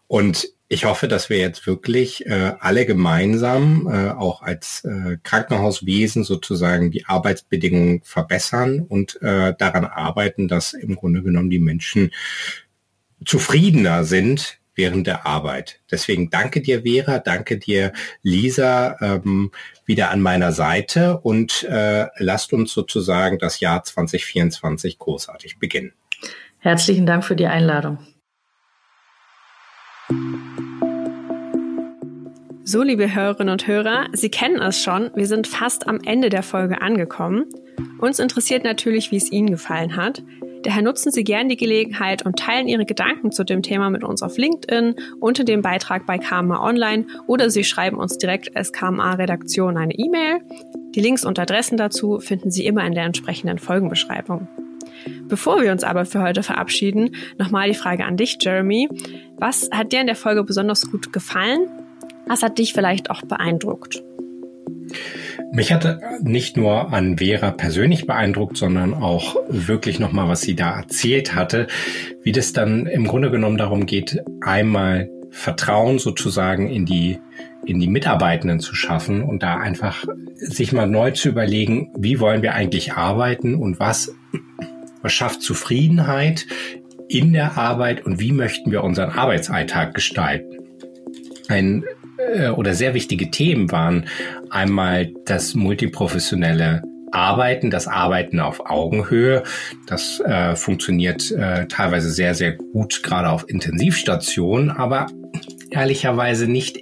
und 0.08 0.48
ich 0.70 0.86
hoffe, 0.86 1.10
dass 1.10 1.30
wir 1.30 1.38
jetzt 1.38 1.68
wirklich 1.68 2.26
äh, 2.28 2.54
alle 2.60 2.86
gemeinsam, 2.86 3.90
äh, 3.92 4.12
auch 4.12 4.42
als 4.42 4.86
äh, 4.86 5.18
Krankenhauswesen 5.22 6.24
sozusagen, 6.24 6.92
die 6.92 7.06
Arbeitsbedingungen 7.08 8.02
verbessern 8.04 8.86
und 8.88 9.22
äh, 9.22 9.54
daran 9.58 9.84
arbeiten, 9.84 10.48
dass 10.48 10.72
im 10.72 10.96
Grunde 10.96 11.24
genommen 11.24 11.50
die 11.50 11.60
Menschen 11.60 12.12
zufriedener 13.26 14.06
sind 14.06 14.61
während 14.82 15.06
der 15.06 15.28
Arbeit. 15.28 15.80
Deswegen 15.92 16.32
danke 16.32 16.60
dir, 16.60 16.82
Vera, 16.82 17.20
danke 17.20 17.60
dir, 17.60 17.94
Lisa, 18.24 18.98
ähm, 19.00 19.52
wieder 19.86 20.10
an 20.10 20.22
meiner 20.22 20.52
Seite 20.54 21.20
und 21.20 21.64
äh, 21.64 22.08
lasst 22.18 22.52
uns 22.52 22.74
sozusagen 22.74 23.38
das 23.38 23.60
Jahr 23.60 23.84
2024 23.84 24.98
großartig 24.98 25.60
beginnen. 25.60 25.94
Herzlichen 26.58 27.06
Dank 27.06 27.24
für 27.24 27.36
die 27.36 27.46
Einladung. 27.46 28.00
So, 32.64 32.82
liebe 32.82 33.14
Hörerinnen 33.14 33.52
und 33.52 33.68
Hörer, 33.68 34.08
Sie 34.14 34.30
kennen 34.30 34.60
es 34.62 34.82
schon, 34.82 35.12
wir 35.14 35.28
sind 35.28 35.46
fast 35.46 35.88
am 35.88 36.00
Ende 36.04 36.30
der 36.30 36.42
Folge 36.42 36.82
angekommen. 36.82 37.46
Uns 38.00 38.18
interessiert 38.18 38.64
natürlich, 38.64 39.12
wie 39.12 39.18
es 39.18 39.32
Ihnen 39.32 39.52
gefallen 39.52 39.96
hat. 39.96 40.24
Daher 40.64 40.84
nutzen 40.84 41.12
Sie 41.12 41.24
gern 41.24 41.50
die 41.50 41.58
Gelegenheit 41.58 42.26
und 42.26 42.38
teilen 42.38 42.68
Ihre 42.68 42.86
Gedanken 42.86 43.32
zu 43.32 43.44
dem 43.44 43.64
Thema 43.64 43.90
mit 43.90 44.04
uns 44.04 44.22
auf 44.22 44.38
LinkedIn, 44.38 44.96
unter 45.20 45.44
dem 45.44 45.62
Beitrag 45.62 46.06
bei 46.06 46.18
KMA 46.18 46.64
Online 46.64 47.08
oder 47.28 47.50
Sie 47.50 47.64
schreiben 47.64 47.98
uns 47.98 48.18
direkt 48.18 48.56
als 48.56 48.72
KMA-Redaktion 48.72 49.78
eine 49.78 49.94
E-Mail. 49.96 50.40
Die 50.94 51.02
Links 51.02 51.26
und 51.26 51.40
Adressen 51.40 51.78
dazu 51.78 52.20
finden 52.20 52.52
Sie 52.52 52.66
immer 52.66 52.86
in 52.86 52.94
der 52.94 53.06
entsprechenden 53.06 53.58
Folgenbeschreibung. 53.58 54.48
Bevor 55.28 55.62
wir 55.62 55.72
uns 55.72 55.84
aber 55.84 56.06
für 56.06 56.22
heute 56.22 56.44
verabschieden, 56.44 57.16
nochmal 57.38 57.70
die 57.70 57.76
Frage 57.76 58.06
an 58.06 58.18
dich, 58.18 58.38
Jeremy. 58.40 58.90
Was 59.38 59.70
hat 59.72 59.92
dir 59.94 60.02
in 60.02 60.08
der 60.08 60.16
Folge 60.16 60.44
besonders 60.44 60.92
gut 60.92 61.12
gefallen? 61.12 61.70
Was 62.28 62.44
hat 62.44 62.60
dich 62.60 62.74
vielleicht 62.74 63.10
auch 63.10 63.24
beeindruckt? 63.24 64.04
Mich 65.52 65.74
hatte 65.74 66.00
nicht 66.22 66.56
nur 66.56 66.94
an 66.94 67.18
Vera 67.18 67.52
persönlich 67.52 68.06
beeindruckt, 68.06 68.58
sondern 68.58 68.94
auch 68.94 69.36
wirklich 69.50 70.00
nochmal, 70.00 70.30
was 70.30 70.42
sie 70.42 70.56
da 70.56 70.78
erzählt 70.78 71.36
hatte, 71.36 71.68
wie 72.24 72.32
das 72.32 72.54
dann 72.54 72.86
im 72.86 73.06
Grunde 73.06 73.32
genommen 73.32 73.58
darum 73.58 73.86
geht, 73.86 74.24
einmal 74.42 75.10
Vertrauen 75.30 76.00
sozusagen 76.00 76.70
in 76.70 76.86
die 76.86 77.20
in 77.66 77.80
die 77.80 77.88
Mitarbeitenden 77.88 78.60
zu 78.60 78.74
schaffen 78.76 79.24
und 79.24 79.44
da 79.44 79.58
einfach 79.58 80.06
sich 80.36 80.72
mal 80.72 80.88
neu 80.88 81.12
zu 81.12 81.30
überlegen, 81.30 81.92
wie 81.98 82.20
wollen 82.20 82.42
wir 82.42 82.56
eigentlich 82.56 82.94
arbeiten 82.94 83.56
und 83.56 83.80
was, 83.80 84.16
was 85.02 85.14
schafft 85.14 85.42
Zufriedenheit 85.42 86.48
in 87.08 87.34
der 87.34 87.58
Arbeit 87.58 88.06
und 88.06 88.20
wie 88.20 88.32
möchten 88.32 88.72
wir 88.72 88.84
unseren 88.84 89.12
Arbeitsalltag 89.12 89.94
gestalten. 89.94 90.58
Ein 91.50 91.84
äh, 92.34 92.50
oder 92.50 92.74
sehr 92.74 92.94
wichtige 92.94 93.32
Themen 93.32 93.72
waren 93.72 94.06
einmal 94.50 95.12
das 95.26 95.56
multiprofessionelle 95.56 96.82
Arbeiten, 97.12 97.70
das 97.70 97.88
Arbeiten 97.88 98.40
auf 98.40 98.66
Augenhöhe. 98.70 99.44
Das 99.86 100.20
äh, 100.22 100.56
funktioniert 100.56 101.32
äh, 101.32 101.68
teilweise 101.68 102.10
sehr, 102.10 102.36
sehr 102.36 102.54
gut, 102.54 103.04
gerade 103.04 103.30
auf 103.30 103.50
Intensivstationen, 103.50 104.72
aber 104.72 105.08
ehrlicherweise 105.70 106.48
nicht 106.48 106.80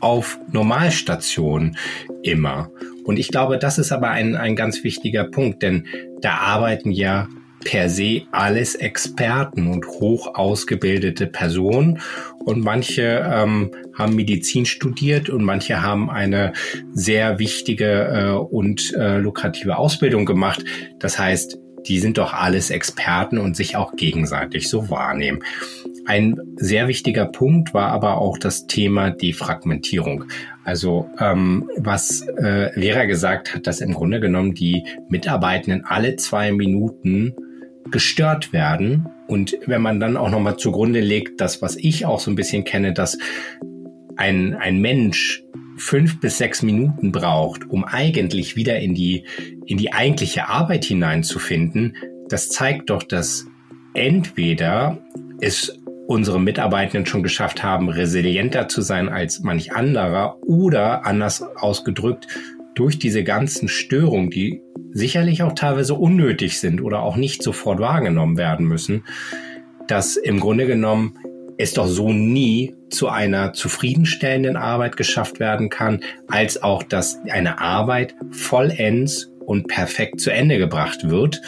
auf 0.00 0.38
Normalstationen 0.52 1.76
immer. 2.22 2.70
Und 3.04 3.18
ich 3.18 3.28
glaube, 3.28 3.58
das 3.58 3.78
ist 3.78 3.92
aber 3.92 4.10
ein, 4.10 4.36
ein 4.36 4.56
ganz 4.56 4.84
wichtiger 4.84 5.24
Punkt, 5.24 5.62
denn 5.62 5.86
da 6.20 6.34
arbeiten 6.36 6.90
ja 6.90 7.28
per 7.64 7.88
se 7.88 8.22
alles 8.30 8.74
Experten 8.74 9.66
und 9.66 9.86
hoch 9.86 10.34
ausgebildete 10.34 11.26
Personen. 11.26 12.00
Und 12.44 12.62
manche 12.62 13.26
ähm, 13.26 13.70
haben 13.94 14.14
Medizin 14.14 14.66
studiert 14.66 15.30
und 15.30 15.42
manche 15.42 15.82
haben 15.82 16.10
eine 16.10 16.52
sehr 16.92 17.38
wichtige 17.38 17.86
äh, 17.86 18.30
und 18.30 18.92
äh, 18.94 19.18
lukrative 19.18 19.78
Ausbildung 19.78 20.26
gemacht. 20.26 20.64
Das 20.98 21.18
heißt, 21.18 21.58
die 21.86 21.98
sind 21.98 22.18
doch 22.18 22.32
alles 22.32 22.70
Experten 22.70 23.38
und 23.38 23.56
sich 23.56 23.76
auch 23.76 23.94
gegenseitig 23.96 24.68
so 24.68 24.90
wahrnehmen. 24.90 25.42
Ein 26.06 26.38
sehr 26.56 26.88
wichtiger 26.88 27.24
Punkt 27.26 27.72
war 27.72 27.88
aber 27.88 28.18
auch 28.18 28.38
das 28.38 28.66
Thema 28.66 29.10
Defragmentierung. 29.10 30.24
Also 30.64 31.10
ähm, 31.18 31.68
was 31.76 32.22
äh, 32.22 32.78
Lehrer 32.78 33.06
gesagt 33.06 33.54
hat, 33.54 33.66
dass 33.66 33.80
im 33.80 33.94
Grunde 33.94 34.20
genommen 34.20 34.54
die 34.54 34.84
Mitarbeitenden 35.08 35.84
alle 35.84 36.16
zwei 36.16 36.52
Minuten 36.52 37.34
gestört 37.90 38.52
werden. 38.52 39.08
Und 39.26 39.56
wenn 39.66 39.82
man 39.82 40.00
dann 40.00 40.16
auch 40.16 40.30
nochmal 40.30 40.56
zugrunde 40.56 41.00
legt, 41.00 41.40
das, 41.40 41.62
was 41.62 41.76
ich 41.76 42.06
auch 42.06 42.20
so 42.20 42.30
ein 42.30 42.34
bisschen 42.34 42.64
kenne, 42.64 42.92
dass 42.92 43.18
ein, 44.16 44.54
ein 44.54 44.80
Mensch 44.80 45.42
fünf 45.76 46.20
bis 46.20 46.38
sechs 46.38 46.62
Minuten 46.62 47.10
braucht, 47.10 47.68
um 47.68 47.84
eigentlich 47.84 48.56
wieder 48.56 48.78
in 48.78 48.94
die, 48.94 49.24
in 49.66 49.76
die 49.76 49.92
eigentliche 49.92 50.48
Arbeit 50.48 50.84
hineinzufinden, 50.84 51.96
das 52.28 52.48
zeigt 52.48 52.90
doch, 52.90 53.02
dass 53.02 53.46
entweder 53.94 54.98
es 55.40 55.78
unsere 56.06 56.40
Mitarbeitenden 56.40 57.06
schon 57.06 57.22
geschafft 57.22 57.62
haben, 57.62 57.88
resilienter 57.88 58.68
zu 58.68 58.82
sein 58.82 59.08
als 59.08 59.40
manch 59.40 59.72
anderer 59.72 60.38
oder 60.42 61.06
anders 61.06 61.42
ausgedrückt, 61.42 62.28
durch 62.74 62.98
diese 62.98 63.24
ganzen 63.24 63.68
Störungen, 63.68 64.30
die 64.30 64.60
sicherlich 64.94 65.42
auch 65.42 65.52
teilweise 65.52 65.94
unnötig 65.94 66.60
sind 66.60 66.80
oder 66.80 67.02
auch 67.02 67.16
nicht 67.16 67.42
sofort 67.42 67.80
wahrgenommen 67.80 68.38
werden 68.38 68.66
müssen, 68.66 69.04
dass 69.88 70.16
im 70.16 70.40
Grunde 70.40 70.66
genommen 70.66 71.18
es 71.58 71.74
doch 71.74 71.86
so 71.86 72.12
nie 72.12 72.74
zu 72.90 73.08
einer 73.08 73.52
zufriedenstellenden 73.52 74.56
Arbeit 74.56 74.96
geschafft 74.96 75.40
werden 75.40 75.68
kann, 75.68 76.00
als 76.28 76.62
auch, 76.62 76.82
dass 76.82 77.18
eine 77.28 77.60
Arbeit 77.60 78.14
vollends 78.30 79.30
und 79.44 79.68
perfekt 79.68 80.20
zu 80.20 80.32
Ende 80.32 80.58
gebracht 80.58 81.08
wird. 81.08 81.42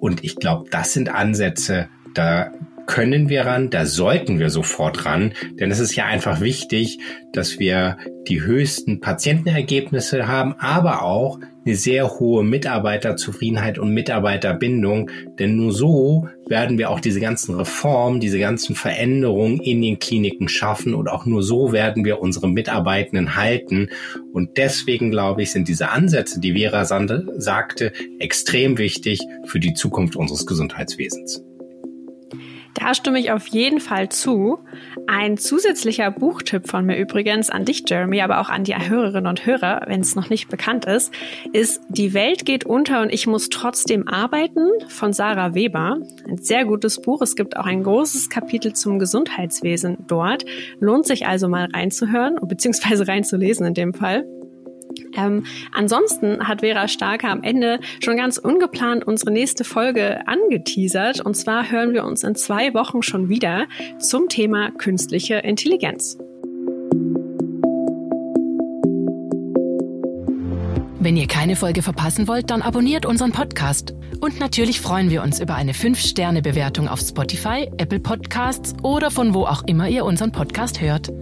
Und 0.00 0.24
ich 0.24 0.36
glaube, 0.36 0.68
das 0.70 0.92
sind 0.92 1.08
Ansätze, 1.08 1.88
da 2.14 2.52
können 2.86 3.28
wir 3.28 3.46
ran, 3.46 3.70
da 3.70 3.86
sollten 3.86 4.38
wir 4.38 4.50
sofort 4.50 5.04
ran, 5.04 5.32
denn 5.58 5.70
es 5.70 5.80
ist 5.80 5.96
ja 5.96 6.06
einfach 6.06 6.40
wichtig, 6.40 6.98
dass 7.32 7.58
wir 7.58 7.96
die 8.28 8.42
höchsten 8.42 9.00
Patientenergebnisse 9.00 10.26
haben, 10.26 10.54
aber 10.58 11.02
auch 11.02 11.38
eine 11.66 11.76
sehr 11.76 12.10
hohe 12.18 12.44
Mitarbeiterzufriedenheit 12.44 13.78
und 13.78 13.92
Mitarbeiterbindung, 13.92 15.10
denn 15.38 15.56
nur 15.56 15.72
so 15.72 16.28
werden 16.46 16.76
wir 16.76 16.90
auch 16.90 17.00
diese 17.00 17.20
ganzen 17.20 17.54
Reformen, 17.54 18.20
diese 18.20 18.38
ganzen 18.38 18.74
Veränderungen 18.74 19.60
in 19.60 19.80
den 19.80 19.98
Kliniken 19.98 20.48
schaffen 20.48 20.94
und 20.94 21.08
auch 21.08 21.24
nur 21.24 21.42
so 21.42 21.72
werden 21.72 22.04
wir 22.04 22.20
unsere 22.20 22.48
Mitarbeitenden 22.48 23.34
halten. 23.34 23.88
Und 24.32 24.58
deswegen 24.58 25.10
glaube 25.10 25.42
ich, 25.42 25.52
sind 25.52 25.68
diese 25.68 25.88
Ansätze, 25.88 26.38
die 26.38 26.52
Vera 26.52 26.84
Sande 26.84 27.26
sagte, 27.38 27.92
extrem 28.18 28.76
wichtig 28.76 29.20
für 29.46 29.60
die 29.60 29.72
Zukunft 29.72 30.16
unseres 30.16 30.44
Gesundheitswesens. 30.44 31.42
Da 32.74 32.92
stimme 32.94 33.20
ich 33.20 33.30
auf 33.30 33.46
jeden 33.46 33.80
Fall 33.80 34.08
zu. 34.08 34.58
Ein 35.06 35.36
zusätzlicher 35.36 36.10
Buchtipp 36.10 36.68
von 36.68 36.84
mir 36.84 36.98
übrigens 36.98 37.48
an 37.48 37.64
dich, 37.64 37.84
Jeremy, 37.88 38.20
aber 38.20 38.40
auch 38.40 38.48
an 38.48 38.64
die 38.64 38.74
Hörerinnen 38.76 39.28
und 39.28 39.46
Hörer, 39.46 39.82
wenn 39.86 40.00
es 40.00 40.16
noch 40.16 40.28
nicht 40.28 40.48
bekannt 40.48 40.84
ist, 40.84 41.12
ist 41.52 41.80
Die 41.88 42.14
Welt 42.14 42.44
geht 42.44 42.66
unter 42.66 43.02
und 43.02 43.12
ich 43.12 43.26
muss 43.26 43.48
trotzdem 43.48 44.08
arbeiten 44.08 44.68
von 44.88 45.12
Sarah 45.12 45.54
Weber. 45.54 45.98
Ein 46.28 46.38
sehr 46.38 46.64
gutes 46.64 47.00
Buch. 47.00 47.22
Es 47.22 47.36
gibt 47.36 47.56
auch 47.56 47.66
ein 47.66 47.84
großes 47.84 48.28
Kapitel 48.28 48.72
zum 48.72 48.98
Gesundheitswesen 48.98 49.98
dort. 50.08 50.44
Lohnt 50.80 51.06
sich 51.06 51.26
also 51.26 51.48
mal 51.48 51.68
reinzuhören, 51.72 52.38
beziehungsweise 52.42 53.06
reinzulesen 53.06 53.66
in 53.66 53.74
dem 53.74 53.94
Fall. 53.94 54.26
Ähm, 55.16 55.44
ansonsten 55.72 56.46
hat 56.46 56.60
Vera 56.60 56.88
Starker 56.88 57.28
am 57.28 57.42
Ende 57.42 57.80
schon 58.02 58.16
ganz 58.16 58.38
ungeplant 58.38 59.06
unsere 59.06 59.30
nächste 59.30 59.64
Folge 59.64 60.26
angeteasert. 60.26 61.20
Und 61.20 61.34
zwar 61.34 61.70
hören 61.70 61.92
wir 61.92 62.04
uns 62.04 62.24
in 62.24 62.34
zwei 62.34 62.74
Wochen 62.74 63.02
schon 63.02 63.28
wieder 63.28 63.66
zum 63.98 64.28
Thema 64.28 64.70
künstliche 64.72 65.36
Intelligenz. 65.36 66.18
Wenn 71.04 71.18
ihr 71.18 71.26
keine 71.26 71.54
Folge 71.54 71.82
verpassen 71.82 72.28
wollt, 72.28 72.48
dann 72.48 72.62
abonniert 72.62 73.04
unseren 73.04 73.30
Podcast. 73.30 73.92
Und 74.20 74.40
natürlich 74.40 74.80
freuen 74.80 75.10
wir 75.10 75.22
uns 75.22 75.38
über 75.38 75.54
eine 75.54 75.72
5-Sterne-Bewertung 75.72 76.88
auf 76.88 77.00
Spotify, 77.00 77.70
Apple 77.76 78.00
Podcasts 78.00 78.72
oder 78.82 79.10
von 79.10 79.34
wo 79.34 79.44
auch 79.44 79.64
immer 79.66 79.86
ihr 79.86 80.06
unseren 80.06 80.32
Podcast 80.32 80.80
hört. 80.80 81.12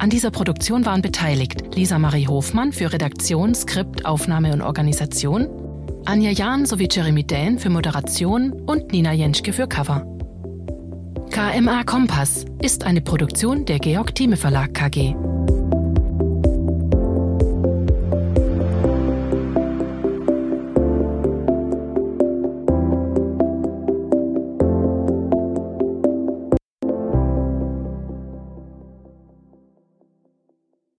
An 0.00 0.08
dieser 0.08 0.30
Produktion 0.30 0.86
waren 0.86 1.02
beteiligt 1.02 1.74
Lisa 1.74 1.98
Marie 1.98 2.26
Hofmann 2.26 2.72
für 2.72 2.90
Redaktion, 2.90 3.54
Skript, 3.54 4.06
Aufnahme 4.06 4.50
und 4.54 4.62
Organisation, 4.62 5.46
Anja 6.06 6.30
Jahn 6.30 6.64
sowie 6.64 6.88
Jeremy 6.90 7.22
Dähn 7.22 7.58
für 7.58 7.68
Moderation 7.68 8.52
und 8.62 8.92
Nina 8.92 9.12
Jenschke 9.12 9.52
für 9.52 9.68
Cover. 9.68 10.06
KMA 11.30 11.84
Kompass 11.84 12.46
ist 12.62 12.84
eine 12.84 13.02
Produktion 13.02 13.66
der 13.66 13.78
Georg 13.78 14.14
Thieme 14.14 14.38
Verlag 14.38 14.72
KG. 14.72 15.14